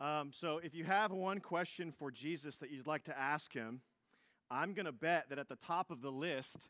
Um, 0.00 0.30
so, 0.32 0.60
if 0.62 0.74
you 0.74 0.84
have 0.84 1.10
one 1.10 1.40
question 1.40 1.90
for 1.90 2.10
Jesus 2.10 2.56
that 2.56 2.70
you'd 2.70 2.86
like 2.86 3.04
to 3.04 3.18
ask 3.18 3.52
him, 3.52 3.80
I'm 4.50 4.72
going 4.72 4.86
to 4.86 4.92
bet 4.92 5.28
that 5.28 5.38
at 5.38 5.48
the 5.48 5.56
top 5.56 5.90
of 5.90 6.02
the 6.02 6.10
list, 6.10 6.68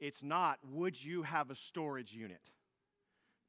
it's 0.00 0.22
not, 0.22 0.58
would 0.64 1.02
you 1.02 1.22
have 1.22 1.50
a 1.50 1.54
storage 1.54 2.14
unit? 2.14 2.40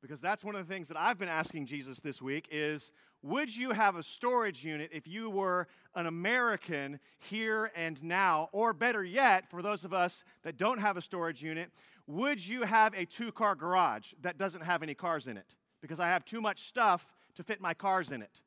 Because 0.02 0.22
that's 0.22 0.44
one 0.44 0.56
of 0.56 0.68
the 0.68 0.72
things 0.72 0.88
that 0.90 0.98
I've 0.98 1.18
been 1.18 1.30
asking 1.30 1.66
Jesus 1.66 2.00
this 2.00 2.22
week 2.22 2.48
is, 2.52 2.92
would 3.24 3.56
you 3.56 3.72
have 3.72 3.96
a 3.96 4.04
storage 4.04 4.64
unit 4.64 4.92
if 4.94 5.08
you 5.08 5.30
were 5.30 5.68
an 5.96 6.06
American 6.06 7.00
here 7.18 7.72
and 7.76 8.04
now? 8.04 8.50
Or 8.52 8.72
better 8.74 9.04
yet, 9.04 9.50
for 9.50 9.62
those 9.62 9.84
of 9.84 9.94
us 9.94 10.24
that 10.44 10.58
don't 10.58 10.78
have 10.78 10.98
a 10.98 11.02
storage 11.02 11.42
unit, 11.42 11.72
would 12.06 12.46
you 12.46 12.64
have 12.64 12.94
a 12.94 13.06
two 13.06 13.32
car 13.32 13.56
garage 13.56 14.14
that 14.22 14.38
doesn't 14.38 14.62
have 14.62 14.84
any 14.84 14.94
cars 14.94 15.28
in 15.28 15.38
it? 15.38 15.56
Because 15.82 16.00
I 16.00 16.08
have 16.10 16.24
too 16.24 16.42
much 16.42 16.68
stuff 16.68 17.08
to 17.36 17.44
fit 17.44 17.60
my 17.60 17.74
cars 17.74 18.12
in 18.12 18.22
it. 18.22 18.42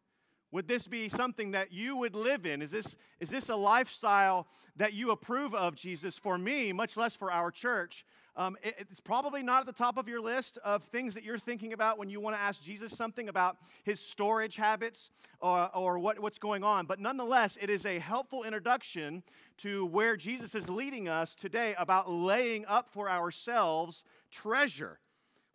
Would 0.51 0.67
this 0.67 0.87
be 0.87 1.09
something 1.09 1.51
that 1.51 1.73
you 1.73 1.97
would 1.97 2.15
live 2.15 2.47
in? 2.47 2.63
Is 2.63 2.71
this, 2.71 2.97
is 3.21 3.29
this 3.29 3.51
a 3.51 3.57
lifestyle 3.57 4.47
that 4.77 4.95
you 4.95 5.11
approve 5.11 5.55
of, 5.55 5.75
Jesus? 5.75 6.17
For 6.17 6.39
me, 6.39 6.73
much 6.73 6.97
less 6.97 7.15
for 7.15 7.31
our 7.31 7.51
church, 7.51 8.07
um, 8.35 8.57
it, 8.63 8.77
it's 8.79 9.01
probably 9.01 9.43
not 9.43 9.61
at 9.61 9.67
the 9.67 9.73
top 9.73 9.99
of 9.99 10.09
your 10.09 10.21
list 10.21 10.59
of 10.65 10.85
things 10.85 11.13
that 11.15 11.25
you're 11.25 11.39
thinking 11.39 11.73
about 11.73 11.99
when 11.99 12.09
you 12.09 12.21
want 12.21 12.37
to 12.37 12.41
ask 12.41 12.63
Jesus 12.63 12.93
something 12.93 13.29
about 13.29 13.59
his 13.83 14.01
storage 14.01 14.57
habits 14.57 15.11
or, 15.41 15.69
or 15.77 15.99
what, 15.99 16.19
what's 16.21 16.39
going 16.39 16.65
on. 16.65 16.87
But 16.87 17.01
nonetheless, 17.01 17.59
it 17.61 17.69
is 17.69 17.85
a 17.85 17.99
helpful 17.99 18.45
introduction 18.45 19.25
to 19.59 19.85
where 19.87 20.17
Jesus 20.17 20.55
is 20.55 20.71
leading 20.71 21.09
us 21.09 21.35
today 21.35 21.75
about 21.79 22.11
laying 22.11 22.65
up 22.67 22.89
for 22.89 23.11
ourselves 23.11 24.03
treasure. 24.31 24.99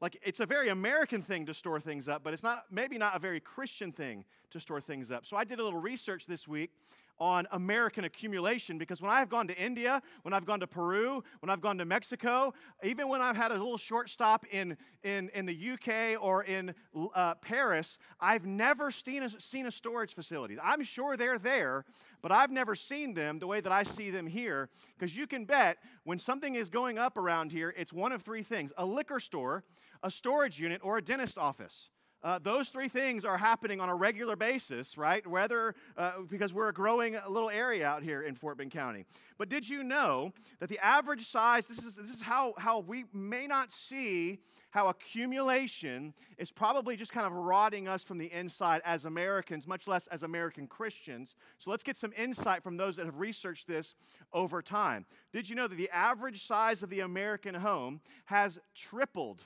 Like 0.03 0.20
it's 0.21 0.41
a 0.41 0.45
very 0.45 0.67
American 0.67 1.21
thing 1.21 1.45
to 1.45 1.53
store 1.53 1.80
things 1.80 2.09
up, 2.09 2.25
but 2.25 2.34
it's 2.34 2.43
not 2.43 2.66
maybe 2.70 2.98
not 2.98 3.16
a 3.16 3.20
very 3.20 3.39
Christian 3.39 3.93
thing 3.93 4.26
to 4.52 4.59
store 4.59 4.81
things 4.81 5.12
up. 5.12 5.26
So 5.26 5.38
I 5.38 5.45
did 5.45 5.59
a 5.59 5.63
little 5.63 5.79
research 5.79 6.26
this 6.26 6.45
week 6.45 6.71
on 7.20 7.48
American 7.52 8.04
accumulation 8.04 8.77
because 8.77 9.01
when 9.01 9.12
I've 9.12 9.29
gone 9.29 9.48
to 9.48 9.57
India, 9.57 10.01
when 10.24 10.34
I've 10.34 10.46
gone 10.46 10.60
to 10.60 10.68
Peru, 10.68 11.24
when 11.40 11.49
I've 11.49 11.62
gone 11.62 11.77
to 11.77 11.85
Mexico, 11.85 12.54
even 12.84 13.07
when 13.07 13.21
I've 13.21 13.35
had 13.35 13.51
a 13.51 13.55
little 13.55 13.77
short 13.77 14.10
stop 14.10 14.46
in, 14.51 14.77
in, 15.04 15.29
in 15.29 15.46
the 15.46 15.71
UK 15.71 16.21
or 16.21 16.43
in 16.43 16.74
uh, 17.13 17.35
Paris, 17.35 17.98
I've 18.20 18.46
never 18.46 18.91
seen 18.91 19.24
a, 19.24 19.29
seen 19.40 19.65
a 19.68 19.71
storage 19.71 20.15
facility. 20.15 20.57
I'm 20.62 20.84
sure 20.84 21.15
they're 21.15 21.40
there, 21.40 21.85
but 22.21 22.32
I've 22.32 22.52
never 22.52 22.76
seen 22.76 23.13
them 23.13 23.40
the 23.40 23.48
way 23.48 23.62
that 23.62 23.71
I 23.71 23.84
see 23.84 24.09
them 24.09 24.27
here 24.27 24.70
because 24.98 25.15
you 25.15 25.27
can 25.27 25.46
bet 25.46 25.77
when 26.04 26.20
something 26.20 26.55
is 26.55 26.70
going 26.70 26.98
up 26.98 27.18
around 27.18 27.52
here, 27.52 27.74
it's 27.77 27.93
one 27.93 28.12
of 28.12 28.21
three 28.21 28.43
things 28.43 28.71
a 28.77 28.85
liquor 28.85 29.20
store, 29.20 29.63
a 30.02 30.12
storage 30.12 30.59
unit, 30.59 30.82
or 30.84 30.98
a 30.98 31.02
dentist 31.02 31.37
office. 31.37 31.90
Uh, 32.24 32.40
those 32.41 32.70
three 32.70 32.88
things 32.88 33.26
are 33.26 33.38
happening 33.38 33.82
on 33.82 33.90
a 33.90 33.96
regular 33.96 34.35
basis, 34.38 34.98
right? 34.98 35.26
Whether, 35.27 35.76
uh, 35.98 36.21
because 36.30 36.54
we're 36.54 36.70
a 36.70 36.74
growing 36.74 37.18
little 37.27 37.49
area 37.49 37.85
out 37.85 38.02
here 38.02 38.21
in 38.21 38.35
Fort 38.35 38.57
Bend 38.57 38.71
County. 38.71 39.05
But 39.38 39.49
did 39.49 39.68
you 39.68 39.84
know 39.84 40.32
that 40.60 40.70
the 40.70 40.80
average 40.80 41.26
size, 41.26 41.68
this 41.68 41.80
is, 41.80 41.96
this 41.96 42.10
is 42.10 42.21
how, 42.21 42.54
how 42.57 42.80
we 42.80 43.04
may 43.12 43.46
not 43.46 43.71
see 43.74 44.40
how 44.71 44.88
accumulation 44.88 46.13
is 46.38 46.49
probably 46.49 46.96
just 46.96 47.12
kind 47.12 47.27
of 47.27 47.34
rotting 47.34 47.90
us 47.90 48.04
from 48.04 48.18
the 48.18 48.32
inside 48.32 48.82
as 48.85 49.04
Americans, 49.04 49.68
much 49.68 49.85
less 49.85 50.08
as 50.08 50.24
American 50.24 50.65
Christians. 50.65 51.35
So 51.60 51.71
let's 51.71 51.84
get 51.84 51.98
some 51.98 52.13
insight 52.18 52.63
from 52.63 52.77
those 52.77 52.96
that 52.96 53.05
have 53.05 53.20
researched 53.20 53.68
this 53.68 53.96
over 54.32 54.62
time. 54.62 55.05
Did 55.34 55.49
you 55.49 55.55
know 55.55 55.68
that 55.68 55.76
the 55.76 55.90
average 55.90 56.48
size 56.48 56.84
of 56.84 56.90
the 56.90 57.02
American 57.02 57.54
home 57.54 57.99
has 58.26 58.60
tripled 58.74 59.41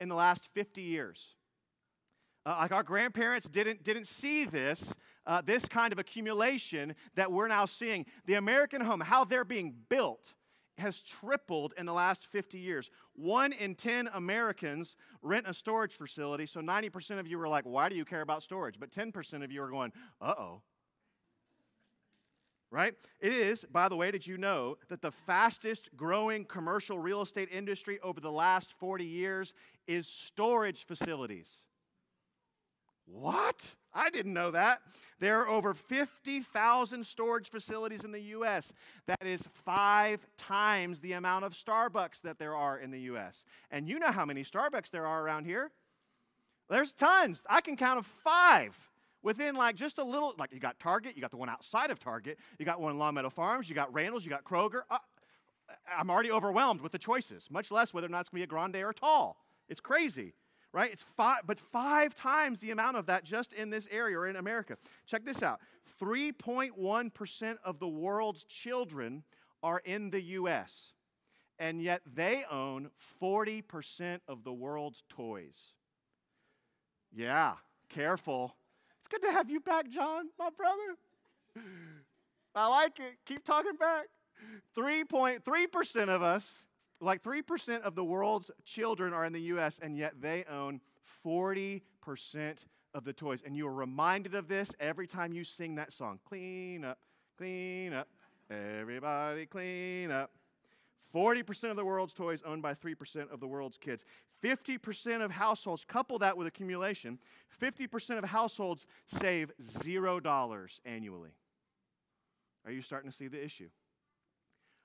in 0.00 0.08
the 0.08 0.14
last 0.14 0.48
50 0.54 0.80
years? 0.80 1.34
Uh, 2.46 2.56
like 2.60 2.72
our 2.72 2.82
grandparents 2.82 3.48
didn't, 3.48 3.82
didn't 3.82 4.06
see 4.06 4.44
this, 4.44 4.94
uh, 5.26 5.42
this 5.42 5.66
kind 5.66 5.92
of 5.92 5.98
accumulation 5.98 6.94
that 7.14 7.30
we're 7.30 7.48
now 7.48 7.66
seeing. 7.66 8.06
The 8.26 8.34
American 8.34 8.80
home, 8.80 9.00
how 9.00 9.24
they're 9.24 9.44
being 9.44 9.74
built, 9.88 10.32
has 10.78 11.02
tripled 11.02 11.74
in 11.76 11.86
the 11.86 11.92
last 11.92 12.26
50 12.26 12.58
years. 12.58 12.90
One 13.14 13.52
in 13.52 13.74
10 13.74 14.08
Americans 14.14 14.96
rent 15.22 15.46
a 15.46 15.54
storage 15.54 15.94
facility, 15.94 16.46
so 16.46 16.60
90% 16.60 17.18
of 17.18 17.26
you 17.26 17.40
are 17.40 17.48
like, 17.48 17.64
why 17.64 17.88
do 17.88 17.96
you 17.96 18.04
care 18.04 18.22
about 18.22 18.42
storage? 18.42 18.80
But 18.80 18.90
10% 18.90 19.44
of 19.44 19.52
you 19.52 19.62
are 19.62 19.70
going, 19.70 19.92
uh 20.20 20.34
oh. 20.36 20.62
Right? 22.72 22.94
It 23.20 23.32
is, 23.32 23.64
by 23.70 23.88
the 23.88 23.96
way, 23.96 24.12
did 24.12 24.26
you 24.26 24.38
know 24.38 24.78
that 24.88 25.02
the 25.02 25.10
fastest 25.10 25.90
growing 25.96 26.44
commercial 26.44 26.98
real 26.98 27.20
estate 27.20 27.48
industry 27.50 27.98
over 28.00 28.20
the 28.20 28.30
last 28.30 28.72
40 28.78 29.04
years 29.04 29.52
is 29.88 30.06
storage 30.06 30.86
facilities? 30.86 31.64
What? 33.12 33.74
I 33.92 34.10
didn't 34.10 34.32
know 34.32 34.52
that. 34.52 34.80
There 35.18 35.40
are 35.40 35.48
over 35.48 35.74
50,000 35.74 37.04
storage 37.04 37.50
facilities 37.50 38.04
in 38.04 38.12
the 38.12 38.20
U.S. 38.20 38.72
That 39.06 39.26
is 39.26 39.42
five 39.64 40.24
times 40.38 41.00
the 41.00 41.12
amount 41.14 41.44
of 41.44 41.52
Starbucks 41.52 42.22
that 42.22 42.38
there 42.38 42.54
are 42.54 42.78
in 42.78 42.90
the 42.90 43.00
U.S. 43.00 43.44
And 43.70 43.88
you 43.88 43.98
know 43.98 44.12
how 44.12 44.24
many 44.24 44.44
Starbucks 44.44 44.90
there 44.90 45.06
are 45.06 45.22
around 45.22 45.44
here? 45.44 45.70
There's 46.68 46.92
tons. 46.92 47.42
I 47.48 47.60
can 47.60 47.76
count 47.76 47.98
of 47.98 48.06
five 48.06 48.78
within 49.22 49.56
like 49.56 49.74
just 49.74 49.98
a 49.98 50.04
little, 50.04 50.34
like 50.38 50.52
you 50.52 50.60
got 50.60 50.78
Target, 50.78 51.16
you 51.16 51.20
got 51.20 51.32
the 51.32 51.36
one 51.36 51.48
outside 51.48 51.90
of 51.90 51.98
Target, 51.98 52.38
you 52.58 52.64
got 52.64 52.80
one 52.80 52.92
in 52.92 52.98
Long 52.98 53.14
Meadow 53.14 53.30
Farms, 53.30 53.68
you 53.68 53.74
got 53.74 53.92
Randall's, 53.92 54.24
you 54.24 54.30
got 54.30 54.44
Kroger. 54.44 54.82
Uh, 54.88 54.98
I'm 55.98 56.10
already 56.10 56.30
overwhelmed 56.30 56.80
with 56.80 56.92
the 56.92 56.98
choices, 56.98 57.48
much 57.50 57.70
less 57.70 57.92
whether 57.92 58.06
or 58.06 58.10
not 58.10 58.20
it's 58.20 58.28
going 58.30 58.40
to 58.40 58.46
be 58.46 58.50
a 58.50 58.54
grande 58.54 58.76
or 58.76 58.90
a 58.90 58.94
tall. 58.94 59.36
It's 59.68 59.80
crazy 59.80 60.34
right? 60.72 60.92
It's 60.92 61.04
five, 61.16 61.42
but 61.46 61.60
five 61.60 62.14
times 62.14 62.60
the 62.60 62.70
amount 62.70 62.96
of 62.96 63.06
that 63.06 63.24
just 63.24 63.52
in 63.52 63.70
this 63.70 63.88
area 63.90 64.18
or 64.18 64.26
in 64.26 64.36
America. 64.36 64.76
Check 65.06 65.24
this 65.24 65.42
out 65.42 65.60
3.1% 66.00 67.56
of 67.64 67.78
the 67.78 67.88
world's 67.88 68.44
children 68.44 69.22
are 69.62 69.82
in 69.84 70.10
the 70.10 70.22
U.S., 70.22 70.92
and 71.58 71.82
yet 71.82 72.00
they 72.06 72.44
own 72.50 72.90
40% 73.20 74.20
of 74.26 74.44
the 74.44 74.52
world's 74.52 75.02
toys. 75.10 75.58
Yeah, 77.12 77.54
careful. 77.90 78.54
It's 79.00 79.08
good 79.08 79.22
to 79.22 79.32
have 79.32 79.50
you 79.50 79.60
back, 79.60 79.90
John, 79.90 80.26
my 80.38 80.48
brother. 80.56 80.96
I 82.54 82.68
like 82.68 82.98
it. 82.98 83.16
Keep 83.26 83.44
talking 83.44 83.76
back. 83.78 84.06
3.3% 84.76 86.08
of 86.08 86.22
us 86.22 86.64
like 87.00 87.22
3% 87.22 87.82
of 87.82 87.94
the 87.94 88.04
world's 88.04 88.50
children 88.64 89.12
are 89.12 89.24
in 89.24 89.32
the 89.32 89.40
US, 89.42 89.78
and 89.82 89.96
yet 89.96 90.20
they 90.20 90.44
own 90.44 90.80
40% 91.24 91.82
of 92.94 93.04
the 93.04 93.12
toys. 93.12 93.42
And 93.44 93.56
you 93.56 93.66
are 93.66 93.72
reminded 93.72 94.34
of 94.34 94.48
this 94.48 94.74
every 94.78 95.06
time 95.06 95.32
you 95.32 95.44
sing 95.44 95.76
that 95.76 95.92
song 95.92 96.18
Clean 96.24 96.84
up, 96.84 96.98
clean 97.38 97.92
up, 97.92 98.08
everybody 98.50 99.46
clean 99.46 100.10
up. 100.10 100.32
40% 101.14 101.70
of 101.70 101.76
the 101.76 101.84
world's 101.84 102.14
toys 102.14 102.40
owned 102.46 102.62
by 102.62 102.74
3% 102.74 103.32
of 103.32 103.40
the 103.40 103.46
world's 103.46 103.76
kids. 103.76 104.04
50% 104.44 105.24
of 105.24 105.32
households, 105.32 105.84
couple 105.84 106.18
that 106.20 106.36
with 106.36 106.46
accumulation, 106.46 107.18
50% 107.60 108.18
of 108.18 108.24
households 108.24 108.86
save 109.06 109.50
$0 109.60 110.78
annually. 110.84 111.30
Are 112.64 112.72
you 112.72 112.82
starting 112.82 113.10
to 113.10 113.16
see 113.16 113.26
the 113.26 113.42
issue? 113.42 113.70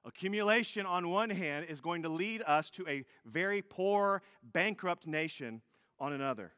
Accumulation, 0.06 0.86
on 0.86 1.10
one 1.10 1.32
hand, 1.32 1.66
is 1.68 1.82
going 1.82 2.04
to 2.04 2.10
lead 2.10 2.44
us 2.46 2.70
to 2.72 2.88
a 2.88 3.04
very 3.26 3.64
poor, 3.64 4.22
bankrupt 4.44 5.08
nation 5.08 5.62
on 6.00 6.14
another. 6.14 6.52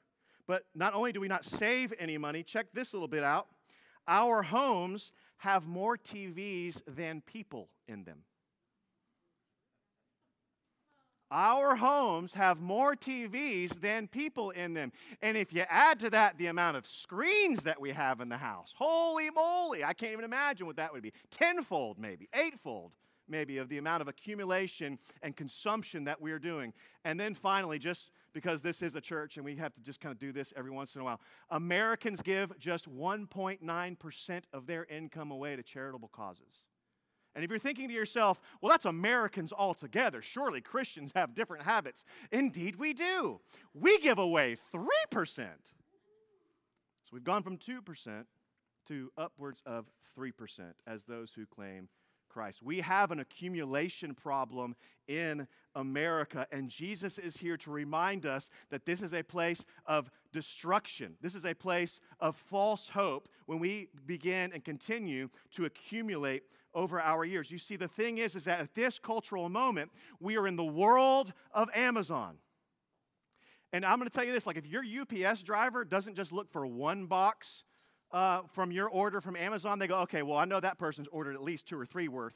But 0.47 0.65
not 0.75 0.93
only 0.93 1.13
do 1.13 1.21
we 1.21 1.29
not 1.29 1.45
save 1.45 1.93
any 1.97 2.17
money, 2.17 2.43
check 2.43 2.67
this 2.73 2.93
little 2.93 3.07
bit 3.07 3.23
out. 3.23 3.47
Our 4.05 4.43
homes 4.43 5.13
have 5.37 5.65
more 5.65 5.97
TVs 5.97 6.81
than 6.87 7.21
people 7.21 7.69
in 7.87 8.03
them. 8.03 8.23
Our 11.29 11.75
homes 11.75 12.33
have 12.33 12.59
more 12.59 12.95
TVs 12.95 13.81
than 13.81 14.07
people 14.07 14.51
in 14.51 14.73
them. 14.73 14.93
And 15.21 15.35
if 15.35 15.53
you 15.53 15.63
add 15.69 15.99
to 15.99 16.09
that 16.09 16.37
the 16.37 16.47
amount 16.47 16.77
of 16.77 16.87
screens 16.87 17.59
that 17.61 17.79
we 17.79 17.91
have 17.91 18.21
in 18.21 18.29
the 18.29 18.37
house, 18.37 18.73
holy 18.77 19.29
moly, 19.29 19.83
I 19.83 19.93
can't 19.93 20.13
even 20.13 20.23
imagine 20.23 20.67
what 20.67 20.77
that 20.77 20.93
would 20.93 21.03
be. 21.03 21.11
Tenfold, 21.29 21.99
maybe, 21.99 22.29
eightfold 22.33 22.91
maybe, 23.27 23.57
of 23.57 23.69
the 23.69 23.77
amount 23.77 24.01
of 24.01 24.07
accumulation 24.07 24.99
and 25.21 25.35
consumption 25.35 26.05
that 26.05 26.21
we're 26.21 26.39
doing. 26.39 26.73
And 27.05 27.19
then 27.19 27.33
finally, 27.33 27.79
just 27.79 28.11
because 28.33 28.61
this 28.61 28.81
is 28.81 28.95
a 28.95 29.01
church 29.01 29.37
and 29.37 29.45
we 29.45 29.55
have 29.55 29.73
to 29.73 29.81
just 29.81 29.99
kind 29.99 30.11
of 30.11 30.19
do 30.19 30.31
this 30.31 30.53
every 30.55 30.71
once 30.71 30.95
in 30.95 31.01
a 31.01 31.03
while, 31.03 31.19
Americans 31.49 32.21
give 32.21 32.57
just 32.59 32.89
1.9% 32.89 34.41
of 34.53 34.67
their 34.67 34.85
income 34.85 35.31
away 35.31 35.55
to 35.55 35.63
charitable 35.63 36.09
causes. 36.09 36.63
And 37.35 37.43
if 37.43 37.51
you're 37.51 37.59
thinking 37.59 37.87
to 37.87 37.93
yourself, 37.93 38.41
well, 38.61 38.71
that's 38.71 38.85
Americans 38.85 39.53
altogether. 39.53 40.23
Surely 40.23 40.59
Christians 40.59 41.11
have 41.15 41.35
different 41.35 41.63
habits. 41.63 42.03
Indeed, 42.31 42.77
we 42.77 42.93
do. 42.93 43.39
We 43.75 43.99
give 43.99 44.17
away 44.17 44.57
3%. 44.73 44.81
So 45.35 45.45
we've 47.13 47.23
gone 47.23 47.43
from 47.43 47.57
2% 47.57 48.25
to 48.87 49.11
upwards 49.17 49.61
of 49.65 49.85
3% 50.17 50.31
as 50.87 51.03
those 51.05 51.31
who 51.31 51.45
claim 51.45 51.89
Christ. 52.37 52.61
We 52.61 52.81
have 52.81 53.09
an 53.09 53.19
accumulation 53.19 54.13
problem 54.13 54.75
in 55.07 55.47
America, 55.73 56.45
and 56.51 56.69
Jesus 56.69 57.17
is 57.17 57.35
here 57.35 57.57
to 57.57 57.71
remind 57.71 58.27
us 58.27 58.51
that 58.69 58.85
this 58.85 59.01
is 59.01 59.11
a 59.11 59.23
place 59.23 59.65
of 59.87 60.11
destruction. 60.33 61.15
This 61.19 61.33
is 61.33 61.45
a 61.45 61.55
place 61.55 61.99
of 62.19 62.35
false 62.35 62.89
hope 62.89 63.27
when 63.47 63.57
we 63.57 63.87
begin 64.05 64.51
and 64.53 64.63
continue 64.63 65.29
to 65.55 65.65
accumulate 65.65 66.43
over 66.75 67.01
our 67.01 67.25
years. 67.25 67.49
You 67.49 67.57
see, 67.57 67.75
the 67.75 67.87
thing 67.87 68.19
is, 68.19 68.35
is 68.35 68.43
that 68.43 68.59
at 68.59 68.75
this 68.75 68.99
cultural 68.99 69.49
moment, 69.49 69.89
we 70.19 70.37
are 70.37 70.45
in 70.45 70.57
the 70.57 70.63
world 70.63 71.33
of 71.51 71.69
Amazon. 71.73 72.35
And 73.73 73.83
I'm 73.83 73.97
going 73.97 74.07
to 74.07 74.13
tell 74.13 74.23
you 74.23 74.31
this 74.31 74.45
like, 74.45 74.57
if 74.57 74.67
your 74.67 74.83
UPS 74.83 75.41
driver 75.41 75.83
doesn't 75.83 76.13
just 76.13 76.31
look 76.31 76.51
for 76.51 76.67
one 76.67 77.07
box 77.07 77.63
uh, 78.11 78.41
from 78.53 78.71
your 78.71 78.87
order 78.87 79.21
from 79.21 79.35
Amazon, 79.35 79.79
they 79.79 79.87
go, 79.87 79.99
okay, 80.01 80.21
well, 80.21 80.37
I 80.37 80.45
know 80.45 80.59
that 80.59 80.77
person's 80.77 81.07
ordered 81.11 81.35
at 81.35 81.43
least 81.43 81.67
two 81.67 81.79
or 81.79 81.85
three 81.85 82.07
worth 82.07 82.35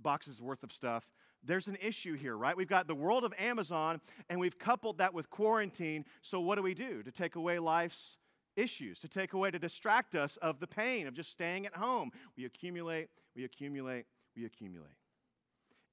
boxes 0.00 0.40
worth 0.40 0.62
of 0.62 0.72
stuff. 0.72 1.08
There's 1.44 1.68
an 1.68 1.76
issue 1.80 2.14
here, 2.14 2.36
right? 2.36 2.56
We've 2.56 2.68
got 2.68 2.88
the 2.88 2.94
world 2.94 3.24
of 3.24 3.32
Amazon, 3.38 4.00
and 4.28 4.40
we've 4.40 4.58
coupled 4.58 4.98
that 4.98 5.14
with 5.14 5.30
quarantine. 5.30 6.04
So, 6.22 6.40
what 6.40 6.56
do 6.56 6.62
we 6.62 6.74
do 6.74 7.02
to 7.02 7.10
take 7.10 7.36
away 7.36 7.58
life's 7.58 8.16
issues, 8.56 8.98
to 9.00 9.08
take 9.08 9.32
away, 9.32 9.50
to 9.50 9.58
distract 9.58 10.14
us 10.14 10.36
of 10.42 10.58
the 10.60 10.66
pain 10.66 11.06
of 11.06 11.14
just 11.14 11.30
staying 11.30 11.66
at 11.66 11.76
home? 11.76 12.10
We 12.36 12.44
accumulate, 12.44 13.08
we 13.36 13.44
accumulate, 13.44 14.06
we 14.36 14.44
accumulate. 14.44 14.90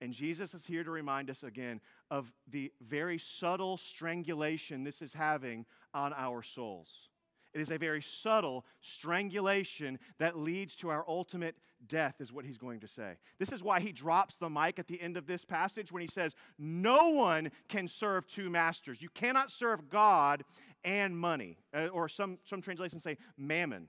And 0.01 0.13
Jesus 0.13 0.53
is 0.53 0.65
here 0.65 0.83
to 0.83 0.91
remind 0.91 1.29
us 1.29 1.43
again 1.43 1.79
of 2.11 2.31
the 2.47 2.71
very 2.81 3.17
subtle 3.17 3.77
strangulation 3.77 4.83
this 4.83 5.01
is 5.01 5.13
having 5.13 5.65
on 5.93 6.13
our 6.13 6.43
souls. 6.43 7.09
It 7.55 7.61
is 7.61 7.71
a 7.71 7.77
very 7.77 8.01
subtle 8.01 8.65
strangulation 8.81 9.97
that 10.19 10.37
leads 10.37 10.75
to 10.75 10.89
our 10.89 11.05
ultimate 11.07 11.55
death, 11.87 12.15
is 12.19 12.33
what 12.33 12.43
he's 12.43 12.57
going 12.57 12.81
to 12.81 12.87
say. 12.87 13.13
This 13.39 13.53
is 13.53 13.63
why 13.63 13.79
he 13.79 13.93
drops 13.93 14.35
the 14.35 14.49
mic 14.49 14.77
at 14.77 14.87
the 14.87 15.01
end 15.01 15.15
of 15.15 15.25
this 15.25 15.45
passage 15.45 15.89
when 15.89 16.01
he 16.01 16.07
says, 16.07 16.35
No 16.59 17.11
one 17.11 17.51
can 17.69 17.87
serve 17.87 18.27
two 18.27 18.49
masters. 18.49 19.01
You 19.01 19.07
cannot 19.07 19.51
serve 19.51 19.89
God 19.89 20.43
and 20.83 21.17
money. 21.17 21.57
Uh, 21.73 21.87
or 21.87 22.09
some, 22.09 22.39
some 22.43 22.61
translations 22.61 23.03
say 23.03 23.17
mammon. 23.37 23.87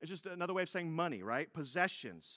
It's 0.00 0.10
just 0.10 0.26
another 0.26 0.52
way 0.52 0.62
of 0.62 0.68
saying 0.68 0.92
money, 0.92 1.22
right? 1.22 1.52
Possessions. 1.54 2.28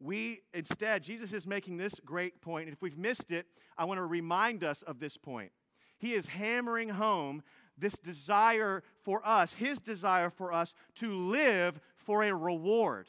We, 0.00 0.40
instead, 0.54 1.02
Jesus 1.02 1.34
is 1.34 1.46
making 1.46 1.76
this 1.76 1.94
great 2.02 2.40
point. 2.40 2.66
And 2.66 2.74
if 2.74 2.80
we've 2.80 2.96
missed 2.96 3.30
it, 3.30 3.46
I 3.76 3.84
want 3.84 3.98
to 3.98 4.06
remind 4.06 4.64
us 4.64 4.80
of 4.80 5.00
this 5.00 5.18
point. 5.18 5.52
He 5.98 6.14
is 6.14 6.26
hammering 6.26 6.88
home 6.88 7.44
this 7.82 7.98
desire 7.98 8.82
for 9.02 9.20
us, 9.26 9.52
his 9.52 9.78
desire 9.78 10.30
for 10.30 10.52
us 10.52 10.72
to 11.00 11.12
live 11.12 11.78
for 11.96 12.22
a 12.22 12.34
reward. 12.34 13.08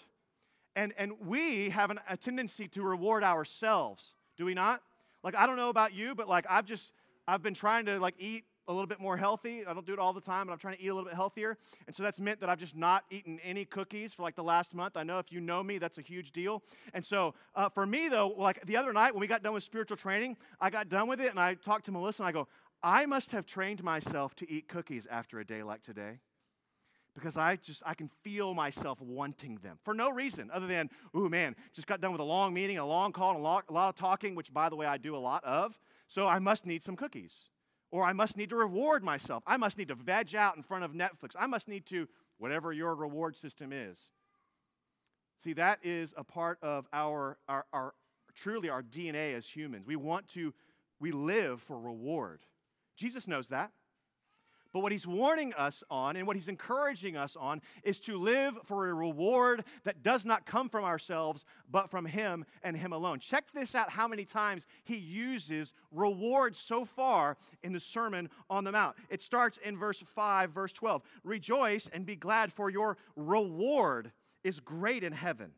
And, 0.75 0.93
and 0.97 1.13
we 1.25 1.69
have 1.69 1.91
an, 1.91 1.99
a 2.09 2.17
tendency 2.17 2.67
to 2.69 2.81
reward 2.81 3.23
ourselves, 3.23 4.15
do 4.35 4.43
we 4.43 4.53
not? 4.53 4.81
Like, 5.23 5.35
I 5.35 5.47
don't 5.47 5.55
know 5.55 5.69
about 5.69 5.93
you, 5.93 6.15
but 6.15 6.27
like, 6.27 6.45
I've 6.49 6.65
just, 6.65 6.91
I've 7.27 7.43
been 7.43 7.53
trying 7.53 7.85
to 7.85 7.99
like 7.99 8.15
eat 8.17 8.43
a 8.67 8.73
little 8.73 8.87
bit 8.87 8.99
more 8.99 9.17
healthy. 9.17 9.65
I 9.65 9.73
don't 9.73 9.85
do 9.85 9.93
it 9.93 9.99
all 9.99 10.13
the 10.13 10.21
time, 10.21 10.47
but 10.47 10.53
I'm 10.53 10.59
trying 10.59 10.77
to 10.77 10.83
eat 10.83 10.87
a 10.87 10.93
little 10.93 11.07
bit 11.07 11.15
healthier. 11.15 11.57
And 11.85 11.95
so 11.95 12.01
that's 12.01 12.19
meant 12.19 12.39
that 12.39 12.49
I've 12.49 12.59
just 12.59 12.75
not 12.75 13.03
eaten 13.09 13.39
any 13.43 13.65
cookies 13.65 14.13
for 14.13 14.23
like 14.23 14.35
the 14.35 14.43
last 14.43 14.73
month. 14.73 14.95
I 14.95 15.03
know 15.03 15.19
if 15.19 15.31
you 15.31 15.41
know 15.41 15.61
me, 15.63 15.77
that's 15.77 15.97
a 15.97 16.01
huge 16.01 16.31
deal. 16.31 16.63
And 16.93 17.05
so 17.05 17.33
uh, 17.55 17.69
for 17.69 17.85
me, 17.85 18.07
though, 18.07 18.33
like 18.37 18.65
the 18.65 18.77
other 18.77 18.93
night 18.93 19.13
when 19.13 19.21
we 19.21 19.27
got 19.27 19.43
done 19.43 19.53
with 19.53 19.63
spiritual 19.63 19.97
training, 19.97 20.37
I 20.61 20.69
got 20.69 20.89
done 20.89 21.07
with 21.07 21.19
it 21.19 21.29
and 21.29 21.39
I 21.39 21.55
talked 21.55 21.85
to 21.85 21.91
Melissa 21.91 22.23
and 22.23 22.29
I 22.29 22.31
go, 22.31 22.47
I 22.83 23.05
must 23.05 23.31
have 23.31 23.45
trained 23.45 23.81
myself 23.81 24.35
to 24.35 24.51
eat 24.51 24.67
cookies 24.67 25.07
after 25.09 25.39
a 25.39 25.45
day 25.45 25.63
like 25.63 25.81
today 25.81 26.19
because 27.15 27.37
I 27.37 27.55
just 27.55 27.81
I 27.85 27.93
can 27.93 28.09
feel 28.23 28.53
myself 28.53 28.99
wanting 28.99 29.59
them 29.63 29.77
for 29.83 29.93
no 29.93 30.09
reason 30.09 30.49
other 30.51 30.67
than 30.67 30.89
ooh 31.15 31.29
man 31.29 31.55
just 31.73 31.87
got 31.87 32.01
done 32.01 32.11
with 32.11 32.19
a 32.19 32.25
long 32.25 32.53
meeting 32.53 32.77
a 32.77 32.85
long 32.85 33.13
call 33.13 33.31
and 33.31 33.39
a 33.39 33.43
lot, 33.43 33.65
a 33.69 33.73
lot 33.73 33.87
of 33.87 33.95
talking 33.95 34.35
which 34.35 34.53
by 34.53 34.67
the 34.67 34.75
way 34.75 34.85
I 34.85 34.97
do 34.97 35.15
a 35.15 35.17
lot 35.17 35.43
of. 35.45 35.79
So 36.07 36.27
I 36.27 36.39
must 36.39 36.65
need 36.65 36.83
some 36.83 36.97
cookies 36.97 37.33
or 37.89 38.03
I 38.03 38.11
must 38.11 38.35
need 38.35 38.49
to 38.49 38.55
reward 38.57 39.03
myself. 39.03 39.43
I 39.47 39.55
must 39.55 39.77
need 39.77 39.87
to 39.87 39.95
veg 39.95 40.35
out 40.35 40.57
in 40.57 40.63
front 40.63 40.83
of 40.83 40.91
Netflix. 40.91 41.35
I 41.39 41.45
must 41.45 41.69
need 41.69 41.85
to 41.87 42.09
whatever 42.37 42.73
your 42.73 42.95
reward 42.95 43.37
system 43.37 43.71
is. 43.71 43.97
See 45.37 45.53
that 45.53 45.79
is 45.83 46.13
a 46.17 46.23
part 46.25 46.57
of 46.61 46.87
our 46.91 47.37
our, 47.47 47.65
our 47.71 47.93
truly 48.35 48.69
our 48.69 48.83
DNA 48.83 49.35
as 49.35 49.45
humans. 49.45 49.85
We 49.87 49.95
want 49.95 50.27
to 50.29 50.53
we 50.99 51.11
live 51.11 51.61
for 51.61 51.79
reward 51.79 52.41
Jesus 52.95 53.27
knows 53.27 53.47
that. 53.47 53.71
But 54.73 54.79
what 54.79 54.91
he's 54.91 55.05
warning 55.05 55.53
us 55.53 55.83
on 55.91 56.15
and 56.15 56.25
what 56.25 56.35
he's 56.35 56.47
encouraging 56.47 57.15
us 57.15 57.37
on 57.39 57.61
is 57.83 57.99
to 58.01 58.17
live 58.17 58.57
for 58.65 58.89
a 58.89 58.93
reward 58.93 59.65
that 59.83 60.01
does 60.01 60.25
not 60.25 60.47
come 60.47 60.67
from 60.67 60.83
ourselves, 60.83 61.45
but 61.69 61.91
from 61.91 62.07
him 62.07 62.43
and 62.63 62.75
him 62.75 62.91
alone. 62.91 63.19
Check 63.19 63.45
this 63.53 63.75
out 63.75 63.91
how 63.91 64.07
many 64.07 64.25
times 64.25 64.65
he 64.83 64.97
uses 64.97 65.73
reward 65.91 66.55
so 66.55 66.85
far 66.85 67.37
in 67.61 67.71
the 67.71 67.79
Sermon 67.79 68.29
on 68.49 68.63
the 68.63 68.71
Mount. 68.71 68.95
It 69.09 69.21
starts 69.21 69.59
in 69.59 69.77
verse 69.77 70.03
5, 70.15 70.49
verse 70.49 70.73
12. 70.73 71.03
Rejoice 71.23 71.87
and 71.93 72.03
be 72.03 72.15
glad, 72.15 72.51
for 72.51 72.71
your 72.71 72.97
reward 73.15 74.11
is 74.43 74.59
great 74.59 75.03
in 75.03 75.13
heaven. 75.13 75.51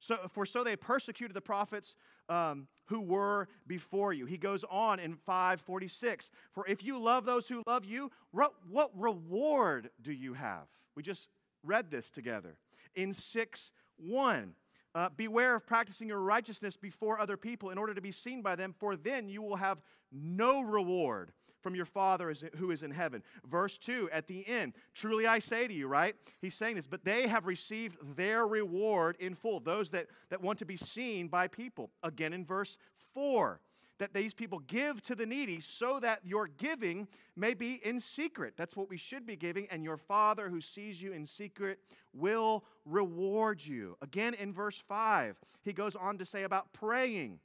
So, 0.00 0.16
for 0.32 0.46
so 0.46 0.64
they 0.64 0.76
persecuted 0.76 1.34
the 1.34 1.42
prophets 1.42 1.94
um, 2.28 2.66
who 2.86 3.00
were 3.00 3.48
before 3.66 4.12
you. 4.12 4.26
He 4.26 4.38
goes 4.38 4.64
on 4.70 4.98
in 4.98 5.14
546 5.14 6.30
For 6.52 6.66
if 6.66 6.82
you 6.82 6.98
love 6.98 7.26
those 7.26 7.48
who 7.48 7.62
love 7.66 7.84
you, 7.84 8.10
what 8.32 8.90
reward 8.96 9.90
do 10.00 10.12
you 10.12 10.34
have? 10.34 10.66
We 10.96 11.02
just 11.02 11.28
read 11.62 11.90
this 11.90 12.10
together. 12.10 12.56
In 12.94 13.12
6 13.12 13.70
1, 13.98 14.54
uh, 14.94 15.08
beware 15.16 15.54
of 15.54 15.66
practicing 15.66 16.08
your 16.08 16.20
righteousness 16.20 16.76
before 16.76 17.20
other 17.20 17.36
people 17.36 17.70
in 17.70 17.78
order 17.78 17.94
to 17.94 18.00
be 18.00 18.10
seen 18.10 18.42
by 18.42 18.56
them, 18.56 18.74
for 18.78 18.96
then 18.96 19.28
you 19.28 19.42
will 19.42 19.56
have 19.56 19.78
no 20.10 20.62
reward 20.62 21.32
from 21.62 21.74
your 21.74 21.84
Father 21.84 22.32
who 22.56 22.70
is 22.70 22.82
in 22.82 22.90
heaven. 22.90 23.22
Verse 23.48 23.78
2 23.78 24.08
at 24.12 24.26
the 24.26 24.46
end, 24.46 24.74
truly 24.94 25.26
I 25.26 25.38
say 25.38 25.66
to 25.66 25.74
you, 25.74 25.86
right? 25.86 26.14
He's 26.40 26.54
saying 26.54 26.76
this, 26.76 26.86
but 26.86 27.04
they 27.04 27.28
have 27.28 27.46
received 27.46 27.96
their 28.16 28.46
reward 28.46 29.16
in 29.20 29.34
full, 29.34 29.60
those 29.60 29.90
that, 29.90 30.06
that 30.30 30.42
want 30.42 30.58
to 30.60 30.64
be 30.64 30.76
seen 30.76 31.28
by 31.28 31.48
people. 31.48 31.90
Again 32.02 32.32
in 32.32 32.44
verse 32.44 32.76
4, 33.14 33.60
that 34.00 34.14
these 34.14 34.32
people 34.32 34.60
give 34.60 35.02
to 35.02 35.14
the 35.14 35.26
needy 35.26 35.60
so 35.60 36.00
that 36.00 36.20
your 36.24 36.46
giving 36.46 37.06
may 37.36 37.52
be 37.52 37.80
in 37.84 38.00
secret. 38.00 38.54
That's 38.56 38.74
what 38.74 38.88
we 38.88 38.96
should 38.96 39.26
be 39.26 39.36
giving, 39.36 39.68
and 39.70 39.84
your 39.84 39.98
Father 39.98 40.48
who 40.48 40.62
sees 40.62 41.00
you 41.00 41.12
in 41.12 41.26
secret 41.26 41.78
will 42.14 42.64
reward 42.86 43.62
you. 43.62 43.96
Again 44.00 44.32
in 44.34 44.54
verse 44.54 44.82
5, 44.88 45.36
he 45.62 45.74
goes 45.74 45.94
on 45.94 46.16
to 46.16 46.24
say 46.24 46.44
about 46.44 46.72
praying 46.72 47.40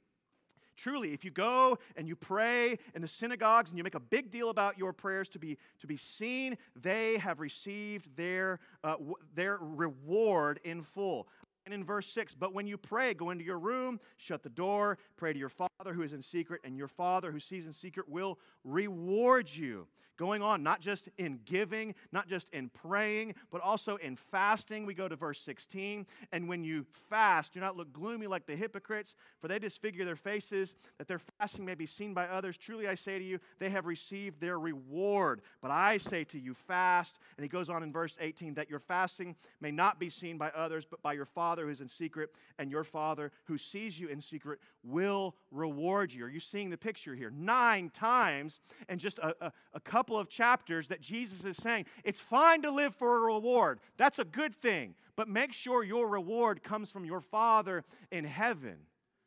Truly, 0.76 1.12
if 1.12 1.24
you 1.24 1.30
go 1.30 1.78
and 1.96 2.06
you 2.06 2.14
pray 2.14 2.78
in 2.94 3.02
the 3.02 3.08
synagogues 3.08 3.70
and 3.70 3.78
you 3.78 3.84
make 3.84 3.94
a 3.94 4.00
big 4.00 4.30
deal 4.30 4.50
about 4.50 4.78
your 4.78 4.92
prayers 4.92 5.28
to 5.30 5.38
be, 5.38 5.56
to 5.80 5.86
be 5.86 5.96
seen, 5.96 6.56
they 6.80 7.18
have 7.18 7.40
received 7.40 8.14
their, 8.16 8.60
uh, 8.84 8.92
w- 8.92 9.14
their 9.34 9.58
reward 9.60 10.60
in 10.64 10.82
full. 10.82 11.28
And 11.64 11.74
in 11.74 11.82
verse 11.82 12.06
6, 12.08 12.34
but 12.34 12.54
when 12.54 12.66
you 12.68 12.76
pray, 12.76 13.12
go 13.12 13.30
into 13.30 13.44
your 13.44 13.58
room, 13.58 13.98
shut 14.18 14.42
the 14.42 14.48
door, 14.48 14.98
pray 15.16 15.32
to 15.32 15.38
your 15.38 15.48
Father 15.48 15.75
who 15.84 16.02
is 16.02 16.12
in 16.12 16.22
secret, 16.22 16.62
and 16.64 16.76
your 16.76 16.88
Father 16.88 17.30
who 17.30 17.40
sees 17.40 17.66
in 17.66 17.72
secret 17.72 18.08
will 18.08 18.38
reward 18.64 19.48
you 19.50 19.86
going 20.16 20.42
on, 20.42 20.62
not 20.62 20.80
just 20.80 21.08
in 21.18 21.38
giving, 21.44 21.94
not 22.12 22.28
just 22.28 22.48
in 22.50 22.68
praying, 22.70 23.34
but 23.50 23.60
also 23.60 23.96
in 23.96 24.16
fasting. 24.16 24.86
We 24.86 24.94
go 24.94 25.08
to 25.08 25.16
verse 25.16 25.40
16. 25.40 26.06
And 26.32 26.48
when 26.48 26.64
you 26.64 26.86
fast, 27.10 27.52
do 27.52 27.60
not 27.60 27.76
look 27.76 27.92
gloomy 27.92 28.26
like 28.26 28.46
the 28.46 28.56
hypocrites, 28.56 29.14
for 29.40 29.48
they 29.48 29.58
disfigure 29.58 30.04
their 30.04 30.16
faces, 30.16 30.74
that 30.98 31.06
their 31.06 31.20
fasting 31.38 31.64
may 31.64 31.74
be 31.74 31.86
seen 31.86 32.14
by 32.14 32.26
others. 32.26 32.56
Truly 32.56 32.88
I 32.88 32.94
say 32.94 33.18
to 33.18 33.24
you, 33.24 33.38
they 33.58 33.70
have 33.70 33.86
received 33.86 34.40
their 34.40 34.58
reward. 34.58 35.42
But 35.60 35.70
I 35.70 35.98
say 35.98 36.24
to 36.24 36.38
you, 36.38 36.54
fast. 36.54 37.18
And 37.36 37.44
he 37.44 37.48
goes 37.48 37.68
on 37.68 37.82
in 37.82 37.92
verse 37.92 38.16
18, 38.20 38.54
that 38.54 38.70
your 38.70 38.80
fasting 38.80 39.36
may 39.60 39.70
not 39.70 40.00
be 40.00 40.10
seen 40.10 40.38
by 40.38 40.50
others, 40.50 40.86
but 40.88 41.02
by 41.02 41.12
your 41.12 41.26
Father 41.26 41.64
who 41.64 41.70
is 41.70 41.80
in 41.80 41.88
secret, 41.88 42.30
and 42.58 42.70
your 42.70 42.84
Father 42.84 43.32
who 43.44 43.58
sees 43.58 43.98
you 44.00 44.08
in 44.08 44.20
secret 44.20 44.60
will 44.86 45.34
reward 45.50 46.12
you. 46.12 46.24
Are 46.24 46.30
you 46.30 46.40
seeing 46.40 46.70
the 46.70 46.78
picture 46.78 47.14
here? 47.14 47.30
Nine 47.30 47.90
times 47.90 48.60
in 48.88 48.98
just 48.98 49.18
a, 49.18 49.34
a, 49.46 49.52
a 49.74 49.80
couple 49.80 50.06
couple 50.06 50.18
of 50.18 50.28
chapters 50.28 50.88
that 50.88 51.00
Jesus 51.00 51.44
is 51.44 51.56
saying 51.56 51.84
it's 52.04 52.20
fine 52.20 52.62
to 52.62 52.70
live 52.70 52.94
for 52.94 53.16
a 53.16 53.34
reward. 53.34 53.80
That's 53.96 54.18
a 54.18 54.24
good 54.24 54.54
thing. 54.54 54.94
But 55.16 55.28
make 55.28 55.52
sure 55.52 55.82
your 55.82 56.08
reward 56.08 56.62
comes 56.62 56.92
from 56.92 57.04
your 57.04 57.20
Father 57.20 57.82
in 58.12 58.24
heaven 58.24 58.76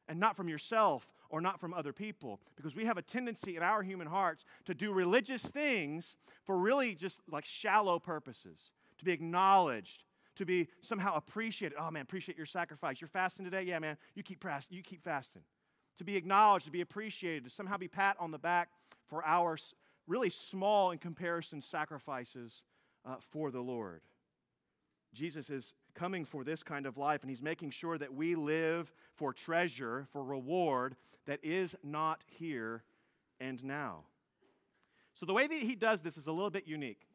and 0.07 0.19
not 0.19 0.37
from 0.37 0.47
yourself 0.47 1.11
or 1.29 1.41
not 1.41 1.59
from 1.59 1.73
other 1.73 1.91
people. 1.91 2.39
Because 2.55 2.75
we 2.75 2.85
have 2.85 2.97
a 2.97 3.01
tendency 3.01 3.57
in 3.57 3.63
our 3.63 3.83
human 3.83 4.07
hearts 4.07 4.45
to 4.65 4.73
do 4.73 4.93
religious 4.93 5.41
things 5.41 6.15
for 6.43 6.57
really 6.57 6.95
just 6.95 7.21
like 7.29 7.45
shallow 7.45 7.99
purposes, 7.99 8.71
to 8.99 9.05
be 9.05 9.11
acknowledged, 9.11 10.03
to 10.39 10.45
be 10.45 10.69
somehow 10.81 11.15
appreciated. 11.15 11.77
Oh 11.79 11.91
man, 11.91 12.01
appreciate 12.01 12.37
your 12.37 12.45
sacrifice. 12.47 12.99
You're 12.99 13.09
fasting 13.09 13.45
today? 13.45 13.63
Yeah, 13.63 13.77
man, 13.79 13.97
you 14.15 14.23
keep, 14.23 14.43
you 14.69 14.81
keep 14.81 15.03
fasting. 15.03 15.43
To 15.97 16.05
be 16.05 16.15
acknowledged, 16.15 16.65
to 16.65 16.71
be 16.71 16.81
appreciated, 16.81 17.43
to 17.43 17.49
somehow 17.49 17.77
be 17.77 17.89
pat 17.89 18.15
on 18.19 18.31
the 18.31 18.39
back 18.39 18.69
for 19.07 19.23
our 19.25 19.57
really 20.07 20.29
small 20.29 20.91
in 20.91 20.97
comparison 20.97 21.61
sacrifices 21.61 22.63
uh, 23.05 23.15
for 23.31 23.51
the 23.51 23.59
Lord. 23.59 24.01
Jesus 25.13 25.49
is 25.49 25.73
coming 25.93 26.23
for 26.23 26.45
this 26.45 26.63
kind 26.63 26.85
of 26.85 26.97
life, 26.97 27.21
and 27.21 27.29
he's 27.29 27.41
making 27.41 27.71
sure 27.71 27.97
that 27.97 28.13
we 28.13 28.35
live 28.35 28.93
for 29.15 29.33
treasure, 29.33 30.07
for 30.13 30.23
reward 30.23 30.95
that 31.25 31.39
is 31.43 31.75
not 31.83 32.21
here 32.27 32.83
and 33.41 33.61
now. 33.61 34.03
So, 35.15 35.25
the 35.25 35.33
way 35.33 35.47
that 35.47 35.53
he 35.53 35.75
does 35.75 35.99
this 35.99 36.15
is 36.15 36.27
a 36.27 36.31
little 36.31 36.49
bit 36.49 36.65
unique. 36.65 37.08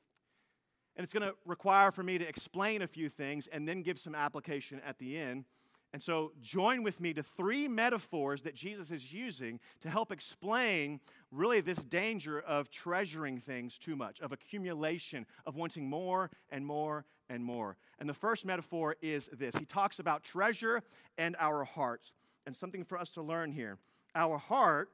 And 0.96 1.04
it's 1.04 1.12
going 1.12 1.28
to 1.28 1.34
require 1.44 1.90
for 1.90 2.02
me 2.02 2.18
to 2.18 2.28
explain 2.28 2.82
a 2.82 2.86
few 2.86 3.08
things 3.08 3.48
and 3.48 3.68
then 3.68 3.82
give 3.82 3.98
some 3.98 4.14
application 4.14 4.80
at 4.86 4.98
the 4.98 5.16
end. 5.18 5.44
And 5.92 6.02
so, 6.02 6.32
join 6.42 6.82
with 6.82 7.00
me 7.00 7.14
to 7.14 7.22
three 7.22 7.68
metaphors 7.68 8.42
that 8.42 8.56
Jesus 8.56 8.90
is 8.90 9.12
using 9.12 9.60
to 9.80 9.88
help 9.88 10.10
explain 10.10 10.98
really 11.30 11.60
this 11.60 11.78
danger 11.78 12.40
of 12.40 12.68
treasuring 12.68 13.38
things 13.38 13.78
too 13.78 13.94
much, 13.94 14.20
of 14.20 14.32
accumulation, 14.32 15.24
of 15.46 15.54
wanting 15.54 15.88
more 15.88 16.32
and 16.50 16.66
more 16.66 17.04
and 17.28 17.44
more. 17.44 17.76
And 18.00 18.08
the 18.08 18.14
first 18.14 18.44
metaphor 18.44 18.96
is 19.02 19.28
this 19.32 19.54
He 19.54 19.64
talks 19.64 20.00
about 20.00 20.24
treasure 20.24 20.82
and 21.16 21.36
our 21.38 21.62
hearts. 21.62 22.12
And 22.44 22.56
something 22.56 22.84
for 22.84 22.98
us 22.98 23.10
to 23.10 23.22
learn 23.22 23.52
here. 23.52 23.78
Our 24.16 24.36
heart, 24.36 24.90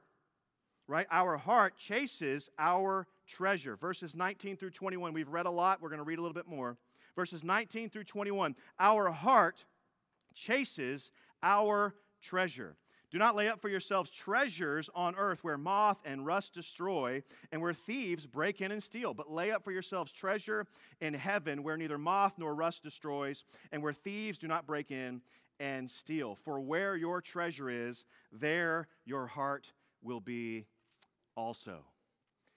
right? 0.91 1.07
Our 1.09 1.37
heart 1.37 1.77
chases 1.77 2.49
our 2.59 3.07
treasure. 3.25 3.77
Verses 3.77 4.13
19 4.13 4.57
through 4.57 4.71
21, 4.71 5.13
we've 5.13 5.29
read 5.29 5.45
a 5.45 5.51
lot. 5.51 5.81
We're 5.81 5.89
going 5.89 5.99
to 5.99 6.03
read 6.03 6.19
a 6.19 6.21
little 6.21 6.35
bit 6.35 6.47
more. 6.47 6.77
Verses 7.15 7.45
19 7.45 7.89
through 7.89 8.03
21, 8.03 8.55
our 8.77 9.09
heart 9.09 9.63
chases 10.35 11.11
our 11.41 11.95
treasure. 12.21 12.75
Do 13.09 13.17
not 13.17 13.35
lay 13.35 13.47
up 13.47 13.61
for 13.61 13.69
yourselves 13.69 14.09
treasures 14.09 14.89
on 14.93 15.15
earth 15.15 15.43
where 15.43 15.57
moth 15.57 15.97
and 16.05 16.25
rust 16.25 16.53
destroy 16.53 17.23
and 17.53 17.61
where 17.61 17.73
thieves 17.73 18.25
break 18.25 18.59
in 18.59 18.71
and 18.71 18.83
steal, 18.83 19.13
but 19.13 19.31
lay 19.31 19.51
up 19.51 19.63
for 19.63 19.71
yourselves 19.71 20.11
treasure 20.11 20.65
in 20.99 21.13
heaven 21.13 21.63
where 21.63 21.77
neither 21.77 21.97
moth 21.97 22.33
nor 22.37 22.53
rust 22.53 22.83
destroys 22.83 23.43
and 23.71 23.81
where 23.81 23.93
thieves 23.93 24.37
do 24.37 24.47
not 24.47 24.67
break 24.67 24.91
in 24.91 25.21
and 25.59 25.89
steal. 25.89 26.35
For 26.35 26.59
where 26.59 26.97
your 26.97 27.21
treasure 27.21 27.69
is, 27.69 28.03
there 28.31 28.87
your 29.05 29.27
heart 29.27 29.67
will 30.01 30.21
be 30.21 30.65
also 31.35 31.83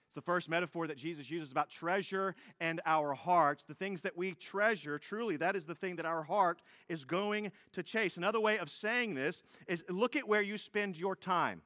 It's 0.07 0.15
the 0.15 0.21
first 0.21 0.49
metaphor 0.49 0.87
that 0.87 0.97
Jesus 0.97 1.29
uses 1.29 1.51
about 1.51 1.69
treasure 1.69 2.35
and 2.59 2.81
our 2.85 3.13
hearts. 3.13 3.63
The 3.63 3.73
things 3.73 4.01
that 4.03 4.15
we 4.15 4.33
treasure, 4.33 4.99
truly, 4.99 5.37
that 5.37 5.55
is 5.55 5.65
the 5.65 5.75
thing 5.75 5.95
that 5.97 6.05
our 6.05 6.23
heart 6.23 6.61
is 6.87 7.05
going 7.05 7.51
to 7.73 7.83
chase. 7.83 8.17
Another 8.17 8.39
way 8.39 8.57
of 8.57 8.69
saying 8.69 9.15
this 9.15 9.43
is 9.67 9.83
look 9.89 10.15
at 10.15 10.27
where 10.27 10.41
you 10.41 10.57
spend 10.57 10.97
your 10.97 11.15
time. 11.15 11.61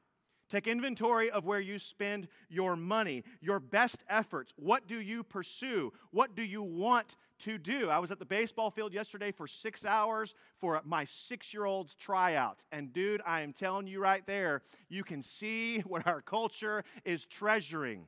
Take 0.48 0.66
inventory 0.66 1.30
of 1.30 1.44
where 1.44 1.60
you 1.60 1.78
spend 1.78 2.26
your 2.48 2.74
money, 2.74 3.22
your 3.40 3.60
best 3.60 4.02
efforts. 4.08 4.52
What 4.56 4.88
do 4.88 5.00
you 5.00 5.22
pursue? 5.22 5.92
What 6.10 6.34
do 6.34 6.42
you 6.42 6.60
want 6.60 7.16
to 7.40 7.58
do? 7.58 7.90
I 7.90 7.98
was 7.98 8.10
at 8.10 8.18
the 8.18 8.24
baseball 8.24 8.70
field 8.70 8.92
yesterday 8.92 9.32
for 9.32 9.46
six 9.46 9.84
hours 9.84 10.34
for 10.60 10.80
my 10.84 11.04
six 11.04 11.52
year 11.52 11.64
old's 11.64 11.94
tryouts. 11.94 12.64
And 12.72 12.92
dude, 12.92 13.22
I 13.26 13.42
am 13.42 13.52
telling 13.52 13.86
you 13.86 14.00
right 14.00 14.26
there, 14.26 14.62
you 14.88 15.04
can 15.04 15.22
see 15.22 15.78
what 15.86 16.06
our 16.06 16.20
culture 16.20 16.84
is 17.04 17.26
treasuring. 17.26 18.06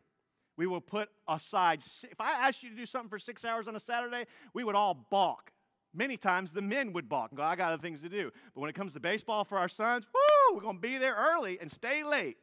We 0.56 0.66
will 0.66 0.80
put 0.80 1.08
aside, 1.26 1.82
if 2.10 2.20
I 2.20 2.32
asked 2.32 2.62
you 2.62 2.70
to 2.70 2.76
do 2.76 2.86
something 2.86 3.08
for 3.08 3.18
six 3.18 3.44
hours 3.44 3.68
on 3.68 3.74
a 3.74 3.80
Saturday, 3.80 4.26
we 4.52 4.64
would 4.64 4.74
all 4.74 5.06
balk. 5.10 5.50
Many 5.94 6.16
times 6.16 6.52
the 6.52 6.62
men 6.62 6.92
would 6.92 7.08
balk 7.08 7.30
and 7.30 7.38
go, 7.38 7.42
I 7.42 7.56
got 7.56 7.72
other 7.72 7.82
things 7.82 8.00
to 8.00 8.08
do. 8.08 8.30
But 8.54 8.60
when 8.60 8.70
it 8.70 8.74
comes 8.74 8.92
to 8.92 9.00
baseball 9.00 9.44
for 9.44 9.58
our 9.58 9.68
sons, 9.68 10.06
woo, 10.12 10.54
we're 10.54 10.62
going 10.62 10.76
to 10.76 10.80
be 10.80 10.98
there 10.98 11.14
early 11.14 11.58
and 11.60 11.70
stay 11.70 12.04
late. 12.04 12.36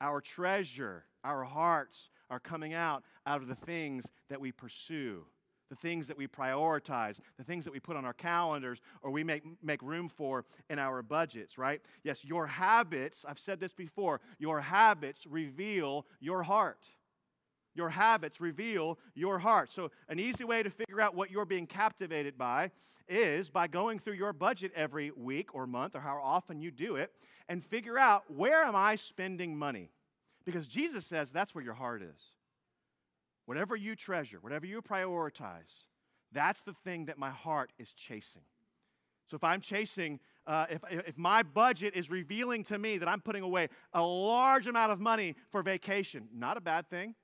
Our 0.00 0.20
treasure, 0.20 1.04
our 1.22 1.44
hearts 1.44 2.08
are 2.30 2.40
coming 2.40 2.72
out 2.72 3.04
out 3.26 3.42
of 3.42 3.48
the 3.48 3.54
things 3.54 4.06
that 4.28 4.40
we 4.40 4.50
pursue 4.50 5.26
the 5.72 5.76
things 5.76 6.06
that 6.06 6.18
we 6.18 6.26
prioritize, 6.26 7.18
the 7.38 7.44
things 7.44 7.64
that 7.64 7.72
we 7.72 7.80
put 7.80 7.96
on 7.96 8.04
our 8.04 8.12
calendars 8.12 8.82
or 9.00 9.10
we 9.10 9.24
make, 9.24 9.42
make 9.62 9.80
room 9.80 10.06
for 10.06 10.44
in 10.68 10.78
our 10.78 11.02
budgets, 11.02 11.56
right? 11.56 11.80
Yes, 12.04 12.22
your 12.22 12.46
habits, 12.46 13.24
I've 13.26 13.38
said 13.38 13.58
this 13.58 13.72
before, 13.72 14.20
your 14.38 14.60
habits 14.60 15.26
reveal 15.26 16.04
your 16.20 16.42
heart. 16.42 16.84
Your 17.74 17.88
habits 17.88 18.38
reveal 18.38 18.98
your 19.14 19.38
heart. 19.38 19.72
So, 19.72 19.90
an 20.10 20.18
easy 20.18 20.44
way 20.44 20.62
to 20.62 20.68
figure 20.68 21.00
out 21.00 21.14
what 21.14 21.30
you're 21.30 21.46
being 21.46 21.66
captivated 21.66 22.36
by 22.36 22.70
is 23.08 23.48
by 23.48 23.66
going 23.66 23.98
through 23.98 24.16
your 24.16 24.34
budget 24.34 24.72
every 24.76 25.10
week 25.10 25.54
or 25.54 25.66
month 25.66 25.96
or 25.96 26.00
how 26.00 26.20
often 26.22 26.60
you 26.60 26.70
do 26.70 26.96
it 26.96 27.12
and 27.48 27.64
figure 27.64 27.98
out 27.98 28.24
where 28.28 28.62
am 28.62 28.76
I 28.76 28.96
spending 28.96 29.56
money? 29.56 29.88
Because 30.44 30.68
Jesus 30.68 31.06
says 31.06 31.32
that's 31.32 31.54
where 31.54 31.64
your 31.64 31.72
heart 31.72 32.02
is. 32.02 32.31
Whatever 33.46 33.76
you 33.76 33.96
treasure, 33.96 34.38
whatever 34.40 34.66
you 34.66 34.80
prioritize, 34.82 35.84
that's 36.32 36.62
the 36.62 36.74
thing 36.84 37.06
that 37.06 37.18
my 37.18 37.30
heart 37.30 37.72
is 37.78 37.92
chasing. 37.92 38.42
So 39.30 39.36
if 39.36 39.44
I'm 39.44 39.60
chasing, 39.60 40.20
uh, 40.46 40.66
if, 40.68 40.82
if 40.90 41.18
my 41.18 41.42
budget 41.42 41.94
is 41.96 42.10
revealing 42.10 42.64
to 42.64 42.78
me 42.78 42.98
that 42.98 43.08
I'm 43.08 43.20
putting 43.20 43.42
away 43.42 43.68
a 43.92 44.02
large 44.02 44.66
amount 44.66 44.92
of 44.92 45.00
money 45.00 45.36
for 45.50 45.62
vacation, 45.62 46.28
not 46.34 46.56
a 46.56 46.60
bad 46.60 46.88
thing, 46.90 47.14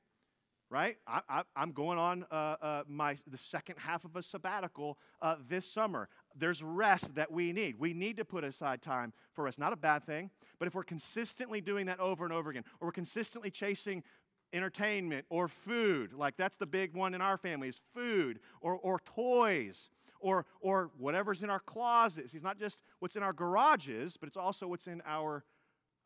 right? 0.71 0.97
I, 1.07 1.43
am 1.57 1.73
going 1.73 1.99
on 1.99 2.27
uh, 2.31 2.57
uh, 2.61 2.83
my 2.87 3.17
the 3.27 3.39
second 3.39 3.77
half 3.79 4.05
of 4.05 4.17
a 4.17 4.23
sabbatical 4.23 4.99
uh, 5.23 5.37
this 5.49 5.71
summer. 5.71 6.09
There's 6.37 6.63
rest 6.63 7.15
that 7.15 7.31
we 7.33 7.53
need. 7.53 7.79
We 7.79 7.95
need 7.95 8.17
to 8.19 8.25
put 8.25 8.45
aside 8.45 8.83
time 8.83 9.13
for 9.33 9.49
us. 9.49 9.59
Not 9.59 9.73
a 9.73 9.77
bad 9.77 10.05
thing, 10.05 10.31
but 10.59 10.69
if 10.69 10.75
we're 10.75 10.85
consistently 10.85 11.61
doing 11.61 11.87
that 11.87 12.01
over 12.01 12.25
and 12.25 12.33
over 12.33 12.51
again, 12.51 12.65
or 12.81 12.89
we're 12.89 12.93
consistently 12.93 13.51
chasing 13.51 14.03
entertainment 14.53 15.27
or 15.29 15.49
food. 15.49 16.13
Like 16.13 16.37
that's 16.37 16.57
the 16.57 16.67
big 16.67 16.95
one 16.95 17.15
in 17.15 17.21
our 17.21 17.37
family 17.37 17.69
is 17.69 17.81
food 17.95 18.41
or, 18.61 18.75
or 18.75 19.01
toys 19.01 19.91
or, 20.21 20.47
or 20.61 20.91
whatever's 20.99 21.43
in 21.43 21.51
our 21.51 21.61
closets. 21.61 22.35
It's 22.35 22.45
not 22.45 22.59
just 22.59 22.81
what's 22.99 23.17
in 23.17 23.23
our 23.23 23.33
garages, 23.33 24.17
but 24.19 24.27
it's 24.27 24.37
also 24.37 24.67
what's 24.67 24.87
in 24.87 25.03
our, 25.07 25.45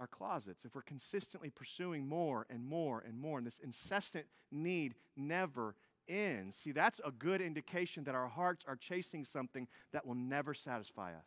our 0.00 0.06
closets. 0.06 0.64
If 0.64 0.74
we're 0.74 0.82
consistently 0.82 1.50
pursuing 1.50 2.06
more 2.06 2.46
and 2.50 2.64
more 2.64 3.02
and 3.06 3.18
more, 3.18 3.38
and 3.38 3.46
this 3.46 3.58
incessant 3.58 4.26
need 4.50 4.94
never 5.16 5.74
ends, 6.08 6.56
see, 6.56 6.72
that's 6.72 7.00
a 7.04 7.10
good 7.10 7.40
indication 7.40 8.04
that 8.04 8.14
our 8.14 8.28
hearts 8.28 8.64
are 8.68 8.76
chasing 8.76 9.24
something 9.24 9.66
that 9.92 10.06
will 10.06 10.14
never 10.14 10.52
satisfy 10.52 11.12
us. 11.12 11.26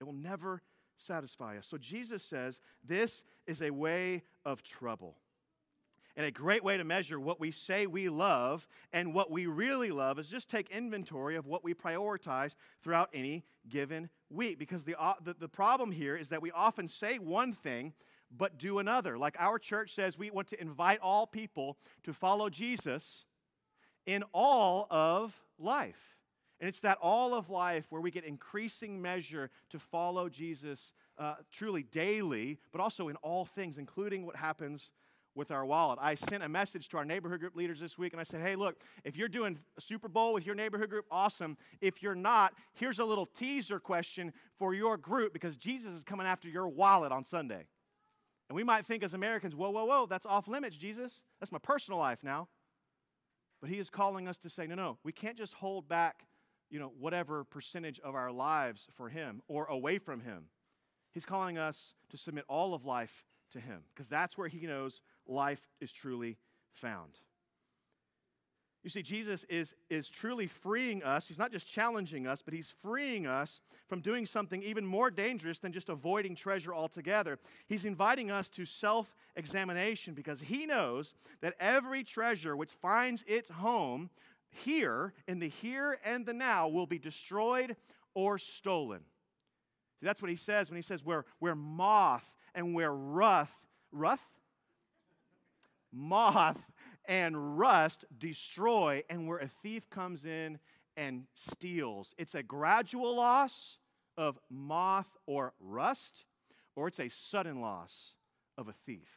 It 0.00 0.04
will 0.04 0.12
never 0.12 0.62
satisfy 0.98 1.58
us. 1.58 1.66
So 1.66 1.78
Jesus 1.78 2.22
says 2.22 2.60
this 2.84 3.22
is 3.46 3.62
a 3.62 3.70
way 3.70 4.22
of 4.44 4.62
trouble. 4.62 5.16
And 6.16 6.24
a 6.24 6.30
great 6.30 6.64
way 6.64 6.78
to 6.78 6.84
measure 6.84 7.20
what 7.20 7.38
we 7.38 7.50
say 7.50 7.86
we 7.86 8.08
love 8.08 8.66
and 8.92 9.12
what 9.12 9.30
we 9.30 9.46
really 9.46 9.90
love 9.90 10.18
is 10.18 10.28
just 10.28 10.48
take 10.48 10.70
inventory 10.70 11.36
of 11.36 11.46
what 11.46 11.62
we 11.62 11.74
prioritize 11.74 12.54
throughout 12.82 13.10
any 13.12 13.44
given 13.68 14.08
week. 14.30 14.58
Because 14.58 14.84
the, 14.84 14.98
uh, 14.98 15.14
the, 15.22 15.34
the 15.38 15.48
problem 15.48 15.90
here 15.90 16.16
is 16.16 16.30
that 16.30 16.40
we 16.40 16.50
often 16.50 16.88
say 16.88 17.18
one 17.18 17.52
thing 17.52 17.92
but 18.34 18.58
do 18.58 18.78
another. 18.78 19.18
Like 19.18 19.36
our 19.38 19.58
church 19.58 19.94
says, 19.94 20.16
we 20.16 20.30
want 20.30 20.48
to 20.48 20.60
invite 20.60 21.00
all 21.00 21.26
people 21.26 21.76
to 22.04 22.12
follow 22.14 22.48
Jesus 22.48 23.24
in 24.06 24.24
all 24.32 24.86
of 24.90 25.38
life. 25.58 26.16
And 26.60 26.68
it's 26.68 26.80
that 26.80 26.98
all 27.02 27.34
of 27.34 27.50
life 27.50 27.84
where 27.90 28.00
we 28.00 28.10
get 28.10 28.24
increasing 28.24 29.02
measure 29.02 29.50
to 29.70 29.78
follow 29.78 30.30
Jesus 30.30 30.92
uh, 31.18 31.34
truly 31.52 31.82
daily, 31.82 32.58
but 32.72 32.80
also 32.80 33.08
in 33.08 33.16
all 33.16 33.44
things, 33.44 33.76
including 33.76 34.24
what 34.24 34.36
happens 34.36 34.90
with 35.36 35.50
our 35.50 35.64
wallet. 35.64 35.98
I 36.00 36.14
sent 36.14 36.42
a 36.42 36.48
message 36.48 36.88
to 36.88 36.96
our 36.96 37.04
neighborhood 37.04 37.40
group 37.40 37.54
leaders 37.54 37.78
this 37.78 37.98
week 37.98 38.12
and 38.12 38.20
I 38.20 38.24
said, 38.24 38.40
hey, 38.40 38.56
look, 38.56 38.80
if 39.04 39.16
you're 39.16 39.28
doing 39.28 39.58
Super 39.78 40.08
Bowl 40.08 40.32
with 40.32 40.46
your 40.46 40.54
neighborhood 40.54 40.88
group, 40.90 41.04
awesome. 41.10 41.56
If 41.80 42.02
you're 42.02 42.14
not, 42.14 42.54
here's 42.72 42.98
a 42.98 43.04
little 43.04 43.26
teaser 43.26 43.78
question 43.78 44.32
for 44.58 44.74
your 44.74 44.96
group 44.96 45.32
because 45.32 45.56
Jesus 45.56 45.92
is 45.92 46.02
coming 46.02 46.26
after 46.26 46.48
your 46.48 46.66
wallet 46.66 47.12
on 47.12 47.22
Sunday. 47.22 47.66
And 48.48 48.56
we 48.56 48.64
might 48.64 48.86
think 48.86 49.02
as 49.02 49.12
Americans, 49.12 49.54
whoa, 49.54 49.70
whoa, 49.70 49.84
whoa, 49.84 50.06
that's 50.06 50.26
off 50.26 50.48
limits, 50.48 50.76
Jesus. 50.76 51.22
That's 51.38 51.52
my 51.52 51.58
personal 51.58 52.00
life 52.00 52.20
now. 52.22 52.48
But 53.60 53.70
he 53.70 53.78
is 53.78 53.90
calling 53.90 54.28
us 54.28 54.38
to 54.38 54.50
say, 54.50 54.66
no, 54.66 54.74
no, 54.74 54.98
we 55.04 55.12
can't 55.12 55.36
just 55.36 55.54
hold 55.54 55.88
back, 55.88 56.26
you 56.70 56.78
know, 56.78 56.92
whatever 56.98 57.44
percentage 57.44 58.00
of 58.00 58.14
our 58.14 58.32
lives 58.32 58.88
for 58.94 59.08
him 59.08 59.42
or 59.48 59.66
away 59.66 59.98
from 59.98 60.20
him. 60.20 60.44
He's 61.12 61.24
calling 61.24 61.58
us 61.58 61.94
to 62.10 62.16
submit 62.16 62.44
all 62.48 62.74
of 62.74 62.84
life 62.84 63.24
to 63.52 63.60
him 63.60 63.82
because 63.94 64.08
that's 64.08 64.36
where 64.36 64.48
he 64.48 64.66
knows 64.66 65.00
life 65.26 65.60
is 65.80 65.92
truly 65.92 66.38
found. 66.72 67.12
You 68.86 68.90
see, 68.90 69.02
Jesus 69.02 69.42
is, 69.48 69.74
is 69.90 70.08
truly 70.08 70.46
freeing 70.46 71.02
us. 71.02 71.26
He's 71.26 71.40
not 71.40 71.50
just 71.50 71.68
challenging 71.68 72.28
us, 72.28 72.40
but 72.40 72.54
he's 72.54 72.72
freeing 72.82 73.26
us 73.26 73.60
from 73.88 74.00
doing 74.00 74.26
something 74.26 74.62
even 74.62 74.86
more 74.86 75.10
dangerous 75.10 75.58
than 75.58 75.72
just 75.72 75.88
avoiding 75.88 76.36
treasure 76.36 76.72
altogether. 76.72 77.40
He's 77.66 77.84
inviting 77.84 78.30
us 78.30 78.48
to 78.50 78.64
self 78.64 79.16
examination 79.34 80.14
because 80.14 80.38
he 80.38 80.66
knows 80.66 81.14
that 81.40 81.54
every 81.58 82.04
treasure 82.04 82.54
which 82.54 82.70
finds 82.80 83.24
its 83.26 83.50
home 83.50 84.08
here, 84.50 85.12
in 85.26 85.40
the 85.40 85.48
here 85.48 85.98
and 86.04 86.24
the 86.24 86.32
now, 86.32 86.68
will 86.68 86.86
be 86.86 87.00
destroyed 87.00 87.74
or 88.14 88.38
stolen. 88.38 89.00
See, 89.98 90.06
that's 90.06 90.22
what 90.22 90.30
he 90.30 90.36
says 90.36 90.70
when 90.70 90.76
he 90.76 90.82
says, 90.82 91.04
where, 91.04 91.24
where 91.40 91.56
moth 91.56 92.24
and 92.54 92.72
where 92.72 92.92
rust, 92.92 93.50
rust? 93.90 94.22
Moth 95.96 96.70
and 97.06 97.58
rust 97.58 98.04
destroy, 98.18 99.02
and 99.08 99.26
where 99.26 99.38
a 99.38 99.50
thief 99.62 99.88
comes 99.90 100.24
in 100.24 100.58
and 100.96 101.24
steals. 101.34 102.14
It's 102.18 102.34
a 102.34 102.42
gradual 102.42 103.16
loss 103.16 103.78
of 104.16 104.38
moth 104.50 105.08
or 105.26 105.52
rust, 105.60 106.24
or 106.74 106.88
it's 106.88 107.00
a 107.00 107.08
sudden 107.08 107.60
loss 107.60 108.14
of 108.58 108.68
a 108.68 108.74
thief. 108.84 109.08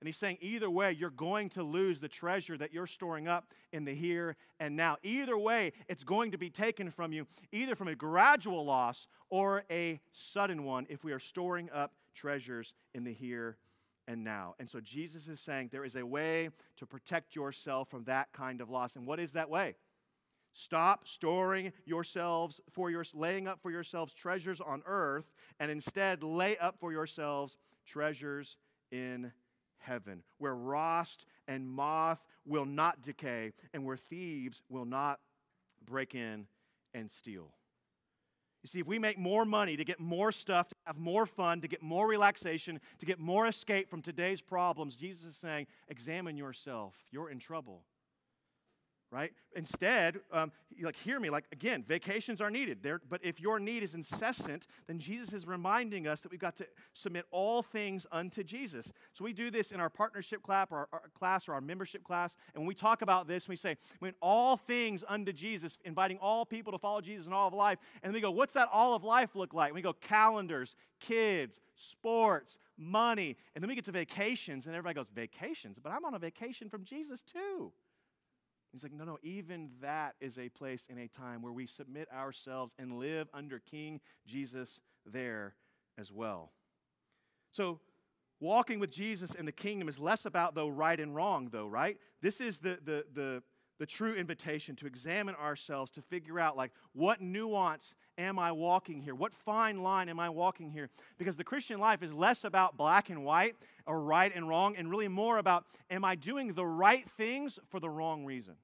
And 0.00 0.06
he's 0.06 0.16
saying, 0.16 0.38
either 0.40 0.68
way, 0.68 0.92
you're 0.92 1.10
going 1.10 1.48
to 1.50 1.62
lose 1.62 2.00
the 2.00 2.08
treasure 2.08 2.56
that 2.58 2.72
you're 2.72 2.86
storing 2.86 3.28
up 3.28 3.52
in 3.72 3.84
the 3.84 3.94
here 3.94 4.36
and 4.60 4.76
now. 4.76 4.98
Either 5.02 5.38
way, 5.38 5.72
it's 5.88 6.04
going 6.04 6.32
to 6.32 6.38
be 6.38 6.50
taken 6.50 6.90
from 6.90 7.12
you, 7.12 7.26
either 7.50 7.74
from 7.74 7.88
a 7.88 7.94
gradual 7.94 8.64
loss 8.64 9.06
or 9.30 9.64
a 9.70 10.00
sudden 10.12 10.64
one, 10.64 10.86
if 10.90 11.02
we 11.02 11.12
are 11.12 11.18
storing 11.18 11.70
up 11.70 11.94
treasures 12.14 12.74
in 12.94 13.04
the 13.04 13.12
here 13.12 13.56
and 14.08 14.24
now. 14.24 14.54
And 14.58 14.68
so 14.68 14.80
Jesus 14.80 15.28
is 15.28 15.40
saying 15.40 15.70
there 15.72 15.84
is 15.84 15.96
a 15.96 16.06
way 16.06 16.50
to 16.76 16.86
protect 16.86 17.34
yourself 17.34 17.88
from 17.90 18.04
that 18.04 18.32
kind 18.32 18.60
of 18.60 18.70
loss. 18.70 18.96
And 18.96 19.06
what 19.06 19.20
is 19.20 19.32
that 19.32 19.50
way? 19.50 19.74
Stop 20.52 21.06
storing 21.06 21.72
yourselves 21.84 22.60
for 22.70 22.90
your 22.90 23.04
laying 23.12 23.46
up 23.46 23.60
for 23.60 23.70
yourselves 23.70 24.14
treasures 24.14 24.60
on 24.60 24.82
earth 24.86 25.30
and 25.60 25.70
instead 25.70 26.22
lay 26.22 26.56
up 26.56 26.76
for 26.80 26.92
yourselves 26.92 27.58
treasures 27.86 28.56
in 28.90 29.32
heaven, 29.78 30.22
where 30.38 30.54
rust 30.54 31.26
and 31.46 31.68
moth 31.68 32.24
will 32.46 32.64
not 32.64 33.02
decay 33.02 33.52
and 33.74 33.84
where 33.84 33.96
thieves 33.96 34.62
will 34.68 34.86
not 34.86 35.20
break 35.84 36.14
in 36.14 36.46
and 36.94 37.10
steal. 37.10 37.52
You 38.66 38.68
see, 38.68 38.80
if 38.80 38.88
we 38.88 38.98
make 38.98 39.16
more 39.16 39.44
money 39.44 39.76
to 39.76 39.84
get 39.84 40.00
more 40.00 40.32
stuff, 40.32 40.70
to 40.70 40.74
have 40.86 40.98
more 40.98 41.24
fun, 41.24 41.60
to 41.60 41.68
get 41.68 41.84
more 41.84 42.08
relaxation, 42.08 42.80
to 42.98 43.06
get 43.06 43.20
more 43.20 43.46
escape 43.46 43.88
from 43.88 44.02
today's 44.02 44.40
problems, 44.40 44.96
Jesus 44.96 45.24
is 45.24 45.36
saying, 45.36 45.68
examine 45.86 46.36
yourself. 46.36 46.94
You're 47.12 47.30
in 47.30 47.38
trouble 47.38 47.84
right? 49.16 49.32
Instead, 49.54 50.18
um, 50.30 50.52
like 50.82 50.94
hear 50.96 51.18
me, 51.18 51.30
like 51.30 51.44
again, 51.50 51.82
vacations 51.88 52.42
are 52.42 52.50
needed 52.50 52.86
but 53.08 53.24
if 53.24 53.40
your 53.40 53.58
need 53.58 53.82
is 53.82 53.94
incessant, 53.94 54.66
then 54.86 54.98
Jesus 54.98 55.32
is 55.32 55.46
reminding 55.46 56.06
us 56.06 56.20
that 56.20 56.30
we've 56.30 56.38
got 56.38 56.54
to 56.56 56.66
submit 56.92 57.24
all 57.30 57.62
things 57.62 58.06
unto 58.12 58.44
Jesus. 58.44 58.92
So 59.14 59.24
we 59.24 59.32
do 59.32 59.50
this 59.50 59.72
in 59.72 59.80
our 59.80 59.88
partnership 59.88 60.42
class 60.42 60.66
or 60.70 60.80
our, 60.80 60.88
our 60.92 61.02
class 61.18 61.48
or 61.48 61.54
our 61.54 61.62
membership 61.62 62.04
class, 62.04 62.36
and 62.54 62.60
when 62.60 62.68
we 62.68 62.74
talk 62.74 63.00
about 63.00 63.26
this, 63.26 63.48
we 63.48 63.56
say, 63.56 63.78
when 64.00 64.12
all 64.20 64.58
things 64.58 65.02
unto 65.08 65.32
Jesus, 65.32 65.78
inviting 65.86 66.18
all 66.18 66.44
people 66.44 66.72
to 66.72 66.78
follow 66.78 67.00
Jesus 67.00 67.26
in 67.26 67.32
all 67.32 67.48
of 67.48 67.54
life, 67.54 67.78
and 68.02 68.12
we 68.12 68.20
go, 68.20 68.30
what's 68.30 68.52
that 68.52 68.68
all 68.70 68.94
of 68.94 69.02
life 69.02 69.34
look 69.34 69.54
like? 69.54 69.68
And 69.68 69.76
we 69.76 69.82
go, 69.82 69.94
calendars, 69.94 70.76
kids, 71.00 71.58
sports, 71.74 72.58
money, 72.76 73.34
and 73.54 73.62
then 73.62 73.68
we 73.70 73.76
get 73.76 73.86
to 73.86 73.92
vacations, 73.92 74.66
and 74.66 74.74
everybody 74.74 74.94
goes, 74.94 75.08
vacations, 75.08 75.78
but 75.82 75.90
I'm 75.90 76.04
on 76.04 76.12
a 76.12 76.18
vacation 76.18 76.68
from 76.68 76.84
Jesus 76.84 77.22
too. 77.22 77.72
He's 78.76 78.82
like, 78.82 78.92
no, 78.92 79.04
no, 79.04 79.18
even 79.22 79.70
that 79.80 80.16
is 80.20 80.36
a 80.36 80.50
place 80.50 80.86
in 80.90 80.98
a 80.98 81.08
time 81.08 81.40
where 81.40 81.52
we 81.52 81.66
submit 81.66 82.08
ourselves 82.12 82.74
and 82.78 82.98
live 82.98 83.26
under 83.32 83.58
King 83.58 84.02
Jesus 84.26 84.80
there 85.10 85.54
as 85.96 86.12
well. 86.12 86.52
So, 87.52 87.80
walking 88.38 88.78
with 88.78 88.90
Jesus 88.90 89.34
in 89.34 89.46
the 89.46 89.52
kingdom 89.52 89.88
is 89.88 89.98
less 89.98 90.26
about, 90.26 90.54
though, 90.54 90.68
right 90.68 91.00
and 91.00 91.14
wrong, 91.14 91.48
though, 91.50 91.68
right? 91.68 91.96
This 92.20 92.38
is 92.38 92.58
the, 92.58 92.78
the, 92.84 93.06
the, 93.14 93.42
the 93.78 93.86
true 93.86 94.14
invitation 94.14 94.76
to 94.76 94.86
examine 94.86 95.36
ourselves, 95.36 95.90
to 95.92 96.02
figure 96.02 96.38
out, 96.38 96.54
like, 96.54 96.72
what 96.92 97.22
nuance 97.22 97.94
am 98.18 98.38
I 98.38 98.52
walking 98.52 99.00
here? 99.00 99.14
What 99.14 99.32
fine 99.32 99.82
line 99.82 100.10
am 100.10 100.20
I 100.20 100.28
walking 100.28 100.70
here? 100.70 100.90
Because 101.16 101.38
the 101.38 101.44
Christian 101.44 101.80
life 101.80 102.02
is 102.02 102.12
less 102.12 102.44
about 102.44 102.76
black 102.76 103.08
and 103.08 103.24
white 103.24 103.56
or 103.86 104.02
right 104.02 104.32
and 104.34 104.46
wrong, 104.46 104.76
and 104.76 104.90
really 104.90 105.08
more 105.08 105.38
about, 105.38 105.64
am 105.88 106.04
I 106.04 106.14
doing 106.14 106.52
the 106.52 106.66
right 106.66 107.08
things 107.16 107.58
for 107.70 107.80
the 107.80 107.88
wrong 107.88 108.26
reason? 108.26 108.56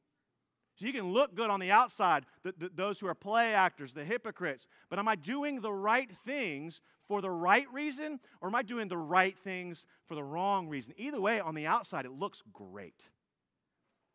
So 0.74 0.86
you 0.86 0.92
can 0.92 1.12
look 1.12 1.34
good 1.34 1.50
on 1.50 1.60
the 1.60 1.70
outside, 1.70 2.24
the, 2.42 2.54
the, 2.56 2.70
those 2.74 2.98
who 2.98 3.06
are 3.06 3.14
play 3.14 3.54
actors, 3.54 3.92
the 3.92 4.04
hypocrites, 4.04 4.66
but 4.88 4.98
am 4.98 5.06
I 5.06 5.16
doing 5.16 5.60
the 5.60 5.72
right 5.72 6.10
things 6.24 6.80
for 7.06 7.20
the 7.20 7.30
right 7.30 7.66
reason, 7.72 8.20
or 8.40 8.48
am 8.48 8.54
I 8.54 8.62
doing 8.62 8.88
the 8.88 8.96
right 8.96 9.36
things 9.36 9.84
for 10.06 10.14
the 10.14 10.24
wrong 10.24 10.68
reason? 10.68 10.94
Either 10.96 11.20
way, 11.20 11.40
on 11.40 11.54
the 11.54 11.66
outside, 11.66 12.06
it 12.06 12.12
looks 12.12 12.42
great. 12.52 13.10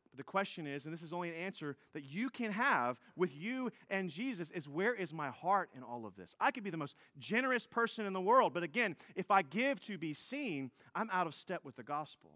But 0.09 0.17
the 0.17 0.23
question 0.23 0.65
is, 0.65 0.85
and 0.85 0.93
this 0.93 1.03
is 1.03 1.13
only 1.13 1.29
an 1.29 1.35
answer 1.35 1.77
that 1.93 2.05
you 2.05 2.31
can 2.31 2.51
have 2.51 2.99
with 3.15 3.35
you 3.35 3.71
and 3.91 4.09
Jesus, 4.09 4.49
is 4.49 4.67
where 4.67 4.95
is 4.95 5.13
my 5.13 5.29
heart 5.29 5.69
in 5.75 5.83
all 5.83 6.07
of 6.07 6.15
this? 6.15 6.33
I 6.39 6.49
could 6.49 6.63
be 6.63 6.71
the 6.71 6.77
most 6.77 6.95
generous 7.19 7.67
person 7.67 8.07
in 8.07 8.13
the 8.13 8.21
world, 8.21 8.51
but 8.51 8.63
again, 8.63 8.95
if 9.15 9.29
I 9.29 9.43
give 9.43 9.79
to 9.81 9.99
be 9.99 10.15
seen, 10.15 10.71
I'm 10.95 11.09
out 11.11 11.27
of 11.27 11.35
step 11.35 11.63
with 11.63 11.75
the 11.75 11.83
gospel. 11.83 12.31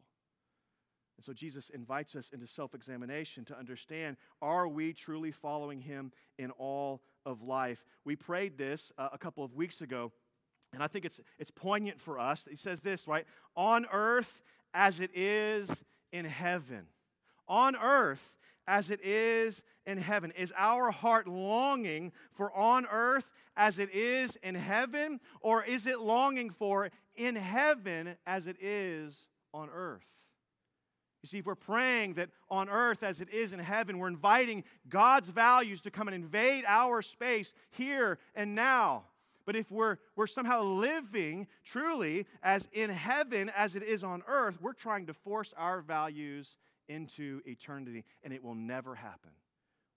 And 1.21 1.25
so 1.27 1.33
Jesus 1.33 1.69
invites 1.69 2.15
us 2.15 2.31
into 2.33 2.47
self 2.47 2.73
examination 2.73 3.45
to 3.45 3.55
understand 3.55 4.17
are 4.41 4.67
we 4.67 4.91
truly 4.91 5.29
following 5.29 5.79
him 5.79 6.11
in 6.39 6.49
all 6.49 7.03
of 7.27 7.43
life? 7.43 7.85
We 8.03 8.15
prayed 8.15 8.57
this 8.57 8.91
uh, 8.97 9.09
a 9.13 9.19
couple 9.19 9.43
of 9.43 9.53
weeks 9.53 9.81
ago, 9.81 10.11
and 10.73 10.81
I 10.81 10.87
think 10.87 11.05
it's, 11.05 11.19
it's 11.37 11.51
poignant 11.51 12.01
for 12.01 12.17
us. 12.17 12.47
He 12.49 12.55
says 12.55 12.81
this, 12.81 13.07
right? 13.07 13.27
On 13.55 13.85
earth 13.93 14.41
as 14.73 14.99
it 14.99 15.11
is 15.13 15.83
in 16.11 16.25
heaven. 16.25 16.87
On 17.47 17.75
earth 17.75 18.33
as 18.65 18.89
it 18.89 19.01
is 19.03 19.61
in 19.85 19.99
heaven. 19.99 20.31
Is 20.35 20.51
our 20.57 20.89
heart 20.89 21.27
longing 21.27 22.13
for 22.33 22.51
on 22.51 22.87
earth 22.91 23.29
as 23.55 23.77
it 23.77 23.93
is 23.93 24.37
in 24.37 24.55
heaven, 24.55 25.19
or 25.41 25.63
is 25.63 25.85
it 25.85 25.99
longing 25.99 26.49
for 26.49 26.89
in 27.15 27.35
heaven 27.35 28.15
as 28.25 28.47
it 28.47 28.57
is 28.59 29.27
on 29.53 29.69
earth? 29.71 30.07
You 31.21 31.27
see, 31.27 31.37
if 31.37 31.45
we're 31.45 31.55
praying 31.55 32.15
that 32.15 32.29
on 32.49 32.67
earth 32.67 33.03
as 33.03 33.21
it 33.21 33.29
is 33.29 33.53
in 33.53 33.59
heaven, 33.59 33.99
we're 33.99 34.07
inviting 34.07 34.63
God's 34.89 35.29
values 35.29 35.81
to 35.81 35.91
come 35.91 36.07
and 36.07 36.15
invade 36.15 36.63
our 36.67 37.01
space 37.01 37.53
here 37.69 38.17
and 38.35 38.55
now. 38.55 39.03
But 39.45 39.55
if 39.55 39.71
we're, 39.71 39.97
we're 40.15 40.27
somehow 40.27 40.61
living 40.63 41.47
truly 41.63 42.25
as 42.41 42.67
in 42.73 42.89
heaven 42.89 43.51
as 43.55 43.75
it 43.75 43.83
is 43.83 44.03
on 44.03 44.23
earth, 44.27 44.57
we're 44.61 44.73
trying 44.73 45.07
to 45.07 45.13
force 45.13 45.53
our 45.57 45.81
values 45.81 46.57
into 46.87 47.41
eternity, 47.45 48.03
and 48.23 48.33
it 48.33 48.43
will 48.43 48.55
never 48.55 48.95
happen. 48.95 49.31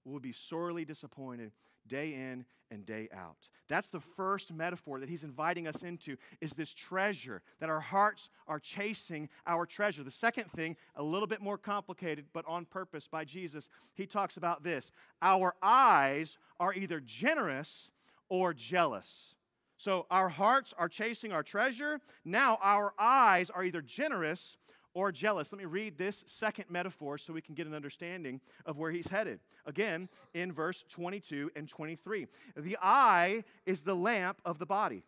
We'll 0.05 0.21
be 0.21 0.33
sorely 0.33 0.85
disappointed 0.85 1.53
day 1.87 2.15
in 2.15 2.45
and 2.71 2.85
day 2.85 3.09
out. 3.15 3.49
That's 3.69 3.89
the 3.89 4.01
first 4.01 4.53
metaphor 4.53 5.01
that 5.01 5.09
he's 5.09 5.25
inviting 5.25 5.67
us 5.67 5.83
into 5.83 6.17
is 6.41 6.53
this 6.53 6.75
treasure 6.75 7.43
that 7.61 7.71
our 7.71 7.81
hearts 7.81 8.29
are 8.47 8.59
chasing 8.59 9.29
our 9.47 9.65
treasure. 9.65 10.03
The 10.03 10.11
second 10.11 10.51
thing, 10.53 10.77
a 10.97 11.03
little 11.03 11.29
bit 11.29 11.41
more 11.41 11.57
complicated 11.59 12.27
but 12.33 12.45
on 12.47 12.65
purpose 12.67 13.09
by 13.09 13.25
Jesus, 13.25 13.69
he 13.95 14.07
talks 14.07 14.37
about 14.37 14.63
this. 14.63 14.91
Our 15.23 15.55
eyes 15.63 16.39
are 16.61 16.75
either 16.75 17.01
generous 17.01 17.91
or 18.29 18.53
jealous. 18.53 19.35
So 19.77 20.07
our 20.11 20.29
hearts 20.29 20.73
are 20.79 20.89
chasing 20.89 21.33
our 21.33 21.43
treasure. 21.43 22.01
Now 22.25 22.59
our 22.63 22.95
eyes 22.99 23.51
are 23.51 23.65
either 23.65 23.83
generous 23.83 24.57
or 24.95 25.13
jealous. 25.13 25.53
Let 25.53 25.59
me 25.59 25.67
read 25.67 25.99
this 25.99 26.25
second 26.27 26.67
metaphor 26.71 27.19
so 27.19 27.33
we 27.33 27.43
can 27.43 27.55
get 27.55 27.67
an 27.67 27.75
understanding 27.75 28.41
of 28.65 28.79
where 28.79 28.91
he's 28.91 29.09
headed. 29.09 29.41
Again, 29.67 30.09
in 30.33 30.53
verse 30.53 30.85
22 30.89 31.51
and 31.57 31.69
23. 31.69 32.27
The 32.57 32.79
eye 32.81 33.45
is 33.67 33.83
the 33.83 33.97
lamp 33.97 34.41
of 34.45 34.59
the 34.59 34.67
body. 34.67 35.03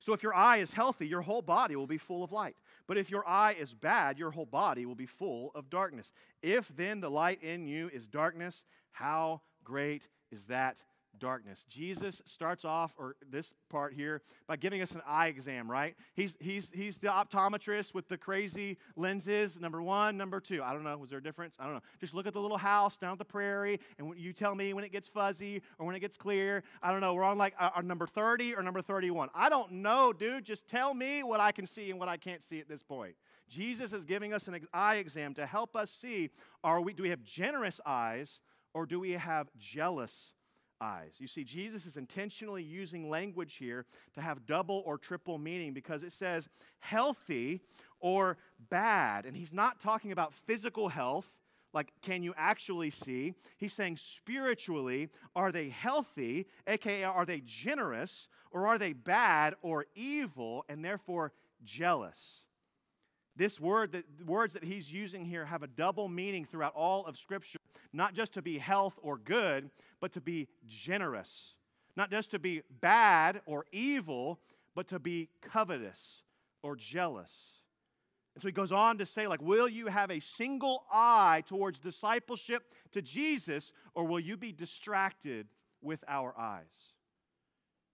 So 0.00 0.12
if 0.12 0.22
your 0.22 0.34
eye 0.34 0.58
is 0.58 0.72
healthy, 0.72 1.08
your 1.08 1.22
whole 1.22 1.42
body 1.42 1.74
will 1.74 1.86
be 1.86 1.98
full 1.98 2.22
of 2.22 2.30
light. 2.30 2.56
But 2.86 2.98
if 2.98 3.10
your 3.10 3.26
eye 3.26 3.56
is 3.58 3.74
bad, 3.74 4.18
your 4.18 4.30
whole 4.30 4.46
body 4.46 4.86
will 4.86 4.94
be 4.94 5.06
full 5.06 5.50
of 5.54 5.70
darkness. 5.70 6.12
If 6.42 6.68
then 6.76 7.00
the 7.00 7.10
light 7.10 7.42
in 7.42 7.66
you 7.66 7.90
is 7.92 8.06
darkness, 8.06 8.64
how 8.92 9.40
great 9.64 10.08
is 10.30 10.46
that 10.46 10.84
darkness. 11.18 11.64
Jesus 11.68 12.22
starts 12.24 12.64
off, 12.64 12.94
or 12.98 13.16
this 13.30 13.52
part 13.68 13.92
here, 13.92 14.22
by 14.46 14.56
giving 14.56 14.80
us 14.82 14.92
an 14.92 15.02
eye 15.06 15.28
exam, 15.28 15.70
right? 15.70 15.94
He's, 16.14 16.36
he's, 16.40 16.70
he's 16.74 16.98
the 16.98 17.08
optometrist 17.08 17.94
with 17.94 18.08
the 18.08 18.16
crazy 18.16 18.78
lenses, 18.96 19.58
number 19.58 19.82
one. 19.82 20.16
Number 20.16 20.40
two, 20.40 20.62
I 20.62 20.72
don't 20.72 20.84
know, 20.84 20.96
was 20.96 21.10
there 21.10 21.18
a 21.18 21.22
difference? 21.22 21.56
I 21.58 21.64
don't 21.64 21.74
know. 21.74 21.82
Just 22.00 22.14
look 22.14 22.26
at 22.26 22.32
the 22.32 22.40
little 22.40 22.58
house 22.58 22.96
down 22.96 23.12
at 23.12 23.18
the 23.18 23.24
prairie, 23.24 23.80
and 23.98 24.12
you 24.16 24.32
tell 24.32 24.54
me 24.54 24.72
when 24.72 24.84
it 24.84 24.92
gets 24.92 25.08
fuzzy 25.08 25.62
or 25.78 25.86
when 25.86 25.94
it 25.94 26.00
gets 26.00 26.16
clear. 26.16 26.62
I 26.82 26.90
don't 26.90 27.00
know, 27.00 27.14
we're 27.14 27.24
on 27.24 27.38
like 27.38 27.54
uh, 27.58 27.70
uh, 27.76 27.80
number 27.82 28.06
30 28.06 28.54
or 28.54 28.62
number 28.62 28.82
31. 28.82 29.28
I 29.34 29.48
don't 29.48 29.72
know, 29.72 30.12
dude. 30.12 30.44
Just 30.44 30.66
tell 30.66 30.94
me 30.94 31.22
what 31.22 31.40
I 31.40 31.52
can 31.52 31.66
see 31.66 31.90
and 31.90 31.98
what 31.98 32.08
I 32.08 32.16
can't 32.16 32.42
see 32.42 32.60
at 32.60 32.68
this 32.68 32.82
point. 32.82 33.14
Jesus 33.48 33.92
is 33.92 34.04
giving 34.04 34.32
us 34.32 34.46
an 34.48 34.60
eye 34.72 34.96
exam 34.96 35.34
to 35.34 35.46
help 35.46 35.74
us 35.74 35.90
see 35.90 36.30
are 36.62 36.80
we, 36.80 36.92
do 36.92 37.02
we 37.02 37.10
have 37.10 37.22
generous 37.22 37.80
eyes 37.86 38.40
or 38.74 38.86
do 38.86 39.00
we 39.00 39.12
have 39.12 39.48
jealous 39.58 40.32
eyes. 40.80 41.12
You 41.18 41.26
see, 41.26 41.44
Jesus 41.44 41.86
is 41.86 41.96
intentionally 41.96 42.62
using 42.62 43.08
language 43.08 43.54
here 43.54 43.86
to 44.14 44.20
have 44.20 44.46
double 44.46 44.82
or 44.86 44.98
triple 44.98 45.38
meaning 45.38 45.72
because 45.72 46.02
it 46.02 46.12
says 46.12 46.48
healthy 46.78 47.60
or 48.00 48.38
bad. 48.70 49.26
And 49.26 49.36
he's 49.36 49.52
not 49.52 49.80
talking 49.80 50.12
about 50.12 50.32
physical 50.46 50.88
health, 50.88 51.26
like 51.74 51.92
can 52.02 52.22
you 52.22 52.34
actually 52.36 52.90
see? 52.90 53.34
He's 53.58 53.72
saying 53.72 53.98
spiritually, 53.98 55.10
are 55.36 55.52
they 55.52 55.68
healthy, 55.68 56.46
aka 56.66 57.04
are 57.04 57.26
they 57.26 57.42
generous, 57.44 58.28
or 58.50 58.66
are 58.66 58.78
they 58.78 58.92
bad 58.92 59.54
or 59.62 59.86
evil 59.94 60.64
and 60.68 60.84
therefore 60.84 61.32
jealous? 61.64 62.42
This 63.38 63.60
word, 63.60 63.92
the 63.92 64.02
words 64.26 64.52
that 64.54 64.64
he's 64.64 64.90
using 64.90 65.24
here 65.24 65.46
have 65.46 65.62
a 65.62 65.68
double 65.68 66.08
meaning 66.08 66.44
throughout 66.44 66.74
all 66.74 67.06
of 67.06 67.16
Scripture, 67.16 67.60
not 67.92 68.12
just 68.12 68.32
to 68.32 68.42
be 68.42 68.58
health 68.58 68.98
or 69.00 69.16
good, 69.16 69.70
but 70.00 70.12
to 70.14 70.20
be 70.20 70.48
generous. 70.66 71.54
Not 71.96 72.10
just 72.10 72.32
to 72.32 72.40
be 72.40 72.62
bad 72.80 73.40
or 73.46 73.64
evil, 73.70 74.40
but 74.74 74.88
to 74.88 74.98
be 74.98 75.28
covetous 75.40 76.22
or 76.62 76.74
jealous. 76.74 77.30
And 78.34 78.42
so 78.42 78.48
he 78.48 78.52
goes 78.52 78.72
on 78.72 78.98
to 78.98 79.06
say, 79.06 79.28
like, 79.28 79.40
will 79.40 79.68
you 79.68 79.86
have 79.86 80.10
a 80.10 80.18
single 80.18 80.84
eye 80.92 81.44
towards 81.46 81.78
discipleship 81.78 82.64
to 82.90 83.02
Jesus, 83.02 83.72
or 83.94 84.04
will 84.04 84.20
you 84.20 84.36
be 84.36 84.50
distracted 84.50 85.46
with 85.80 86.02
our 86.08 86.34
eyes? 86.36 86.66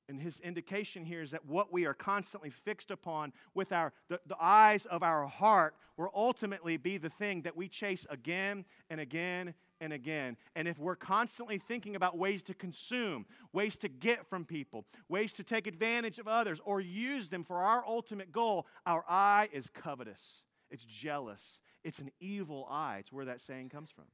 And 0.09 0.21
his 0.21 0.39
indication 0.41 1.05
here 1.05 1.23
is 1.23 1.31
that 1.31 1.47
what 1.47 1.73
we 1.73 1.87
are 1.87 1.95
constantly 1.95 2.51
fixed 2.51 2.91
upon 2.91 3.33
with 3.55 3.73
our, 3.73 3.93
the, 4.09 4.21
the 4.27 4.37
eyes 4.39 4.85
of 4.87 5.03
our 5.03 5.27
heart 5.27 5.75
will 5.97 6.11
ultimately 6.15 6.77
be 6.77 6.99
the 6.99 7.09
thing 7.09 7.43
that 7.43 7.57
we 7.57 7.69
chase 7.69 8.07
again 8.11 8.65
and 8.91 9.01
again 9.01 9.55
and 9.81 9.93
again. 9.93 10.37
And 10.55 10.69
if 10.69 10.79
we're 10.79 10.97
constantly 10.97 11.59
thinking 11.59 11.97
about 11.97 12.19
ways 12.19 12.43
to 12.45 12.55
consume, 12.55 13.25
ways 13.53 13.77
to 13.79 13.89
get 13.89 14.27
from 14.27 14.45
people, 14.45 14.85
ways 15.09 15.33
to 15.35 15.43
take 15.43 15.67
advantage 15.67 16.19
of 16.19 16.29
others, 16.29 16.61
or 16.65 16.81
use 16.81 17.29
them 17.29 17.45
for 17.45 17.59
our 17.63 17.85
ultimate 17.87 18.31
goal, 18.31 18.67
our 18.87 19.05
eye 19.09 19.49
is 19.53 19.71
covetous, 19.73 20.43
it's 20.71 20.85
jealous, 20.85 21.61
it's 21.85 21.99
an 21.99 22.11
evil 22.19 22.67
eye. 22.71 22.97
It's 23.01 23.13
where 23.13 23.27
that 23.27 23.41
saying 23.41 23.69
comes 23.69 23.91
from. 23.91 24.07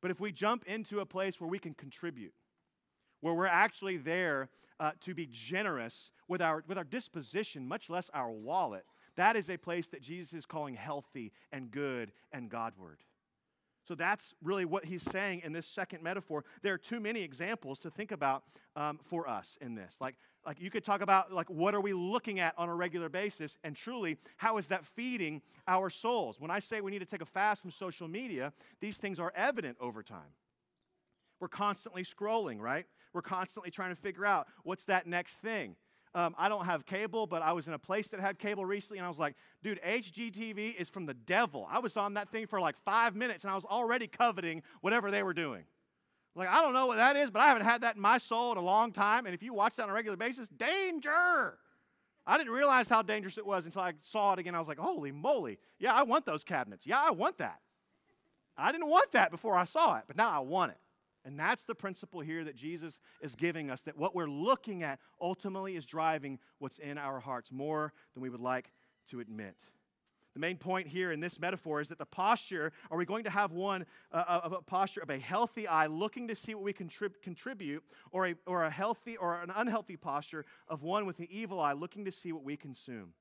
But 0.00 0.10
if 0.10 0.20
we 0.20 0.32
jump 0.32 0.64
into 0.66 1.00
a 1.00 1.06
place 1.06 1.40
where 1.40 1.50
we 1.50 1.58
can 1.58 1.74
contribute, 1.74 2.32
where 3.22 3.32
we're 3.32 3.46
actually 3.46 3.96
there 3.96 4.50
uh, 4.78 4.90
to 5.00 5.14
be 5.14 5.26
generous 5.30 6.10
with 6.28 6.42
our, 6.42 6.62
with 6.68 6.76
our 6.76 6.84
disposition, 6.84 7.66
much 7.66 7.88
less 7.88 8.10
our 8.12 8.30
wallet. 8.30 8.84
That 9.16 9.36
is 9.36 9.48
a 9.48 9.56
place 9.56 9.88
that 9.88 10.02
Jesus 10.02 10.32
is 10.34 10.44
calling 10.44 10.74
healthy 10.74 11.32
and 11.50 11.70
good 11.70 12.12
and 12.32 12.50
Godward. 12.50 12.98
So 13.86 13.94
that's 13.94 14.34
really 14.42 14.64
what 14.64 14.84
he's 14.84 15.02
saying 15.02 15.42
in 15.44 15.52
this 15.52 15.66
second 15.66 16.02
metaphor. 16.02 16.44
There 16.62 16.74
are 16.74 16.78
too 16.78 17.00
many 17.00 17.22
examples 17.22 17.78
to 17.80 17.90
think 17.90 18.12
about 18.12 18.44
um, 18.76 19.00
for 19.04 19.28
us 19.28 19.58
in 19.60 19.74
this. 19.74 19.96
Like, 20.00 20.16
like 20.46 20.60
you 20.60 20.70
could 20.70 20.84
talk 20.84 21.00
about 21.00 21.32
like 21.32 21.50
what 21.50 21.74
are 21.74 21.80
we 21.80 21.92
looking 21.92 22.40
at 22.40 22.54
on 22.56 22.68
a 22.68 22.74
regular 22.74 23.08
basis, 23.08 23.58
and 23.64 23.76
truly, 23.76 24.18
how 24.36 24.58
is 24.58 24.68
that 24.68 24.84
feeding 24.84 25.42
our 25.68 25.90
souls? 25.90 26.40
When 26.40 26.50
I 26.50 26.58
say 26.60 26.80
we 26.80 26.90
need 26.90 27.00
to 27.00 27.06
take 27.06 27.22
a 27.22 27.26
fast 27.26 27.62
from 27.62 27.70
social 27.70 28.08
media, 28.08 28.52
these 28.80 28.98
things 28.98 29.18
are 29.18 29.32
evident 29.36 29.76
over 29.80 30.02
time. 30.02 30.34
We're 31.40 31.48
constantly 31.48 32.04
scrolling, 32.04 32.60
right? 32.60 32.86
We're 33.12 33.22
constantly 33.22 33.70
trying 33.70 33.90
to 33.90 34.00
figure 34.00 34.26
out 34.26 34.46
what's 34.64 34.84
that 34.86 35.06
next 35.06 35.36
thing. 35.36 35.76
Um, 36.14 36.34
I 36.36 36.50
don't 36.50 36.66
have 36.66 36.84
cable, 36.84 37.26
but 37.26 37.40
I 37.40 37.52
was 37.52 37.68
in 37.68 37.74
a 37.74 37.78
place 37.78 38.08
that 38.08 38.20
had 38.20 38.38
cable 38.38 38.66
recently, 38.66 38.98
and 38.98 39.06
I 39.06 39.08
was 39.08 39.18
like, 39.18 39.34
dude, 39.62 39.80
HGTV 39.82 40.74
is 40.76 40.90
from 40.90 41.06
the 41.06 41.14
devil. 41.14 41.66
I 41.70 41.78
was 41.78 41.96
on 41.96 42.14
that 42.14 42.28
thing 42.30 42.46
for 42.46 42.60
like 42.60 42.76
five 42.84 43.16
minutes, 43.16 43.44
and 43.44 43.50
I 43.50 43.54
was 43.54 43.64
already 43.64 44.06
coveting 44.06 44.62
whatever 44.82 45.10
they 45.10 45.22
were 45.22 45.32
doing. 45.32 45.64
Like, 46.34 46.48
I 46.48 46.62
don't 46.62 46.74
know 46.74 46.86
what 46.86 46.96
that 46.96 47.16
is, 47.16 47.30
but 47.30 47.40
I 47.40 47.48
haven't 47.48 47.64
had 47.64 47.82
that 47.82 47.96
in 47.96 48.02
my 48.02 48.18
soul 48.18 48.52
in 48.52 48.58
a 48.58 48.62
long 48.62 48.92
time. 48.92 49.26
And 49.26 49.34
if 49.34 49.42
you 49.42 49.54
watch 49.54 49.76
that 49.76 49.84
on 49.84 49.90
a 49.90 49.92
regular 49.92 50.16
basis, 50.16 50.48
danger. 50.48 51.58
I 52.26 52.38
didn't 52.38 52.52
realize 52.52 52.88
how 52.88 53.02
dangerous 53.02 53.36
it 53.36 53.44
was 53.44 53.66
until 53.66 53.82
I 53.82 53.94
saw 54.02 54.32
it 54.32 54.38
again. 54.38 54.54
I 54.54 54.58
was 54.58 54.68
like, 54.68 54.78
holy 54.78 55.12
moly. 55.12 55.58
Yeah, 55.78 55.92
I 55.92 56.04
want 56.04 56.24
those 56.24 56.44
cabinets. 56.44 56.86
Yeah, 56.86 57.00
I 57.00 57.10
want 57.10 57.38
that. 57.38 57.60
I 58.56 58.70
didn't 58.70 58.88
want 58.88 59.12
that 59.12 59.30
before 59.30 59.56
I 59.56 59.64
saw 59.64 59.96
it, 59.96 60.04
but 60.06 60.16
now 60.16 60.30
I 60.30 60.38
want 60.38 60.72
it. 60.72 60.78
And 61.24 61.38
that's 61.38 61.64
the 61.64 61.74
principle 61.74 62.20
here 62.20 62.44
that 62.44 62.56
Jesus 62.56 62.98
is 63.20 63.34
giving 63.34 63.70
us 63.70 63.82
that 63.82 63.96
what 63.96 64.14
we're 64.14 64.26
looking 64.26 64.82
at 64.82 64.98
ultimately 65.20 65.76
is 65.76 65.86
driving 65.86 66.38
what's 66.58 66.78
in 66.78 66.98
our 66.98 67.20
hearts 67.20 67.52
more 67.52 67.92
than 68.14 68.22
we 68.22 68.28
would 68.28 68.40
like 68.40 68.72
to 69.10 69.20
admit. 69.20 69.56
The 70.34 70.40
main 70.40 70.56
point 70.56 70.88
here 70.88 71.12
in 71.12 71.20
this 71.20 71.38
metaphor 71.38 71.80
is 71.80 71.88
that 71.88 71.98
the 71.98 72.06
posture, 72.06 72.72
are 72.90 72.96
we 72.96 73.04
going 73.04 73.24
to 73.24 73.30
have 73.30 73.52
one 73.52 73.84
uh, 74.10 74.24
uh 74.26 74.40
of 74.44 74.52
a 74.52 74.62
posture 74.62 75.02
of 75.02 75.10
a 75.10 75.18
healthy 75.18 75.68
eye 75.68 75.86
looking 75.86 76.26
to 76.28 76.34
see 76.34 76.54
what 76.54 76.64
we 76.64 76.72
contrib- 76.72 77.20
contribute, 77.22 77.84
or 78.12 78.28
a, 78.28 78.34
or 78.46 78.64
a 78.64 78.70
healthy 78.70 79.16
or 79.16 79.42
an 79.42 79.52
unhealthy 79.54 79.96
posture 79.96 80.46
of 80.68 80.82
one 80.82 81.04
with 81.04 81.18
an 81.18 81.28
evil 81.30 81.60
eye 81.60 81.74
looking 81.74 82.04
to 82.06 82.12
see 82.12 82.32
what 82.32 82.44
we 82.44 82.56
consume? 82.56 83.12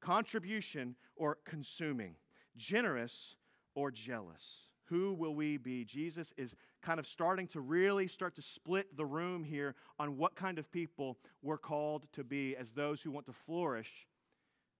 Contribution 0.00 0.96
or 1.14 1.36
consuming, 1.44 2.14
generous 2.56 3.36
or 3.74 3.90
jealous. 3.90 4.66
Who 4.86 5.14
will 5.14 5.34
we 5.34 5.56
be? 5.56 5.84
Jesus 5.84 6.32
is 6.36 6.54
kind 6.86 7.00
of 7.00 7.06
starting 7.06 7.48
to 7.48 7.60
really 7.60 8.06
start 8.06 8.36
to 8.36 8.42
split 8.42 8.96
the 8.96 9.04
room 9.04 9.42
here 9.42 9.74
on 9.98 10.16
what 10.16 10.36
kind 10.36 10.56
of 10.56 10.70
people 10.70 11.18
we're 11.42 11.58
called 11.58 12.06
to 12.12 12.22
be 12.22 12.56
as 12.56 12.70
those 12.70 13.02
who 13.02 13.10
want 13.10 13.26
to 13.26 13.32
flourish 13.32 14.06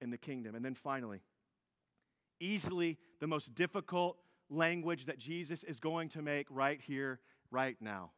in 0.00 0.10
the 0.10 0.16
kingdom. 0.16 0.54
And 0.54 0.64
then 0.64 0.76
finally, 0.76 1.20
easily 2.38 2.96
the 3.18 3.26
most 3.26 3.56
difficult 3.56 4.18
language 4.48 5.06
that 5.06 5.18
Jesus 5.18 5.64
is 5.64 5.80
going 5.80 6.08
to 6.10 6.22
make 6.22 6.46
right 6.48 6.80
here, 6.80 7.18
right 7.50 7.76
now. 7.80 8.12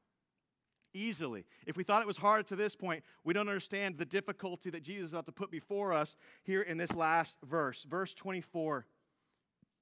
Easily. 0.93 1.47
If 1.67 1.79
we 1.79 1.83
thought 1.83 2.03
it 2.03 2.07
was 2.07 2.19
hard 2.19 2.47
to 2.49 2.57
this 2.57 2.77
point, 2.77 3.05
we 3.25 3.33
don't 3.33 3.49
understand 3.49 3.97
the 3.97 4.05
difficulty 4.05 4.69
that 4.69 4.83
Jesus 4.83 5.07
is 5.07 5.13
about 5.15 5.25
to 5.27 5.33
put 5.33 5.51
before 5.51 5.95
us 5.95 6.15
here 6.45 6.61
in 6.61 6.77
this 6.77 6.95
last 6.95 7.39
verse. 7.43 7.87
Verse 7.89 8.13
24. 8.13 8.85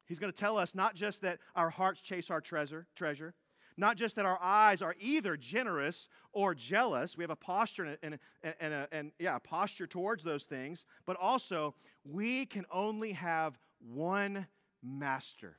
He's 0.04 0.20
going 0.20 0.32
to 0.32 0.38
tell 0.38 0.58
us 0.58 0.76
not 0.76 0.94
just 0.94 1.22
that 1.22 1.40
our 1.56 1.70
hearts 1.70 2.00
chase 2.00 2.30
our 2.30 2.40
treasure, 2.40 2.86
treasure, 2.94 3.34
not 3.76 3.96
just 3.96 4.16
that 4.16 4.24
our 4.24 4.38
eyes 4.40 4.82
are 4.82 4.94
either 4.98 5.36
generous 5.36 6.08
or 6.32 6.54
jealous. 6.54 7.16
We 7.16 7.24
have 7.24 7.30
a 7.30 7.36
posture 7.36 7.84
and, 7.84 7.98
and, 8.02 8.18
and, 8.42 8.54
and, 8.60 8.88
and 8.92 9.12
yeah, 9.18 9.36
a 9.36 9.40
posture 9.40 9.86
towards 9.86 10.24
those 10.24 10.44
things, 10.44 10.84
but 11.06 11.16
also 11.16 11.74
we 12.04 12.46
can 12.46 12.64
only 12.72 13.12
have 13.12 13.58
one 13.80 14.46
master. 14.82 15.58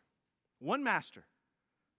One 0.59 0.83
master. 0.83 1.25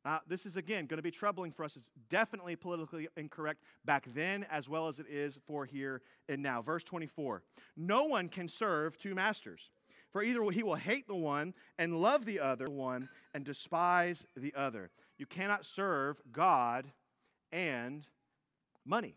Now, 0.05 0.21
this 0.27 0.47
is 0.47 0.57
again 0.57 0.87
going 0.87 0.99
to 0.99 1.03
be 1.03 1.11
troubling 1.11 1.53
for 1.53 1.65
us. 1.65 1.77
It's 1.77 1.87
definitely 2.09 2.57
politically 2.57 3.09
incorrect 3.17 3.63
back 3.85 4.07
then 4.15 4.47
as 4.51 4.69
well 4.69 4.89
as 4.89 4.99
it 4.99 5.07
is 5.09 5.39
for 5.47 5.67
here 5.67 6.03
and 6.29 6.43
now. 6.43 6.63
Verse 6.63 6.85
24 6.85 7.43
No 7.77 8.05
one 8.05 8.29
can 8.29 8.49
serve 8.49 8.97
two 8.97 9.15
masters. 9.15 9.71
For 10.11 10.23
either 10.23 10.43
he 10.51 10.63
will 10.63 10.77
hate 10.77 11.07
the 11.07 11.15
one 11.15 11.53
and 11.79 12.01
love 12.01 12.25
the 12.25 12.41
other 12.41 12.71
one 12.71 13.11
and 13.35 13.45
despise 13.45 14.25
the 14.37 14.55
other. 14.55 14.91
You 15.19 15.27
cannot 15.27 15.67
serve 15.67 16.21
God 16.33 16.87
and 17.53 18.07
money. 18.85 19.17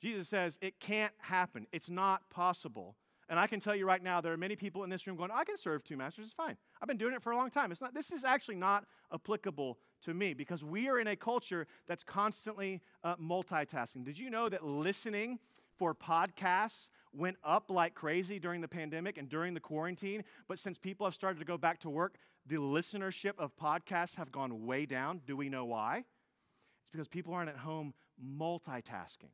Jesus 0.00 0.28
says 0.28 0.58
it 0.60 0.80
can't 0.80 1.12
happen. 1.18 1.66
It's 1.72 1.88
not 1.88 2.28
possible. 2.30 2.96
And 3.28 3.38
I 3.38 3.46
can 3.46 3.60
tell 3.60 3.74
you 3.74 3.86
right 3.86 4.02
now, 4.02 4.20
there 4.20 4.32
are 4.32 4.36
many 4.36 4.56
people 4.56 4.82
in 4.84 4.90
this 4.90 5.06
room 5.06 5.16
going, 5.16 5.30
I 5.30 5.44
can 5.44 5.56
serve 5.56 5.84
two 5.84 5.96
masters. 5.96 6.26
It's 6.26 6.34
fine. 6.34 6.56
I've 6.80 6.88
been 6.88 6.96
doing 6.96 7.14
it 7.14 7.22
for 7.22 7.32
a 7.32 7.36
long 7.36 7.50
time. 7.50 7.70
It's 7.70 7.80
not, 7.80 7.94
this 7.94 8.10
is 8.10 8.24
actually 8.24 8.56
not 8.56 8.84
applicable 9.14 9.78
to 10.04 10.12
me 10.12 10.34
because 10.34 10.64
we 10.64 10.88
are 10.88 10.98
in 10.98 11.06
a 11.06 11.16
culture 11.16 11.66
that's 11.86 12.02
constantly 12.02 12.80
uh, 13.04 13.16
multitasking. 13.16 14.04
Did 14.04 14.18
you 14.18 14.28
know 14.28 14.48
that 14.48 14.64
listening 14.64 15.38
for 15.78 15.94
podcasts 15.94 16.88
went 17.14 17.36
up 17.44 17.70
like 17.70 17.94
crazy 17.94 18.38
during 18.38 18.60
the 18.60 18.68
pandemic 18.68 19.18
and 19.18 19.28
during 19.28 19.54
the 19.54 19.60
quarantine, 19.60 20.24
but 20.48 20.58
since 20.58 20.78
people 20.78 21.06
have 21.06 21.14
started 21.14 21.38
to 21.38 21.44
go 21.44 21.56
back 21.56 21.78
to 21.80 21.90
work, 21.90 22.16
the 22.46 22.56
listenership 22.56 23.38
of 23.38 23.56
podcasts 23.56 24.16
have 24.16 24.32
gone 24.32 24.66
way 24.66 24.86
down. 24.86 25.20
Do 25.26 25.36
we 25.36 25.48
know 25.48 25.64
why? 25.64 25.98
It's 25.98 26.90
because 26.90 27.08
people 27.08 27.34
aren't 27.34 27.50
at 27.50 27.58
home 27.58 27.94
multitasking. 28.22 29.30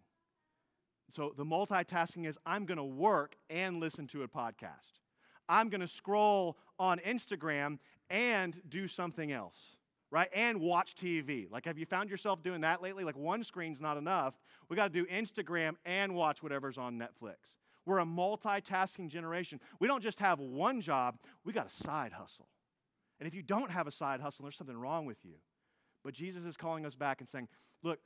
So 1.11 1.33
the 1.37 1.45
multitasking 1.45 2.27
is 2.27 2.39
I'm 2.45 2.67
going 2.67 2.77
to 2.79 2.85
work 2.85 3.37
and 3.49 3.81
listen 3.81 4.07
to 4.09 4.23
a 4.23 4.29
podcast. 4.29 5.01
I'm 5.49 5.71
going 5.71 5.81
to 5.81 5.89
scroll 5.89 6.59
on 6.79 6.99
Instagram 6.99 7.79
and 8.11 8.61
do 8.69 8.87
something 8.87 9.33
else, 9.33 9.77
right? 10.11 10.29
And 10.35 10.61
watch 10.61 10.95
TV. 10.95 11.51
Like, 11.51 11.65
have 11.65 11.79
you 11.79 11.87
found 11.87 12.11
yourself 12.11 12.43
doing 12.43 12.61
that 12.61 12.83
lately? 12.83 13.05
Like, 13.05 13.17
one 13.17 13.43
screen's 13.43 13.81
not 13.81 13.97
enough. 13.97 14.35
We 14.69 14.77
got 14.77 14.93
to 14.93 15.05
do 15.05 15.07
Instagram 15.07 15.77
and 15.87 16.15
watch 16.15 16.43
whatever's 16.43 16.77
on 16.77 16.99
Netflix. 16.99 17.57
We're 17.87 18.01
a 18.01 18.05
multitasking 18.05 19.09
generation. 19.09 19.61
We 19.81 19.89
don't 19.89 20.03
just 20.03 20.21
have 20.21 20.41
one 20.41 20.83
job, 20.83 21.19
we 21.45 21.55
got 21.55 21.67
a 21.67 21.85
side 21.85 22.13
hustle. 22.13 22.49
And 23.19 23.27
if 23.27 23.35
you 23.35 23.43
don't 23.43 23.71
have 23.71 23.87
a 23.87 23.91
side 23.91 24.21
hustle, 24.21 24.45
there's 24.45 24.57
something 24.57 24.77
wrong 24.77 25.07
with 25.07 25.25
you. 25.25 25.35
But 26.05 26.15
Jesus 26.15 26.45
is 26.45 26.57
calling 26.57 26.87
us 26.87 26.95
back 26.95 27.21
and 27.21 27.29
saying, 27.29 27.49
look, 27.83 27.99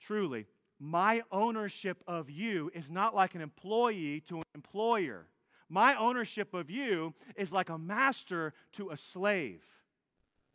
truly, 0.00 0.46
my 0.78 1.22
ownership 1.32 2.02
of 2.06 2.30
you 2.30 2.70
is 2.74 2.90
not 2.90 3.14
like 3.14 3.34
an 3.34 3.40
employee 3.40 4.20
to 4.28 4.36
an 4.36 4.42
employer. 4.54 5.26
My 5.68 5.96
ownership 5.96 6.54
of 6.54 6.70
you 6.70 7.14
is 7.34 7.52
like 7.52 7.70
a 7.70 7.78
master 7.78 8.54
to 8.74 8.90
a 8.90 8.96
slave. 8.96 9.62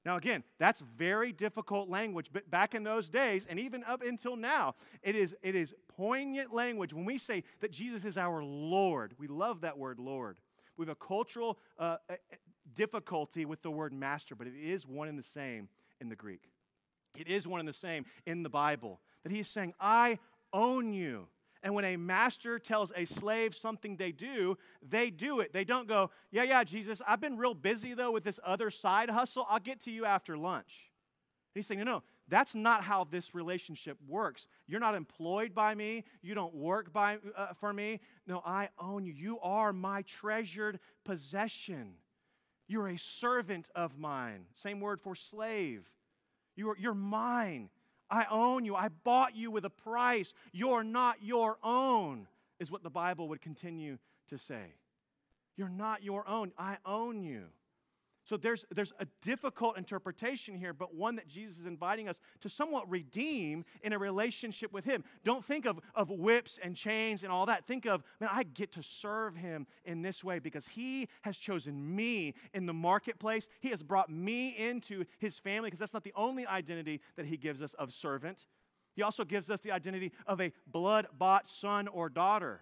Now, 0.06 0.18
again, 0.18 0.44
that's 0.58 0.82
very 0.98 1.32
difficult 1.32 1.90
language, 1.90 2.30
but 2.34 2.50
back 2.50 2.74
in 2.74 2.84
those 2.84 3.10
days, 3.10 3.46
and 3.48 3.60
even 3.60 3.84
up 3.84 4.02
until 4.02 4.36
now, 4.36 4.74
it 5.04 5.16
is, 5.16 5.36
it 5.44 5.54
is 5.54 5.76
poignant 5.90 6.54
language 6.54 6.92
when 6.92 7.06
we 7.06 7.20
say 7.20 7.44
that 7.60 7.72
Jesus 7.72 8.04
is 8.04 8.18
our 8.18 8.44
Lord. 8.44 9.14
We 9.20 9.28
love 9.28 9.62
that 9.62 9.78
word, 9.78 10.00
Lord. 10.00 10.38
We 10.78 10.84
have 10.86 10.98
a 11.00 11.06
cultural 11.06 11.60
uh, 11.78 11.98
difficulty 12.76 13.46
with 13.46 13.62
the 13.62 13.72
word 13.72 13.94
master, 13.94 14.36
but 14.36 14.48
it 14.48 14.56
is 14.56 14.86
one 14.88 15.08
and 15.08 15.18
the 15.18 15.24
same 15.24 15.70
in 16.00 16.10
the 16.10 16.16
Greek. 16.16 16.50
It 17.18 17.28
is 17.28 17.48
one 17.48 17.60
and 17.60 17.68
the 17.68 17.74
same 17.74 18.06
in 18.26 18.44
the 18.44 18.50
Bible. 18.50 19.00
That 19.24 19.32
he's 19.32 19.48
saying, 19.48 19.74
I 19.80 20.20
own 20.54 20.94
you. 20.94 21.28
And 21.64 21.76
when 21.76 21.86
a 21.86 21.96
master 21.96 22.58
tells 22.58 22.92
a 22.96 23.06
slave 23.06 23.54
something 23.54 23.96
they 23.96 24.12
do, 24.12 24.58
they 24.82 25.12
do 25.12 25.42
it. 25.42 25.54
They 25.54 25.64
don't 25.64 25.88
go, 25.88 26.10
Yeah, 26.32 26.44
yeah, 26.44 26.64
Jesus, 26.64 27.02
I've 27.08 27.22
been 27.22 27.38
real 27.38 27.54
busy 27.54 27.94
though 27.94 28.12
with 28.12 28.24
this 28.24 28.40
other 28.44 28.72
side 28.72 29.10
hustle. 29.10 29.46
I'll 29.48 29.60
get 29.60 29.80
to 29.82 29.92
you 29.92 30.06
after 30.06 30.38
lunch. 30.38 30.90
And 31.54 31.60
he's 31.60 31.68
saying, 31.68 31.80
No, 31.80 31.86
no, 31.86 32.04
that's 32.28 32.56
not 32.56 32.84
how 32.84 33.04
this 33.04 33.36
relationship 33.36 33.98
works. 34.08 34.48
You're 34.66 34.80
not 34.80 34.96
employed 34.96 35.54
by 35.54 35.76
me. 35.76 36.06
You 36.22 36.34
don't 36.34 36.56
work 36.56 36.92
by, 36.92 37.18
uh, 37.36 37.54
for 37.60 37.72
me. 37.74 38.00
No, 38.26 38.42
I 38.44 38.70
own 38.80 39.06
you. 39.06 39.14
You 39.14 39.40
are 39.42 39.72
my 39.72 40.02
treasured 40.04 40.80
possession. 41.04 41.94
You're 42.72 42.88
a 42.88 42.98
servant 42.98 43.70
of 43.76 43.98
mine. 43.98 44.46
Same 44.56 44.80
word 44.80 45.02
for 45.02 45.14
slave. 45.14 45.84
You're, 46.56 46.78
you're 46.78 46.94
mine. 46.94 47.70
I 48.10 48.26
own 48.32 48.64
you. 48.64 48.76
I 48.76 48.88
bought 49.04 49.36
you 49.36 49.52
with 49.52 49.66
a 49.66 49.70
price. 49.70 50.34
You're 50.54 50.84
not 50.84 51.18
your 51.22 51.58
own, 51.64 52.28
is 52.62 52.72
what 52.72 52.82
the 52.82 52.90
Bible 52.90 53.28
would 53.28 53.42
continue 53.42 53.98
to 54.30 54.38
say. 54.38 54.76
You're 55.58 55.68
not 55.68 56.02
your 56.02 56.26
own. 56.30 56.54
I 56.58 56.78
own 56.86 57.24
you. 57.24 57.48
So 58.24 58.38
there's, 58.38 58.66
there's 58.70 58.94
a 59.00 59.08
difficult 59.24 59.78
interpretation 59.78 60.56
here, 60.56 60.74
but 60.74 60.94
one 60.94 61.16
that 61.16 61.28
Jesus 61.28 61.60
is 61.62 61.66
inviting 61.66 62.08
us 62.08 62.22
to 62.42 62.50
somewhat 62.50 62.90
redeem 62.90 63.66
in 63.82 63.94
a 63.94 63.98
relationship 63.98 64.72
with 64.72 64.86
Him. 64.86 65.04
Don't 65.24 65.44
think 65.44 65.66
of, 65.66 65.80
of 65.96 66.10
whips 66.10 66.60
and 66.62 66.76
chains 66.76 67.24
and 67.24 67.32
all 67.32 67.48
that. 67.48 67.66
Think 67.66 67.86
of, 67.86 68.04
man, 68.20 68.30
I 68.32 68.44
get 68.44 68.74
to 68.74 68.84
serve 68.84 69.36
Him 69.36 69.66
in 69.86 70.04
this 70.04 70.24
way 70.24 70.38
because 70.38 70.68
He 70.68 71.08
has 71.24 71.36
chosen 71.36 71.96
me 71.96 72.36
in 72.54 72.68
the 72.68 72.74
marketplace. 72.74 73.50
He 73.60 73.70
has 73.70 73.82
brought 73.82 74.10
me 74.10 74.50
into 74.50 75.06
His 75.18 75.40
family 75.40 75.68
because 75.68 75.80
that's 75.80 75.94
not 75.94 76.04
the 76.04 76.14
only 76.16 76.46
identity 76.46 77.02
that 77.16 77.26
He 77.26 77.38
gives 77.38 77.62
us 77.62 77.74
of 77.74 77.92
servant. 77.92 78.46
He 78.96 79.02
also 79.02 79.26
gives 79.26 79.50
us 79.50 79.62
the 79.62 79.72
identity 79.72 80.12
of 80.28 80.40
a 80.40 80.52
blood 80.68 81.08
bought 81.18 81.48
son 81.48 81.88
or 81.88 82.08
daughter, 82.08 82.62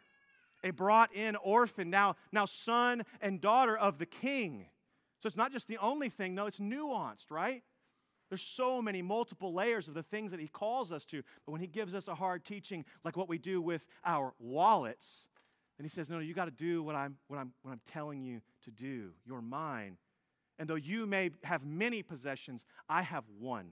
a 0.63 0.71
brought 0.71 1.13
in 1.13 1.35
orphan, 1.35 1.89
now, 1.89 2.15
now 2.31 2.45
son 2.45 3.03
and 3.19 3.41
daughter 3.41 3.75
of 3.75 3.97
the 3.97 4.05
king. 4.05 4.67
So 5.21 5.27
it's 5.27 5.37
not 5.37 5.51
just 5.51 5.67
the 5.67 5.77
only 5.77 6.09
thing, 6.09 6.33
no, 6.33 6.45
it's 6.45 6.59
nuanced, 6.59 7.29
right? 7.29 7.63
There's 8.29 8.41
so 8.41 8.81
many 8.81 9.01
multiple 9.01 9.53
layers 9.53 9.87
of 9.87 9.95
the 9.95 10.03
things 10.03 10.31
that 10.31 10.39
he 10.39 10.47
calls 10.47 10.91
us 10.91 11.03
to. 11.05 11.23
But 11.45 11.51
when 11.51 11.61
he 11.61 11.67
gives 11.67 11.93
us 11.93 12.07
a 12.07 12.15
hard 12.15 12.45
teaching, 12.45 12.85
like 13.03 13.17
what 13.17 13.27
we 13.27 13.37
do 13.37 13.61
with 13.61 13.85
our 14.05 14.33
wallets, 14.39 15.25
then 15.77 15.85
he 15.85 15.89
says, 15.89 16.09
No, 16.09 16.17
no, 16.17 16.21
you 16.21 16.33
got 16.33 16.45
to 16.45 16.51
do 16.51 16.83
what 16.83 16.95
I'm, 16.95 17.17
what, 17.27 17.37
I'm, 17.37 17.53
what 17.63 17.71
I'm 17.71 17.81
telling 17.91 18.21
you 18.21 18.41
to 18.65 18.71
do. 18.71 19.11
You're 19.25 19.41
mine. 19.41 19.97
And 20.59 20.69
though 20.69 20.75
you 20.75 21.07
may 21.07 21.31
have 21.43 21.65
many 21.65 22.03
possessions, 22.03 22.65
I 22.87 23.01
have 23.01 23.23
one, 23.39 23.71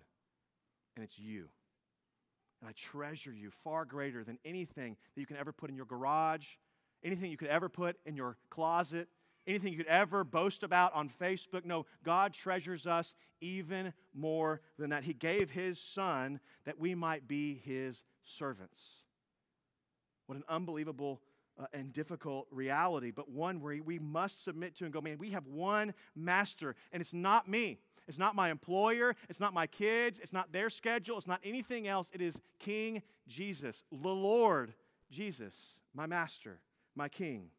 and 0.96 1.04
it's 1.04 1.20
you. 1.20 1.50
And 2.62 2.70
I 2.70 2.74
treasure 2.74 3.34
you 3.34 3.52
far 3.64 3.86
greater 3.86 4.24
than 4.24 4.40
anything 4.44 4.96
that 5.14 5.22
you 5.22 5.28
can 5.28 5.38
ever 5.38 5.52
put 5.52 5.70
in 5.70 5.76
your 5.76 5.86
garage, 5.86 6.48
anything 7.04 7.30
you 7.30 7.38
could 7.38 7.50
ever 7.50 7.70
put 7.70 7.98
in 8.06 8.16
your 8.16 8.38
closet, 8.50 9.10
anything 9.48 9.72
you 9.72 9.78
could 9.78 9.88
ever 9.88 10.24
boast 10.24 10.64
about 10.64 10.94
on 10.94 11.10
Facebook. 11.10 11.66
No, 11.66 11.86
God 12.04 12.34
treasures 12.34 12.86
us 12.86 13.16
even 13.42 13.94
more 14.14 14.62
than 14.78 14.90
that. 14.90 15.04
He 15.04 15.14
gave 15.14 15.50
His 15.50 15.80
Son 15.80 16.40
that 16.66 16.80
we 16.80 16.96
might 16.96 17.28
be 17.28 17.62
His 17.64 18.04
servants. 18.24 18.82
What 20.26 20.36
an 20.36 20.44
unbelievable 20.50 21.22
uh, 21.60 21.66
and 21.74 21.92
difficult 21.94 22.48
reality, 22.52 23.12
but 23.12 23.30
one 23.30 23.62
where 23.62 23.82
we 23.84 23.98
must 23.98 24.44
submit 24.44 24.76
to 24.76 24.84
and 24.84 24.94
go, 24.94 25.02
man, 25.02 25.18
we 25.18 25.32
have 25.32 25.48
one 25.48 25.94
master, 26.16 26.76
and 26.92 27.02
it's 27.02 27.14
not 27.14 27.48
me. 27.48 27.80
It's 28.08 28.18
not 28.18 28.36
my 28.36 28.52
employer. 28.52 29.16
It's 29.30 29.40
not 29.40 29.54
my 29.54 29.68
kids. 29.68 30.20
It's 30.20 30.32
not 30.32 30.52
their 30.54 30.70
schedule. 30.70 31.18
It's 31.18 31.28
not 31.28 31.42
anything 31.44 31.88
else. 31.88 32.10
It 32.14 32.22
is 32.22 32.40
King 32.60 33.02
Jesus, 33.28 33.84
the 33.92 34.08
Lord 34.08 34.74
Jesus, 35.12 35.54
my 35.94 36.06
master, 36.06 36.60
my 36.96 37.10
king. 37.10 37.50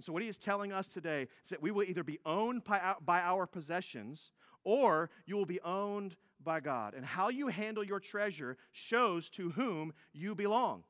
And 0.00 0.04
so, 0.06 0.14
what 0.14 0.22
he 0.22 0.30
is 0.30 0.38
telling 0.38 0.72
us 0.72 0.88
today 0.88 1.28
is 1.44 1.50
that 1.50 1.60
we 1.60 1.70
will 1.70 1.82
either 1.82 2.02
be 2.02 2.20
owned 2.24 2.64
by 2.64 2.78
our, 2.78 2.96
by 3.04 3.20
our 3.20 3.46
possessions 3.46 4.32
or 4.64 5.10
you 5.26 5.36
will 5.36 5.44
be 5.44 5.60
owned 5.60 6.16
by 6.42 6.60
God. 6.60 6.94
And 6.94 7.04
how 7.04 7.28
you 7.28 7.48
handle 7.48 7.84
your 7.84 8.00
treasure 8.00 8.56
shows 8.72 9.28
to 9.28 9.50
whom 9.50 9.92
you 10.14 10.34
belong. 10.34 10.84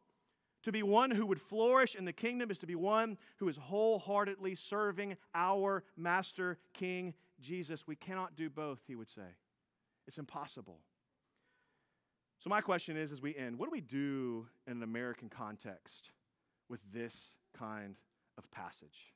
To 0.62 0.70
be 0.70 0.85
one 0.85 1.11
who 1.11 1.27
would 1.27 1.40
flourish 1.40 1.96
in 1.96 2.05
the 2.05 2.12
kingdom 2.12 2.53
is 2.53 2.59
to 2.59 2.68
be 2.68 2.77
one 2.77 3.18
who 3.38 3.49
is 3.49 3.57
wholeheartedly 3.57 4.55
serving 4.55 5.16
our 5.35 5.83
Master 5.96 6.59
King 6.73 7.12
Jesus. 7.40 7.88
We 7.88 7.96
cannot 7.96 8.37
do 8.37 8.49
both, 8.49 8.79
he 8.87 8.94
would 8.94 9.11
say. 9.11 9.35
It's 10.07 10.18
impossible. 10.18 10.79
So, 12.38 12.49
my 12.49 12.61
question 12.61 12.96
is 12.96 13.11
as 13.11 13.20
we 13.20 13.35
end, 13.35 13.59
what 13.59 13.66
do 13.66 13.73
we 13.73 13.81
do 13.81 14.46
in 14.68 14.75
an 14.75 14.83
American 14.85 15.29
context 15.29 16.11
with 16.68 16.79
this 16.92 17.35
kind 17.59 17.96
of 18.40 18.50
passage. 18.50 19.12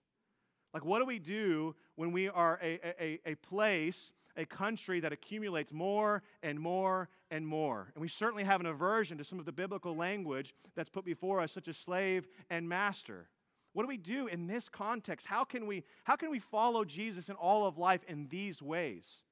Like, 0.73 0.85
what 0.85 0.99
do 0.99 1.07
we 1.07 1.19
do 1.19 1.75
when 1.97 2.13
we 2.13 2.29
are 2.29 2.59
a, 2.63 2.81
a, 3.01 3.21
a 3.25 3.35
place, 3.37 4.13
a 4.37 4.45
country 4.45 5.01
that 5.01 5.13
accumulates 5.13 5.73
more 5.73 6.23
and 6.43 6.59
more 6.59 7.09
and 7.31 7.47
more? 7.47 7.91
And 7.95 8.03
we 8.03 8.09
certainly 8.09 8.45
have 8.45 8.61
an 8.61 8.67
aversion 8.67 9.17
to 9.19 9.25
some 9.25 9.39
of 9.39 9.47
the 9.47 9.53
biblical 9.53 9.97
language 9.97 10.53
that's 10.75 10.91
put 10.91 11.05
before 11.05 11.41
us, 11.41 11.53
such 11.53 11.69
as 11.69 11.77
slave 11.77 12.27
and 12.51 12.69
master. 12.69 13.29
What 13.73 13.85
do 13.85 13.89
we 13.89 13.97
do 13.97 14.27
in 14.27 14.47
this 14.47 14.69
context? 14.69 15.27
How 15.27 15.45
can 15.45 15.67
we, 15.67 15.85
how 16.05 16.17
can 16.17 16.31
we 16.31 16.41
follow 16.41 16.85
Jesus 16.85 17.29
in 17.29 17.37
all 17.37 17.67
of 17.67 17.79
life 17.79 18.03
in 18.09 18.29
these 18.29 18.61
ways? 18.61 19.23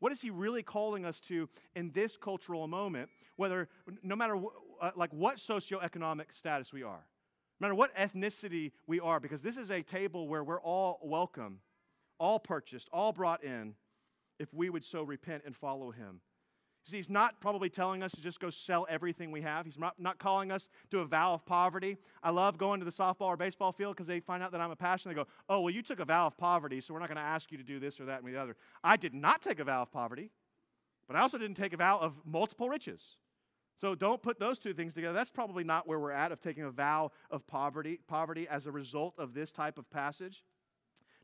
What 0.00 0.12
is 0.12 0.20
he 0.20 0.30
really 0.30 0.62
calling 0.62 1.04
us 1.04 1.20
to 1.22 1.48
in 1.74 1.90
this 1.92 2.16
cultural 2.16 2.66
moment, 2.68 3.08
whether, 3.36 3.68
no 4.02 4.14
matter 4.14 4.36
uh, 4.80 4.90
like 4.96 5.12
what 5.12 5.36
socioeconomic 5.36 6.26
status 6.32 6.72
we 6.72 6.82
are? 6.82 7.04
No 7.60 7.66
matter 7.66 7.74
what 7.74 7.96
ethnicity 7.96 8.72
we 8.86 9.00
are, 9.00 9.20
because 9.20 9.42
this 9.42 9.56
is 9.56 9.70
a 9.70 9.82
table 9.82 10.28
where 10.28 10.44
we're 10.44 10.60
all 10.60 11.00
welcome, 11.02 11.60
all 12.18 12.38
purchased, 12.38 12.88
all 12.92 13.12
brought 13.12 13.42
in, 13.42 13.74
if 14.38 14.52
we 14.54 14.70
would 14.70 14.84
so 14.84 15.02
repent 15.02 15.42
and 15.44 15.56
follow 15.56 15.90
him. 15.90 16.20
See, 16.84 16.96
he's 16.96 17.10
not 17.10 17.38
probably 17.40 17.68
telling 17.68 18.02
us 18.02 18.12
to 18.12 18.20
just 18.22 18.40
go 18.40 18.48
sell 18.48 18.86
everything 18.88 19.30
we 19.30 19.42
have. 19.42 19.66
He's 19.66 19.78
not, 19.78 20.18
calling 20.18 20.50
us 20.50 20.70
to 20.90 21.00
a 21.00 21.04
vow 21.04 21.34
of 21.34 21.44
poverty. 21.44 21.98
I 22.22 22.30
love 22.30 22.56
going 22.56 22.80
to 22.80 22.86
the 22.86 22.92
softball 22.92 23.26
or 23.26 23.36
baseball 23.36 23.72
field 23.72 23.94
because 23.94 24.06
they 24.06 24.20
find 24.20 24.42
out 24.42 24.52
that 24.52 24.60
I'm 24.60 24.70
a 24.70 24.76
pastor. 24.76 25.10
They 25.10 25.14
go, 25.14 25.26
Oh, 25.50 25.60
well, 25.60 25.74
you 25.74 25.82
took 25.82 26.00
a 26.00 26.06
vow 26.06 26.28
of 26.28 26.38
poverty, 26.38 26.80
so 26.80 26.94
we're 26.94 27.00
not 27.00 27.08
going 27.08 27.16
to 27.16 27.22
ask 27.22 27.52
you 27.52 27.58
to 27.58 27.64
do 27.64 27.78
this 27.78 28.00
or 28.00 28.06
that 28.06 28.22
and 28.22 28.32
the 28.32 28.40
other. 28.40 28.56
I 28.82 28.96
did 28.96 29.12
not 29.12 29.42
take 29.42 29.60
a 29.60 29.64
vow 29.64 29.82
of 29.82 29.92
poverty, 29.92 30.30
but 31.06 31.16
I 31.16 31.20
also 31.20 31.36
didn't 31.36 31.56
take 31.56 31.74
a 31.74 31.76
vow 31.76 31.98
of 31.98 32.14
multiple 32.24 32.70
riches. 32.70 33.16
So 33.78 33.94
don't 33.94 34.20
put 34.20 34.40
those 34.40 34.58
two 34.58 34.74
things 34.74 34.92
together. 34.92 35.14
That's 35.14 35.30
probably 35.30 35.62
not 35.62 35.86
where 35.86 36.00
we're 36.00 36.10
at 36.10 36.32
of 36.32 36.40
taking 36.40 36.64
a 36.64 36.70
vow 36.70 37.12
of 37.30 37.46
poverty, 37.46 38.00
poverty 38.08 38.48
as 38.48 38.66
a 38.66 38.72
result 38.72 39.14
of 39.18 39.34
this 39.34 39.52
type 39.52 39.78
of 39.78 39.88
passage. 39.88 40.42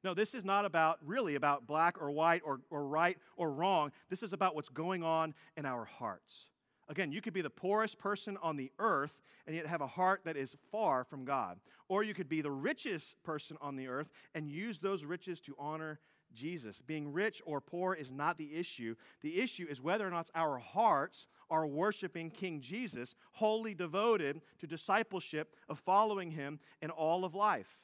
No, 0.05 0.15
this 0.15 0.35
is 0.35 0.45
not 0.45 0.65
about 0.65 0.99
really 1.05 1.35
about 1.35 1.67
black 1.67 2.01
or 2.01 2.11
white 2.13 2.43
or, 2.45 2.61
or 2.71 2.87
right 2.87 3.19
or 3.37 3.51
wrong. 3.51 3.91
This 4.09 4.23
is 4.23 4.33
about 4.33 4.55
what's 4.55 4.69
going 4.69 5.03
on 5.03 5.35
in 5.57 5.67
our 5.67 5.85
hearts. 5.85 6.47
Again, 6.89 7.11
you 7.11 7.21
could 7.21 7.33
be 7.33 7.43
the 7.43 7.51
poorest 7.51 7.99
person 7.99 8.37
on 8.43 8.57
the 8.57 8.71
earth 8.79 9.23
and 9.47 9.57
yet 9.57 9.67
have 9.67 9.81
a 9.81 9.87
heart 9.87 10.21
that 10.25 10.37
is 10.37 10.55
far 10.71 11.03
from 11.03 11.25
God. 11.25 11.59
Or 11.89 12.05
you 12.05 12.15
could 12.15 12.29
be 12.29 12.41
the 12.41 12.51
richest 12.51 13.21
person 13.25 13.57
on 13.61 13.77
the 13.77 13.89
earth 13.89 14.11
and 14.35 14.49
use 14.49 14.79
those 14.79 15.05
riches 15.05 15.41
to 15.41 15.57
honor 15.59 15.99
Jesus. 16.35 16.81
Being 16.87 17.13
rich 17.13 17.41
or 17.45 17.61
poor 17.61 17.95
is 17.95 18.11
not 18.11 18.37
the 18.39 18.55
issue. 18.55 18.95
The 19.23 19.41
issue 19.41 19.67
is 19.69 19.81
whether 19.81 20.07
or 20.07 20.11
not 20.11 20.31
our 20.35 20.59
hearts 20.59 21.27
are 21.51 21.67
worshiping 21.67 22.31
King 22.31 22.61
Jesus, 22.61 23.15
wholly 23.33 23.75
devoted 23.75 24.41
to 24.59 24.67
discipleship 24.67 25.57
of 25.69 25.79
following 25.79 26.31
him 26.31 26.59
in 26.83 26.91
all 26.91 27.25
of 27.25 27.35
life, 27.35 27.79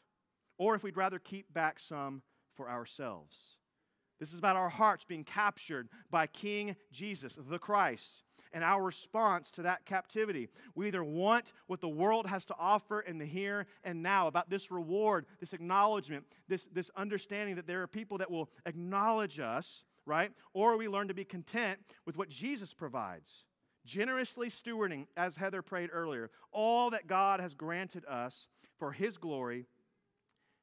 or 0.59 0.75
if 0.75 0.83
we'd 0.83 0.97
rather 0.97 1.19
keep 1.19 1.53
back 1.53 1.79
some 1.79 2.23
for 2.55 2.69
ourselves. 2.69 3.37
This 4.19 4.33
is 4.33 4.39
about 4.39 4.57
our 4.57 4.69
hearts 4.69 5.05
being 5.05 5.25
captured 5.25 5.89
by 6.11 6.27
King 6.27 6.77
Jesus, 6.93 7.39
the 7.49 7.59
Christ, 7.59 8.25
and 8.53 8.65
our 8.65 8.83
response 8.83 9.51
to 9.53 9.63
that 9.63 9.85
captivity. 9.85 10.49
We 10.75 10.89
either 10.89 11.05
want 11.05 11.53
what 11.67 11.81
the 11.81 11.89
world 11.89 12.27
has 12.27 12.45
to 12.47 12.55
offer 12.59 13.01
in 13.01 13.19
the 13.19 13.27
here 13.27 13.67
and 13.85 14.03
now, 14.03 14.27
about 14.27 14.51
this 14.51 14.71
reward, 14.71 15.27
this 15.39 15.53
acknowledgement, 15.53 16.25
this, 16.49 16.69
this 16.73 16.91
understanding 16.97 17.57
that 17.57 17.67
there 17.67 17.83
are 17.83 17.87
people 17.87 18.19
that 18.19 18.31
will 18.31 18.51
acknowledge 18.67 19.39
us, 19.39 19.85
right? 20.07 20.33
Or 20.53 20.77
we 20.77 20.89
learn 20.89 21.09
to 21.09 21.15
be 21.15 21.25
content 21.25 21.79
with 22.07 22.17
what 22.17 22.29
Jesus 22.29 22.75
provides 22.75 23.45
generously 23.85 24.49
stewarding, 24.49 25.07
as 25.17 25.37
Heather 25.37 25.63
prayed 25.63 25.91
earlier, 25.93 26.31
all 26.53 26.91
that 26.91 27.07
God 27.07 27.41
has 27.41 27.55
granted 27.55 28.05
us 28.07 28.49
for 28.79 28.93
His 28.93 29.19
glory 29.19 29.67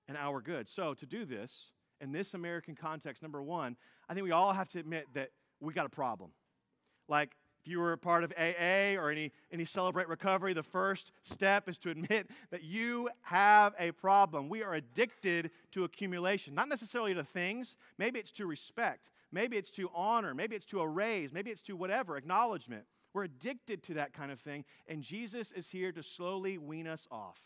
and 0.08 0.18
our 0.18 0.42
good. 0.42 0.70
So, 0.70 0.94
to 0.94 1.06
do 1.06 1.26
this 1.26 1.72
in 2.00 2.12
this 2.12 2.34
American 2.34 2.76
context, 2.76 3.22
number 3.22 3.42
one, 3.42 3.76
I 4.08 4.14
think 4.14 4.24
we 4.24 4.32
all 4.32 4.54
have 4.54 4.70
to 4.70 4.80
admit 4.80 5.08
that 5.14 5.32
we 5.60 5.74
got 5.74 5.86
a 5.86 5.90
problem. 5.90 6.32
Like, 7.10 7.36
if 7.68 7.72
you 7.72 7.82
were 7.82 7.92
a 7.92 7.98
part 7.98 8.24
of 8.24 8.32
AA 8.38 8.96
or 8.98 9.12
any, 9.12 9.30
any 9.52 9.66
Celebrate 9.66 10.08
Recovery, 10.08 10.54
the 10.54 10.64
first 10.64 11.12
step 11.24 11.68
is 11.68 11.78
to 11.80 11.90
admit 11.90 12.30
that 12.50 12.64
you 12.64 13.10
have 13.24 13.74
a 13.78 13.92
problem. 13.92 14.48
We 14.48 14.64
are 14.64 14.74
addicted 14.74 15.52
to 15.74 15.84
accumulation, 15.84 16.56
not 16.56 16.70
necessarily 16.70 17.14
to 17.14 17.26
things. 17.26 17.76
Maybe 17.98 18.20
it's 18.20 18.32
to 18.34 18.48
respect. 18.48 19.10
Maybe 19.34 19.58
it's 19.58 19.70
to 19.72 19.90
honor. 19.94 20.34
Maybe 20.34 20.56
it's 20.56 20.66
to 20.68 20.80
a 20.80 20.88
raise. 20.88 21.34
Maybe 21.34 21.52
it's 21.52 21.62
to 21.64 21.76
whatever, 21.76 22.16
acknowledgement. 22.16 22.86
We're 23.14 23.26
addicted 23.26 23.84
to 23.84 23.96
that 23.96 24.14
kind 24.14 24.32
of 24.32 24.40
thing. 24.40 24.64
And 24.88 25.04
Jesus 25.04 25.52
is 25.52 25.68
here 25.68 25.92
to 25.92 26.02
slowly 26.02 26.58
wean 26.58 26.88
us 26.88 27.06
off 27.12 27.42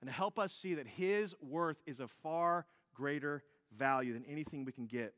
and 0.00 0.08
help 0.08 0.38
us 0.38 0.54
see 0.54 0.72
that 0.72 0.86
His 0.86 1.34
worth 1.42 1.82
is 1.84 2.00
of 2.00 2.10
far 2.22 2.64
greater 2.94 3.42
value 3.76 4.14
than 4.14 4.24
anything 4.24 4.64
we 4.64 4.72
can 4.72 4.86
get 4.86 5.12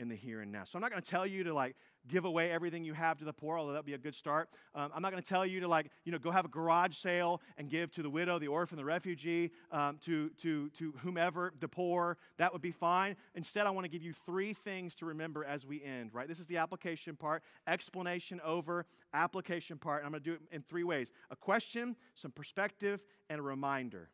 in 0.00 0.08
the 0.08 0.16
here 0.16 0.40
and 0.40 0.50
now. 0.50 0.64
So 0.64 0.76
I'm 0.76 0.80
not 0.80 0.90
going 0.90 1.02
to 1.02 1.08
tell 1.08 1.26
you 1.26 1.44
to 1.44 1.54
like 1.54 1.76
give 2.08 2.24
away 2.24 2.50
everything 2.50 2.84
you 2.84 2.94
have 2.94 3.18
to 3.18 3.24
the 3.24 3.32
poor, 3.32 3.58
although 3.58 3.72
that'd 3.72 3.86
be 3.86 3.94
a 3.94 3.98
good 3.98 4.14
start. 4.14 4.48
Um, 4.74 4.90
I'm 4.94 5.02
not 5.02 5.10
going 5.10 5.22
to 5.22 5.28
tell 5.28 5.44
you 5.44 5.60
to 5.60 5.68
like 5.68 5.90
you 6.04 6.12
know 6.12 6.18
go 6.18 6.30
have 6.30 6.44
a 6.44 6.48
garage 6.48 6.96
sale 6.96 7.40
and 7.58 7.68
give 7.68 7.90
to 7.92 8.02
the 8.02 8.10
widow, 8.10 8.38
the 8.38 8.48
orphan, 8.48 8.76
the 8.76 8.84
refugee, 8.84 9.50
um, 9.72 9.98
to 10.04 10.30
to 10.42 10.68
to 10.70 10.92
whomever, 11.02 11.52
the 11.60 11.68
poor. 11.68 12.16
That 12.38 12.52
would 12.52 12.62
be 12.62 12.72
fine. 12.72 13.16
Instead, 13.34 13.66
I 13.66 13.70
want 13.70 13.84
to 13.84 13.90
give 13.90 14.02
you 14.02 14.12
three 14.26 14.52
things 14.52 14.96
to 14.96 15.06
remember 15.06 15.44
as 15.44 15.66
we 15.66 15.82
end. 15.82 16.10
Right, 16.12 16.28
this 16.28 16.38
is 16.38 16.46
the 16.46 16.58
application 16.58 17.16
part, 17.16 17.42
explanation 17.66 18.40
over 18.44 18.86
application 19.12 19.78
part. 19.78 20.00
And 20.00 20.06
I'm 20.06 20.12
going 20.12 20.22
to 20.22 20.30
do 20.30 20.34
it 20.34 20.40
in 20.54 20.62
three 20.62 20.84
ways: 20.84 21.10
a 21.30 21.36
question, 21.36 21.96
some 22.14 22.30
perspective, 22.30 23.00
and 23.28 23.38
a 23.38 23.42
reminder. 23.42 24.10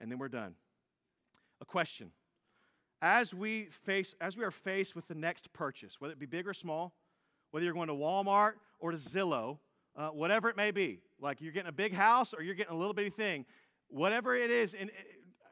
And 0.00 0.10
then 0.10 0.18
we're 0.18 0.28
done. 0.28 0.54
A 1.60 1.64
question 1.64 2.10
as 3.02 3.34
we 3.34 3.68
face 3.84 4.14
as 4.20 4.36
we 4.36 4.44
are 4.44 4.50
faced 4.50 4.96
with 4.96 5.06
the 5.08 5.14
next 5.14 5.52
purchase 5.52 6.00
whether 6.00 6.12
it 6.12 6.18
be 6.18 6.26
big 6.26 6.46
or 6.46 6.54
small 6.54 6.94
whether 7.50 7.64
you're 7.64 7.74
going 7.74 7.88
to 7.88 7.94
walmart 7.94 8.52
or 8.78 8.90
to 8.90 8.96
zillow 8.96 9.58
uh, 9.96 10.08
whatever 10.08 10.48
it 10.48 10.56
may 10.56 10.70
be 10.70 11.00
like 11.20 11.40
you're 11.40 11.52
getting 11.52 11.68
a 11.68 11.72
big 11.72 11.92
house 11.92 12.34
or 12.34 12.42
you're 12.42 12.54
getting 12.54 12.74
a 12.74 12.76
little 12.76 12.94
bitty 12.94 13.10
thing 13.10 13.44
whatever 13.88 14.34
it 14.34 14.50
is 14.50 14.74
in, 14.74 14.90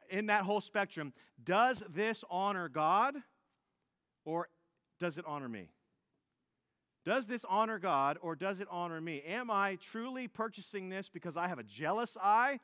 in 0.09 0.25
that 0.27 0.43
whole 0.43 0.61
spectrum 0.61 1.13
does 1.43 1.83
this 1.89 2.23
honor 2.29 2.69
god 2.69 3.15
or 4.25 4.49
does 4.99 5.17
it 5.17 5.25
honor 5.27 5.49
me? 5.49 5.69
Does 7.05 7.27
this 7.27 7.45
honor 7.47 7.77
god 7.77 8.17
or 8.21 8.35
does 8.35 8.59
it 8.59 8.67
honor 8.71 8.99
me? 8.99 9.21
Am 9.27 9.51
i 9.51 9.75
truly 9.75 10.27
purchasing 10.27 10.89
this 10.89 11.07
because 11.09 11.37
i 11.37 11.47
have 11.47 11.59
a 11.59 11.63
jealous 11.63 12.17
eye 12.21 12.59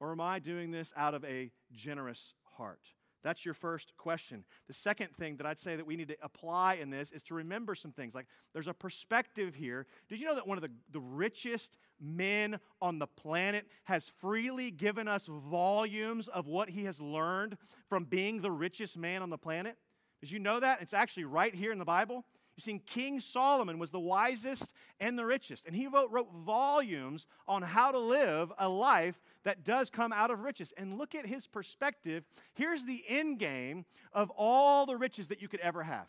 or 0.00 0.12
am 0.12 0.20
i 0.20 0.38
doing 0.38 0.70
this 0.70 0.92
out 0.96 1.14
of 1.14 1.24
a 1.24 1.50
generous 1.72 2.34
heart 2.56 2.82
that's 3.26 3.44
your 3.44 3.54
first 3.54 3.92
question. 3.96 4.44
The 4.68 4.72
second 4.72 5.08
thing 5.16 5.36
that 5.38 5.46
I'd 5.46 5.58
say 5.58 5.74
that 5.74 5.84
we 5.84 5.96
need 5.96 6.06
to 6.08 6.16
apply 6.22 6.74
in 6.74 6.90
this 6.90 7.10
is 7.10 7.24
to 7.24 7.34
remember 7.34 7.74
some 7.74 7.90
things. 7.90 8.14
Like 8.14 8.28
there's 8.52 8.68
a 8.68 8.72
perspective 8.72 9.56
here. 9.56 9.84
Did 10.08 10.20
you 10.20 10.26
know 10.26 10.36
that 10.36 10.46
one 10.46 10.56
of 10.56 10.62
the, 10.62 10.70
the 10.92 11.00
richest 11.00 11.76
men 12.00 12.60
on 12.80 13.00
the 13.00 13.08
planet 13.08 13.66
has 13.82 14.12
freely 14.20 14.70
given 14.70 15.08
us 15.08 15.26
volumes 15.26 16.28
of 16.28 16.46
what 16.46 16.70
he 16.70 16.84
has 16.84 17.00
learned 17.00 17.58
from 17.88 18.04
being 18.04 18.42
the 18.42 18.50
richest 18.52 18.96
man 18.96 19.22
on 19.22 19.30
the 19.30 19.38
planet? 19.38 19.76
Did 20.20 20.30
you 20.30 20.38
know 20.38 20.60
that? 20.60 20.80
It's 20.80 20.94
actually 20.94 21.24
right 21.24 21.52
here 21.52 21.72
in 21.72 21.78
the 21.78 21.84
Bible. 21.84 22.24
You 22.56 22.62
see, 22.62 22.80
King 22.86 23.20
Solomon 23.20 23.78
was 23.78 23.90
the 23.90 24.00
wisest 24.00 24.72
and 24.98 25.18
the 25.18 25.26
richest, 25.26 25.66
and 25.66 25.76
he 25.76 25.86
wrote, 25.86 26.10
wrote 26.10 26.32
volumes 26.32 27.26
on 27.46 27.60
how 27.60 27.92
to 27.92 27.98
live 27.98 28.50
a 28.58 28.68
life 28.68 29.20
that 29.44 29.62
does 29.62 29.90
come 29.90 30.12
out 30.12 30.30
of 30.30 30.40
riches. 30.40 30.72
And 30.76 30.96
look 30.96 31.14
at 31.14 31.26
his 31.26 31.46
perspective. 31.46 32.24
Here's 32.54 32.84
the 32.84 33.04
end 33.08 33.38
game 33.38 33.84
of 34.12 34.30
all 34.30 34.86
the 34.86 34.96
riches 34.96 35.28
that 35.28 35.42
you 35.42 35.48
could 35.48 35.60
ever 35.60 35.82
have 35.82 36.06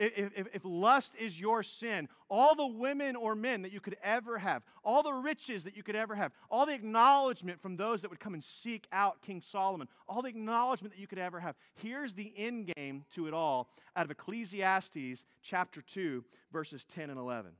if, 0.00 0.32
if, 0.34 0.46
if, 0.54 0.62
lust 0.64 1.12
is 1.18 1.38
your 1.38 1.62
sin, 1.62 2.08
all 2.30 2.54
the 2.54 2.66
women 2.66 3.16
or 3.16 3.34
men 3.34 3.62
that 3.62 3.72
you 3.72 3.80
could 3.80 3.96
ever 4.02 4.38
have, 4.38 4.62
all 4.82 5.02
the 5.02 5.12
riches 5.12 5.64
that 5.64 5.76
you 5.76 5.82
could 5.82 5.94
ever 5.94 6.14
have, 6.14 6.32
all 6.50 6.64
the 6.64 6.72
acknowledgement 6.72 7.60
from 7.60 7.76
those 7.76 8.00
that 8.00 8.10
would 8.10 8.18
come 8.18 8.32
and 8.32 8.42
seek 8.42 8.88
out 8.92 9.20
King 9.20 9.42
Solomon, 9.46 9.88
all 10.08 10.22
the 10.22 10.30
acknowledgement 10.30 10.94
that 10.94 11.00
you 11.00 11.06
could 11.06 11.18
ever 11.18 11.38
have. 11.38 11.54
Here's 11.74 12.14
the 12.14 12.32
end 12.34 12.72
game 12.74 13.04
to 13.14 13.28
it 13.28 13.34
all 13.34 13.68
out 13.94 14.06
of 14.06 14.10
Ecclesiastes 14.10 15.24
chapter 15.42 15.82
2, 15.82 16.24
verses 16.50 16.84
10 16.94 17.10
and 17.10 17.18
11. 17.18 17.52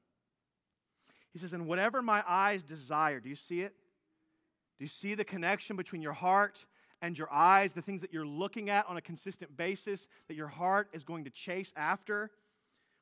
He 1.33 1.38
says, 1.38 1.53
And 1.53 1.66
whatever 1.66 2.00
my 2.00 2.24
eyes 2.26 2.62
desire, 2.62 3.20
do 3.20 3.29
you 3.29 3.37
see 3.37 3.61
it? 3.61 3.74
Do 4.79 4.85
you 4.85 4.88
see 4.88 5.14
the 5.14 5.24
connection 5.24 5.76
between 5.76 6.00
your 6.00 6.14
heart 6.14 6.64
and 7.03 7.17
your 7.17 7.33
eyes, 7.33 7.73
the 7.73 7.83
things 7.83 8.01
that 8.03 8.13
you're 8.13 8.27
looking 8.27 8.71
at 8.71 8.87
on 8.87 8.97
a 8.97 9.01
consistent 9.01 9.57
basis, 9.57 10.09
that 10.29 10.37
your 10.37 10.49
heart 10.49 10.89
is 10.93 11.03
going 11.03 11.25
to 11.25 11.31
chase 11.31 11.73
after. 11.77 12.31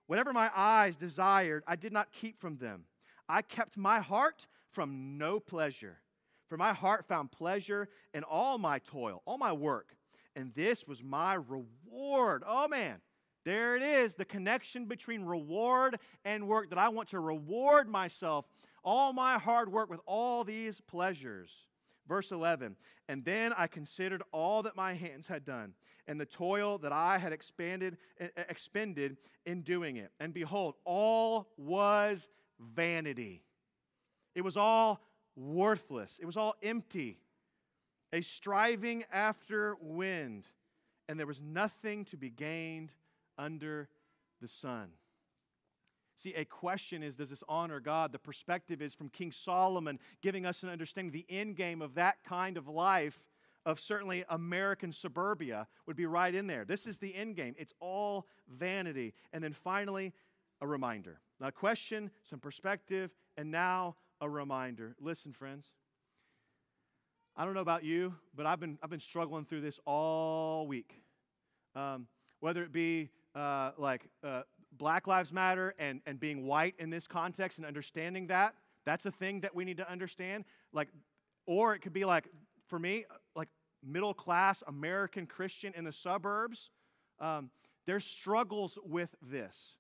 Whatever 0.07 0.33
my 0.33 0.51
eyes 0.55 0.97
desired, 0.97 1.65
I 1.67 1.77
did 1.77 1.93
not 1.93 2.13
keep 2.13 2.41
from 2.41 2.57
them. 2.57 2.85
I 3.29 3.43
kept 3.43 3.77
my 3.77 4.01
heart 4.01 4.47
from 4.71 5.19
no 5.19 5.41
pleasure. 5.41 5.99
For 6.49 6.57
my 6.57 6.73
heart 6.73 7.07
found 7.07 7.31
pleasure 7.31 7.89
in 8.15 8.25
all 8.25 8.57
my 8.57 8.79
toil, 8.79 9.23
all 9.27 9.37
my 9.37 9.53
work. 9.53 9.95
And 10.35 10.55
this 10.55 10.87
was 10.87 11.03
my 11.03 11.35
reward. 11.35 12.43
Oh 12.47 12.69
man, 12.69 13.01
there 13.45 13.77
it 13.77 13.83
is 13.83 14.15
the 14.15 14.25
connection 14.25 14.87
between 14.87 15.23
reward 15.25 15.99
and 16.25 16.49
work 16.49 16.71
that 16.71 16.79
I 16.79 16.89
want 16.89 17.11
to 17.11 17.21
reward 17.21 17.89
myself, 17.89 18.47
all 18.83 19.13
my 19.13 19.39
hard 19.39 19.71
work 19.71 19.91
with 19.91 20.01
all 20.07 20.45
these 20.45 20.81
pleasures. 20.81 21.51
Verse 22.09 22.33
11, 22.33 22.75
and 23.09 23.23
then 23.25 23.53
I 23.53 23.67
considered 23.67 24.23
all 24.33 24.63
that 24.63 24.75
my 24.75 24.95
hands 24.95 25.29
had 25.29 25.45
done, 25.45 25.75
and 26.07 26.19
the 26.19 26.25
toil 26.25 26.79
that 26.79 26.91
I 26.91 27.19
had 27.19 27.35
expanded, 27.35 27.99
expended 28.19 29.19
in 29.45 29.61
doing 29.61 29.97
it. 29.97 30.11
And 30.19 30.33
behold, 30.33 30.77
all 30.85 31.49
was 31.59 32.29
vanity. 32.59 33.45
It 34.35 34.41
was 34.41 34.57
all 34.57 35.01
worthless, 35.37 36.19
it 36.21 36.25
was 36.25 36.39
all 36.39 36.55
empty, 36.63 37.19
a 38.13 38.23
striving 38.23 39.05
after 39.13 39.77
wind, 39.81 40.49
and 41.09 41.21
there 41.21 41.27
was 41.27 41.43
nothing 41.43 42.07
to 42.07 42.17
be 42.17 42.31
gained 42.31 42.91
under 43.37 43.89
the 44.41 44.49
sun. 44.49 44.89
See, 46.19 46.35
a 46.35 46.45
question 46.45 47.05
is 47.05 47.15
Does 47.15 47.31
this 47.31 47.45
honor 47.49 47.79
God? 47.79 48.11
The 48.11 48.19
perspective 48.19 48.83
is 48.83 48.93
from 48.93 49.09
King 49.09 49.31
Solomon, 49.31 50.01
giving 50.21 50.45
us 50.45 50.65
an 50.65 50.69
understanding. 50.69 51.13
The 51.13 51.27
end 51.29 51.55
game 51.55 51.81
of 51.81 51.95
that 51.95 52.25
kind 52.25 52.57
of 52.57 52.67
life, 52.67 53.23
of 53.65 53.79
certainly 53.79 54.25
American 54.29 54.93
suburbia, 54.93 55.69
would 55.87 55.97
be 55.97 56.07
right 56.07 56.35
in 56.35 56.49
there. 56.49 56.65
This 56.65 56.89
is 56.89 56.99
the 56.99 57.15
end 57.15 57.37
game. 57.37 57.55
It's 57.57 57.73
all 57.79 58.27
vanity. 58.49 59.15
And 59.33 59.45
then 59.45 59.53
finally, 59.53 60.13
a 60.61 60.67
reminder. 60.67 61.21
Now, 61.39 61.49
a 61.49 61.53
question, 61.53 62.11
some 62.29 62.41
perspective, 62.41 63.13
and 63.37 63.53
now 63.53 63.95
a 64.21 64.29
reminder. 64.29 64.97
Listen, 65.01 65.33
friends. 65.33 65.67
I 67.37 67.45
don't 67.45 67.55
know 67.55 67.61
about 67.61 67.85
you, 67.85 68.17
but 68.35 68.45
I've 68.45 68.59
been, 68.59 68.77
I've 68.83 68.91
been 68.91 68.99
struggling 68.99 69.45
through 69.45 69.61
this 69.61 69.79
all 69.85 70.67
week. 70.67 71.01
Um, 71.77 72.09
whether 72.41 72.65
it 72.65 72.73
be 72.73 73.11
uh, 73.37 73.71
like 73.79 74.09
uh, 74.25 74.43
Black 74.79 75.07
Lives 75.07 75.33
Matter 75.33 75.75
and, 75.79 76.01
and 76.07 76.19
being 76.19 76.47
white 76.47 76.75
in 76.79 76.91
this 76.91 77.07
context 77.07 77.59
and 77.59 77.67
understanding 77.67 78.29
that, 78.29 78.55
that's 78.87 79.05
a 79.07 79.11
thing 79.11 79.41
that 79.41 79.55
we 79.55 79.65
need 79.65 79.77
to 79.79 79.91
understand. 79.91 80.45
Like, 80.73 80.89
or 81.47 81.75
it 81.75 81.81
could 81.81 81.93
be 81.93 82.05
like, 82.05 82.29
for 82.69 82.79
me, 82.79 83.05
like 83.35 83.49
middle 83.85 84.15
class 84.15 84.63
American 84.67 85.27
Christian 85.27 85.73
in 85.77 85.85
the 85.85 85.93
suburbs, 85.93 86.71
um, 87.21 87.51
there's 87.87 88.05
struggles 88.05 88.79
with 88.85 89.11
this. 89.23 89.75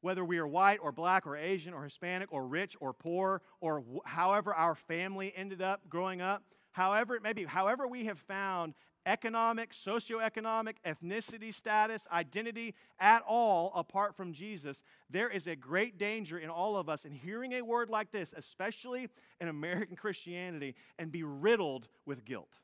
Whether 0.00 0.24
we 0.24 0.38
are 0.38 0.46
white 0.46 0.80
or 0.82 0.90
black 0.90 1.26
or 1.26 1.36
Asian 1.36 1.72
or 1.72 1.84
Hispanic 1.84 2.32
or 2.32 2.46
rich 2.46 2.76
or 2.80 2.92
poor 2.92 3.42
or 3.60 3.80
wh- 3.82 4.08
however 4.08 4.52
our 4.52 4.74
family 4.74 5.32
ended 5.36 5.62
up 5.62 5.88
growing 5.88 6.20
up, 6.20 6.42
however 6.72 7.14
it 7.14 7.22
may 7.22 7.32
be, 7.32 7.44
however 7.44 7.86
we 7.86 8.06
have 8.06 8.18
found 8.18 8.74
economic, 9.06 9.72
socioeconomic, 9.72 10.74
ethnicity 10.86 11.52
status, 11.52 12.06
identity 12.12 12.74
at 13.00 13.22
all 13.26 13.72
apart 13.74 14.16
from 14.16 14.32
Jesus, 14.32 14.84
there 15.10 15.28
is 15.28 15.46
a 15.46 15.56
great 15.56 15.98
danger 15.98 16.38
in 16.38 16.50
all 16.50 16.76
of 16.76 16.88
us 16.88 17.04
in 17.04 17.12
hearing 17.12 17.52
a 17.54 17.62
word 17.62 17.90
like 17.90 18.12
this, 18.12 18.34
especially 18.36 19.08
in 19.40 19.48
American 19.48 19.96
Christianity, 19.96 20.74
and 20.98 21.10
be 21.10 21.22
riddled 21.22 21.88
with 22.06 22.24
guilt. 22.24 22.58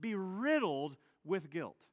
Be 0.00 0.14
riddled 0.14 0.96
with 1.24 1.50
guilt. 1.50 1.86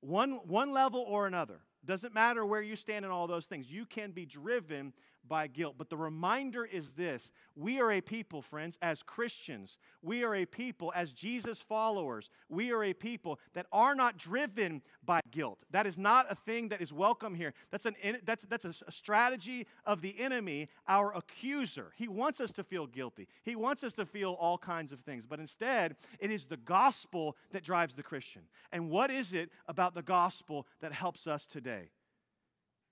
One, 0.00 0.40
one 0.46 0.72
level 0.72 1.00
or 1.00 1.26
another. 1.26 1.60
Doesn't 1.84 2.14
matter 2.14 2.46
where 2.46 2.62
you 2.62 2.76
stand 2.76 3.04
in 3.04 3.10
all 3.10 3.26
those 3.26 3.46
things. 3.46 3.70
You 3.70 3.84
can 3.84 4.12
be 4.12 4.24
driven 4.24 4.92
by 5.28 5.46
guilt. 5.46 5.74
But 5.78 5.90
the 5.90 5.96
reminder 5.96 6.64
is 6.64 6.92
this 6.92 7.30
we 7.56 7.80
are 7.80 7.92
a 7.92 8.00
people, 8.00 8.42
friends, 8.42 8.78
as 8.82 9.02
Christians. 9.02 9.78
We 10.02 10.24
are 10.24 10.34
a 10.34 10.44
people, 10.44 10.92
as 10.94 11.12
Jesus 11.12 11.60
followers. 11.60 12.30
We 12.48 12.72
are 12.72 12.84
a 12.84 12.92
people 12.92 13.38
that 13.54 13.66
are 13.72 13.94
not 13.94 14.18
driven 14.18 14.82
by 15.04 15.20
guilt. 15.30 15.58
That 15.70 15.86
is 15.86 15.96
not 15.96 16.26
a 16.30 16.34
thing 16.34 16.68
that 16.68 16.80
is 16.80 16.92
welcome 16.92 17.34
here. 17.34 17.54
That's, 17.70 17.86
an, 17.86 17.94
that's, 18.24 18.44
that's 18.44 18.64
a 18.64 18.74
strategy 18.90 19.66
of 19.86 20.02
the 20.02 20.18
enemy, 20.18 20.68
our 20.88 21.14
accuser. 21.16 21.92
He 21.96 22.08
wants 22.08 22.40
us 22.40 22.52
to 22.52 22.64
feel 22.64 22.86
guilty, 22.86 23.28
he 23.42 23.56
wants 23.56 23.84
us 23.84 23.94
to 23.94 24.06
feel 24.06 24.32
all 24.32 24.58
kinds 24.58 24.92
of 24.92 25.00
things. 25.00 25.24
But 25.26 25.40
instead, 25.40 25.96
it 26.18 26.30
is 26.30 26.44
the 26.46 26.56
gospel 26.56 27.36
that 27.52 27.64
drives 27.64 27.94
the 27.94 28.02
Christian. 28.02 28.42
And 28.72 28.90
what 28.90 29.10
is 29.10 29.32
it 29.32 29.50
about 29.68 29.94
the 29.94 30.02
gospel 30.02 30.66
that 30.80 30.92
helps 30.92 31.26
us 31.26 31.46
today? 31.46 31.90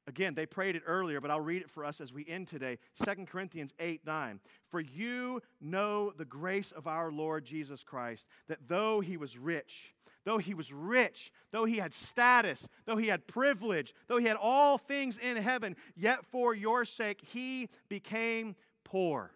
Again, 0.07 0.35
they 0.35 0.47
prayed 0.47 0.75
it 0.75 0.83
earlier, 0.87 1.21
but 1.21 1.31
I'll 1.31 1.41
read 1.41 1.63
it 1.63 1.71
for 1.71 1.85
us 1.85 2.01
as 2.01 2.13
we 2.13 2.27
end 2.27 2.49
today. 2.49 2.79
2 3.05 3.25
Corinthians 3.27 3.73
8 3.79 4.05
9. 4.05 4.41
For 4.69 4.81
you 4.81 5.41
know 5.61 6.13
the 6.17 6.25
grace 6.25 6.73
of 6.73 6.87
our 6.87 7.13
Lord 7.13 7.45
Jesus 7.45 7.85
Christ, 7.85 8.27
that 8.49 8.67
though 8.67 9.01
he 9.01 9.17
was 9.17 9.39
rich, 9.39 9.95
though 10.25 10.39
he 10.39 10.55
was 10.55 10.73
rich, 10.73 11.33
though 11.53 11.65
he 11.65 11.77
had 11.77 11.95
status, 11.95 12.69
though 12.85 12.97
he 12.97 13.07
had 13.07 13.29
privilege, 13.29 13.95
though 14.09 14.19
he 14.19 14.27
had 14.27 14.37
all 14.41 14.77
things 14.77 15.19
in 15.19 15.37
heaven, 15.37 15.77
yet 15.95 16.25
for 16.25 16.53
your 16.53 16.85
sake 16.85 17.21
he 17.33 17.69
became 17.89 18.57
poor. 18.83 19.31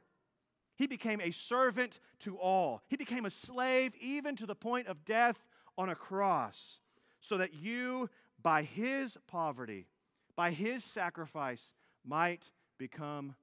He 0.75 0.89
became 0.89 1.21
a 1.21 1.31
servant 1.31 2.01
to 2.21 2.37
all. 2.39 2.83
He 2.89 2.97
became 2.97 3.25
a 3.25 3.31
slave 3.31 3.95
even 4.01 4.35
to 4.37 4.47
the 4.47 4.55
point 4.55 4.89
of 4.89 5.05
death 5.05 5.37
on 5.79 5.91
a 5.91 5.95
cross, 5.95 6.81
so 7.21 7.37
that 7.39 7.55
you, 7.55 8.11
by 8.43 8.63
his 8.63 9.17
poverty, 9.27 9.87
by 10.37 10.51
his 10.51 10.85
sacrifice 10.85 11.73
might 12.05 12.51
become 12.79 13.35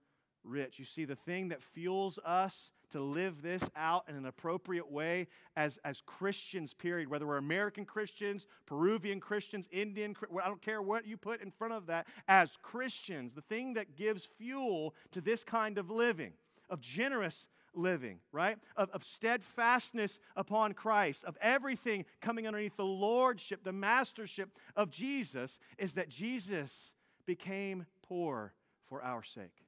rich. 0.43 0.79
You 0.79 0.85
see, 0.85 1.05
the 1.05 1.15
thing 1.15 1.49
that 1.49 1.61
fuels 1.61 2.19
us 2.23 2.71
to 2.91 3.01
live 3.01 3.41
this 3.41 3.63
out 3.75 4.05
in 4.07 4.15
an 4.15 4.27
appropriate 4.27 4.91
way 4.91 5.27
as, 5.55 5.79
as 5.83 6.01
Christians, 6.05 6.73
period, 6.73 7.09
whether 7.09 7.25
we're 7.25 7.37
American 7.37 7.85
Christians, 7.85 8.45
Peruvian 8.67 9.19
Christians, 9.19 9.67
Indian, 9.71 10.15
I 10.41 10.47
don't 10.47 10.61
care 10.61 10.81
what 10.81 11.07
you 11.07 11.17
put 11.17 11.41
in 11.41 11.49
front 11.49 11.73
of 11.73 11.87
that, 11.87 12.05
as 12.27 12.51
Christians, 12.61 13.33
the 13.33 13.41
thing 13.41 13.73
that 13.73 13.95
gives 13.95 14.29
fuel 14.37 14.93
to 15.11 15.21
this 15.21 15.43
kind 15.43 15.79
of 15.79 15.89
living, 15.89 16.33
of 16.69 16.81
generous 16.81 17.47
living, 17.73 18.19
right? 18.31 18.57
Of, 18.75 18.89
of 18.91 19.03
steadfastness 19.03 20.19
upon 20.35 20.73
Christ, 20.73 21.23
of 21.23 21.37
everything 21.41 22.05
coming 22.21 22.47
underneath 22.47 22.77
the 22.77 22.85
lordship, 22.85 23.63
the 23.63 23.71
mastership 23.71 24.49
of 24.75 24.91
Jesus, 24.91 25.59
is 25.77 25.93
that 25.93 26.09
Jesus 26.09 26.93
became 27.25 27.85
poor 28.07 28.53
for 28.87 29.01
our 29.01 29.23
sake. 29.23 29.65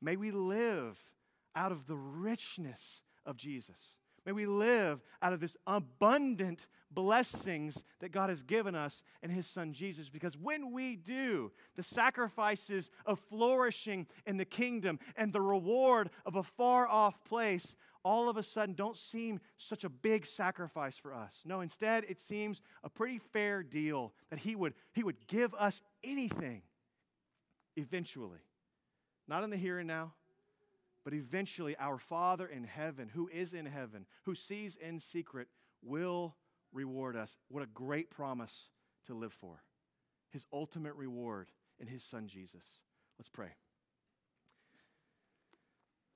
May 0.00 0.16
we 0.16 0.30
live 0.30 1.02
out 1.54 1.72
of 1.72 1.86
the 1.86 1.96
richness 1.96 3.02
of 3.24 3.36
Jesus. 3.36 3.96
May 4.24 4.32
we 4.32 4.46
live 4.46 5.00
out 5.20 5.32
of 5.32 5.40
this 5.40 5.56
abundant 5.66 6.68
blessings 6.90 7.82
that 8.00 8.12
God 8.12 8.30
has 8.30 8.42
given 8.42 8.74
us 8.74 9.02
in 9.22 9.30
His 9.30 9.46
Son 9.46 9.72
Jesus. 9.72 10.08
Because 10.08 10.36
when 10.36 10.72
we 10.72 10.96
do, 10.96 11.50
the 11.74 11.82
sacrifices 11.82 12.90
of 13.04 13.18
flourishing 13.30 14.06
in 14.26 14.36
the 14.36 14.44
kingdom 14.44 14.98
and 15.16 15.32
the 15.32 15.40
reward 15.40 16.10
of 16.24 16.36
a 16.36 16.42
far 16.42 16.86
off 16.86 17.22
place 17.24 17.74
all 18.04 18.28
of 18.28 18.36
a 18.36 18.42
sudden 18.42 18.74
don't 18.74 18.96
seem 18.96 19.40
such 19.58 19.84
a 19.84 19.88
big 19.88 20.26
sacrifice 20.26 20.98
for 20.98 21.14
us. 21.14 21.32
No, 21.44 21.60
instead, 21.60 22.04
it 22.08 22.20
seems 22.20 22.60
a 22.82 22.90
pretty 22.90 23.18
fair 23.18 23.62
deal 23.62 24.12
that 24.30 24.40
He 24.40 24.56
would, 24.56 24.74
he 24.92 25.02
would 25.02 25.26
give 25.26 25.54
us 25.54 25.80
anything 26.02 26.62
eventually. 27.76 28.40
Not 29.28 29.44
in 29.44 29.50
the 29.50 29.56
here 29.56 29.78
and 29.78 29.86
now, 29.86 30.14
but 31.04 31.14
eventually 31.14 31.76
our 31.76 31.98
Father 31.98 32.46
in 32.46 32.64
heaven, 32.64 33.10
who 33.12 33.28
is 33.32 33.54
in 33.54 33.66
heaven, 33.66 34.06
who 34.24 34.34
sees 34.34 34.76
in 34.76 35.00
secret, 35.00 35.48
will 35.82 36.36
reward 36.72 37.16
us. 37.16 37.36
What 37.48 37.62
a 37.62 37.66
great 37.66 38.10
promise 38.10 38.68
to 39.06 39.14
live 39.14 39.32
for. 39.32 39.62
His 40.30 40.46
ultimate 40.52 40.94
reward 40.94 41.48
in 41.78 41.86
His 41.86 42.04
Son 42.04 42.28
Jesus. 42.28 42.64
Let's 43.18 43.28
pray. 43.28 43.50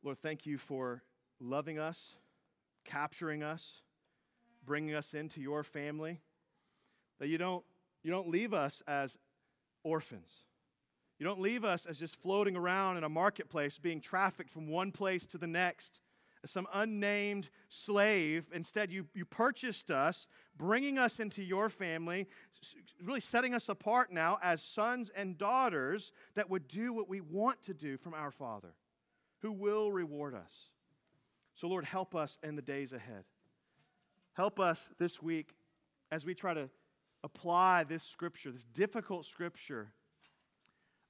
Lord, 0.02 0.18
thank 0.18 0.46
you 0.46 0.56
for 0.56 1.02
loving 1.40 1.78
us, 1.78 1.98
capturing 2.84 3.42
us, 3.42 3.82
bringing 4.64 4.94
us 4.94 5.14
into 5.14 5.40
your 5.40 5.64
family. 5.64 6.20
That 7.18 7.28
you 7.28 7.38
don't, 7.38 7.64
you 8.02 8.10
don't 8.10 8.28
leave 8.28 8.54
us 8.54 8.82
as 8.86 9.16
orphans. 9.82 10.45
You 11.18 11.24
don't 11.24 11.40
leave 11.40 11.64
us 11.64 11.86
as 11.86 11.98
just 11.98 12.16
floating 12.16 12.56
around 12.56 12.98
in 12.98 13.04
a 13.04 13.08
marketplace 13.08 13.78
being 13.78 14.00
trafficked 14.00 14.50
from 14.50 14.68
one 14.68 14.92
place 14.92 15.26
to 15.26 15.38
the 15.38 15.46
next 15.46 16.00
as 16.44 16.50
some 16.50 16.68
unnamed 16.72 17.48
slave. 17.68 18.44
Instead, 18.52 18.92
you, 18.92 19.06
you 19.14 19.24
purchased 19.24 19.90
us, 19.90 20.26
bringing 20.56 20.98
us 20.98 21.18
into 21.18 21.42
your 21.42 21.68
family, 21.70 22.26
really 23.02 23.20
setting 23.20 23.54
us 23.54 23.68
apart 23.68 24.12
now 24.12 24.38
as 24.42 24.62
sons 24.62 25.10
and 25.16 25.38
daughters 25.38 26.12
that 26.34 26.50
would 26.50 26.68
do 26.68 26.92
what 26.92 27.08
we 27.08 27.20
want 27.20 27.62
to 27.62 27.74
do 27.74 27.96
from 27.96 28.12
our 28.12 28.30
Father, 28.30 28.74
who 29.40 29.52
will 29.52 29.90
reward 29.90 30.34
us. 30.34 30.52
So, 31.54 31.66
Lord, 31.66 31.86
help 31.86 32.14
us 32.14 32.38
in 32.42 32.56
the 32.56 32.62
days 32.62 32.92
ahead. 32.92 33.24
Help 34.34 34.60
us 34.60 34.90
this 34.98 35.22
week 35.22 35.54
as 36.12 36.26
we 36.26 36.34
try 36.34 36.52
to 36.52 36.68
apply 37.24 37.84
this 37.84 38.02
scripture, 38.02 38.52
this 38.52 38.66
difficult 38.74 39.24
scripture 39.24 39.92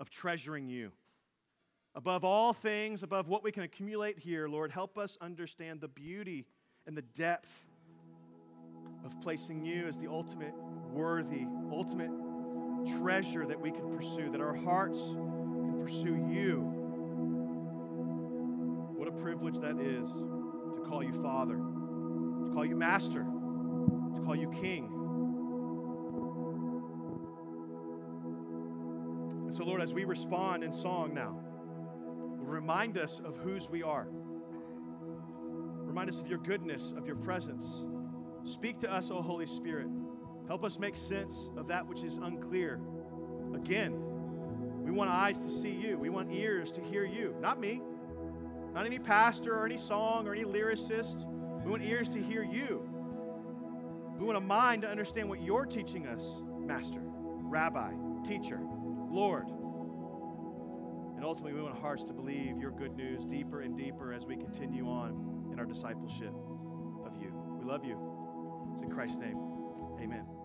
of 0.00 0.10
treasuring 0.10 0.68
you. 0.68 0.92
Above 1.94 2.24
all 2.24 2.52
things, 2.52 3.02
above 3.02 3.28
what 3.28 3.42
we 3.42 3.50
can 3.50 3.62
accumulate 3.62 4.18
here, 4.18 4.48
Lord, 4.48 4.70
help 4.70 4.98
us 4.98 5.16
understand 5.20 5.80
the 5.80 5.88
beauty 5.88 6.44
and 6.86 6.96
the 6.96 7.02
depth 7.02 7.48
of 9.04 9.18
placing 9.22 9.64
you 9.64 9.86
as 9.86 9.96
the 9.96 10.06
ultimate 10.06 10.52
worthy, 10.92 11.46
ultimate 11.72 12.10
treasure 12.98 13.46
that 13.46 13.58
we 13.58 13.70
can 13.70 13.96
pursue, 13.96 14.30
that 14.30 14.40
our 14.40 14.54
hearts 14.54 14.98
can 14.98 15.80
pursue 15.82 16.16
you. 16.30 16.60
What 18.96 19.08
a 19.08 19.12
privilege 19.12 19.58
that 19.60 19.78
is 19.80 20.10
to 20.10 20.84
call 20.86 21.02
you 21.02 21.12
Father, 21.22 21.56
to 21.56 22.50
call 22.52 22.66
you 22.66 22.76
Master, 22.76 23.24
to 24.14 24.20
call 24.24 24.36
you 24.36 24.50
King. 24.50 25.05
So, 29.56 29.64
Lord, 29.64 29.80
as 29.80 29.94
we 29.94 30.04
respond 30.04 30.62
in 30.62 30.70
song 30.70 31.14
now, 31.14 31.40
remind 32.44 32.98
us 32.98 33.22
of 33.24 33.38
whose 33.38 33.70
we 33.70 33.82
are. 33.82 34.06
Remind 34.10 36.10
us 36.10 36.20
of 36.20 36.26
your 36.26 36.40
goodness, 36.40 36.92
of 36.94 37.06
your 37.06 37.16
presence. 37.16 37.66
Speak 38.44 38.78
to 38.80 38.92
us, 38.92 39.10
O 39.10 39.22
Holy 39.22 39.46
Spirit. 39.46 39.86
Help 40.46 40.62
us 40.62 40.78
make 40.78 40.94
sense 40.94 41.48
of 41.56 41.68
that 41.68 41.86
which 41.86 42.02
is 42.02 42.18
unclear. 42.18 42.82
Again, 43.54 43.94
we 44.84 44.90
want 44.90 45.08
eyes 45.08 45.38
to 45.38 45.50
see 45.50 45.70
you. 45.70 45.96
We 45.96 46.10
want 46.10 46.30
ears 46.30 46.70
to 46.72 46.82
hear 46.82 47.06
you. 47.06 47.34
Not 47.40 47.58
me, 47.58 47.80
not 48.74 48.84
any 48.84 48.98
pastor 48.98 49.58
or 49.58 49.64
any 49.64 49.78
song 49.78 50.28
or 50.28 50.34
any 50.34 50.44
lyricist. 50.44 51.24
We 51.64 51.70
want 51.70 51.82
ears 51.82 52.10
to 52.10 52.22
hear 52.22 52.42
you. 52.42 52.86
We 54.18 54.26
want 54.26 54.36
a 54.36 54.42
mind 54.42 54.82
to 54.82 54.88
understand 54.88 55.30
what 55.30 55.40
you're 55.40 55.64
teaching 55.64 56.06
us, 56.06 56.22
Master, 56.60 57.00
Rabbi, 57.02 57.92
Teacher. 58.22 58.60
Lord. 59.10 59.48
And 61.16 61.24
ultimately, 61.24 61.54
we 61.54 61.62
want 61.62 61.78
hearts 61.78 62.04
to 62.04 62.12
believe 62.12 62.58
your 62.58 62.70
good 62.70 62.94
news 62.94 63.24
deeper 63.24 63.62
and 63.62 63.76
deeper 63.76 64.12
as 64.12 64.24
we 64.26 64.36
continue 64.36 64.86
on 64.86 65.48
in 65.52 65.58
our 65.58 65.64
discipleship 65.64 66.34
of 67.04 67.16
you. 67.20 67.32
We 67.58 67.64
love 67.64 67.84
you. 67.84 67.98
It's 68.74 68.82
in 68.82 68.90
Christ's 68.90 69.18
name. 69.18 69.38
Amen. 70.00 70.35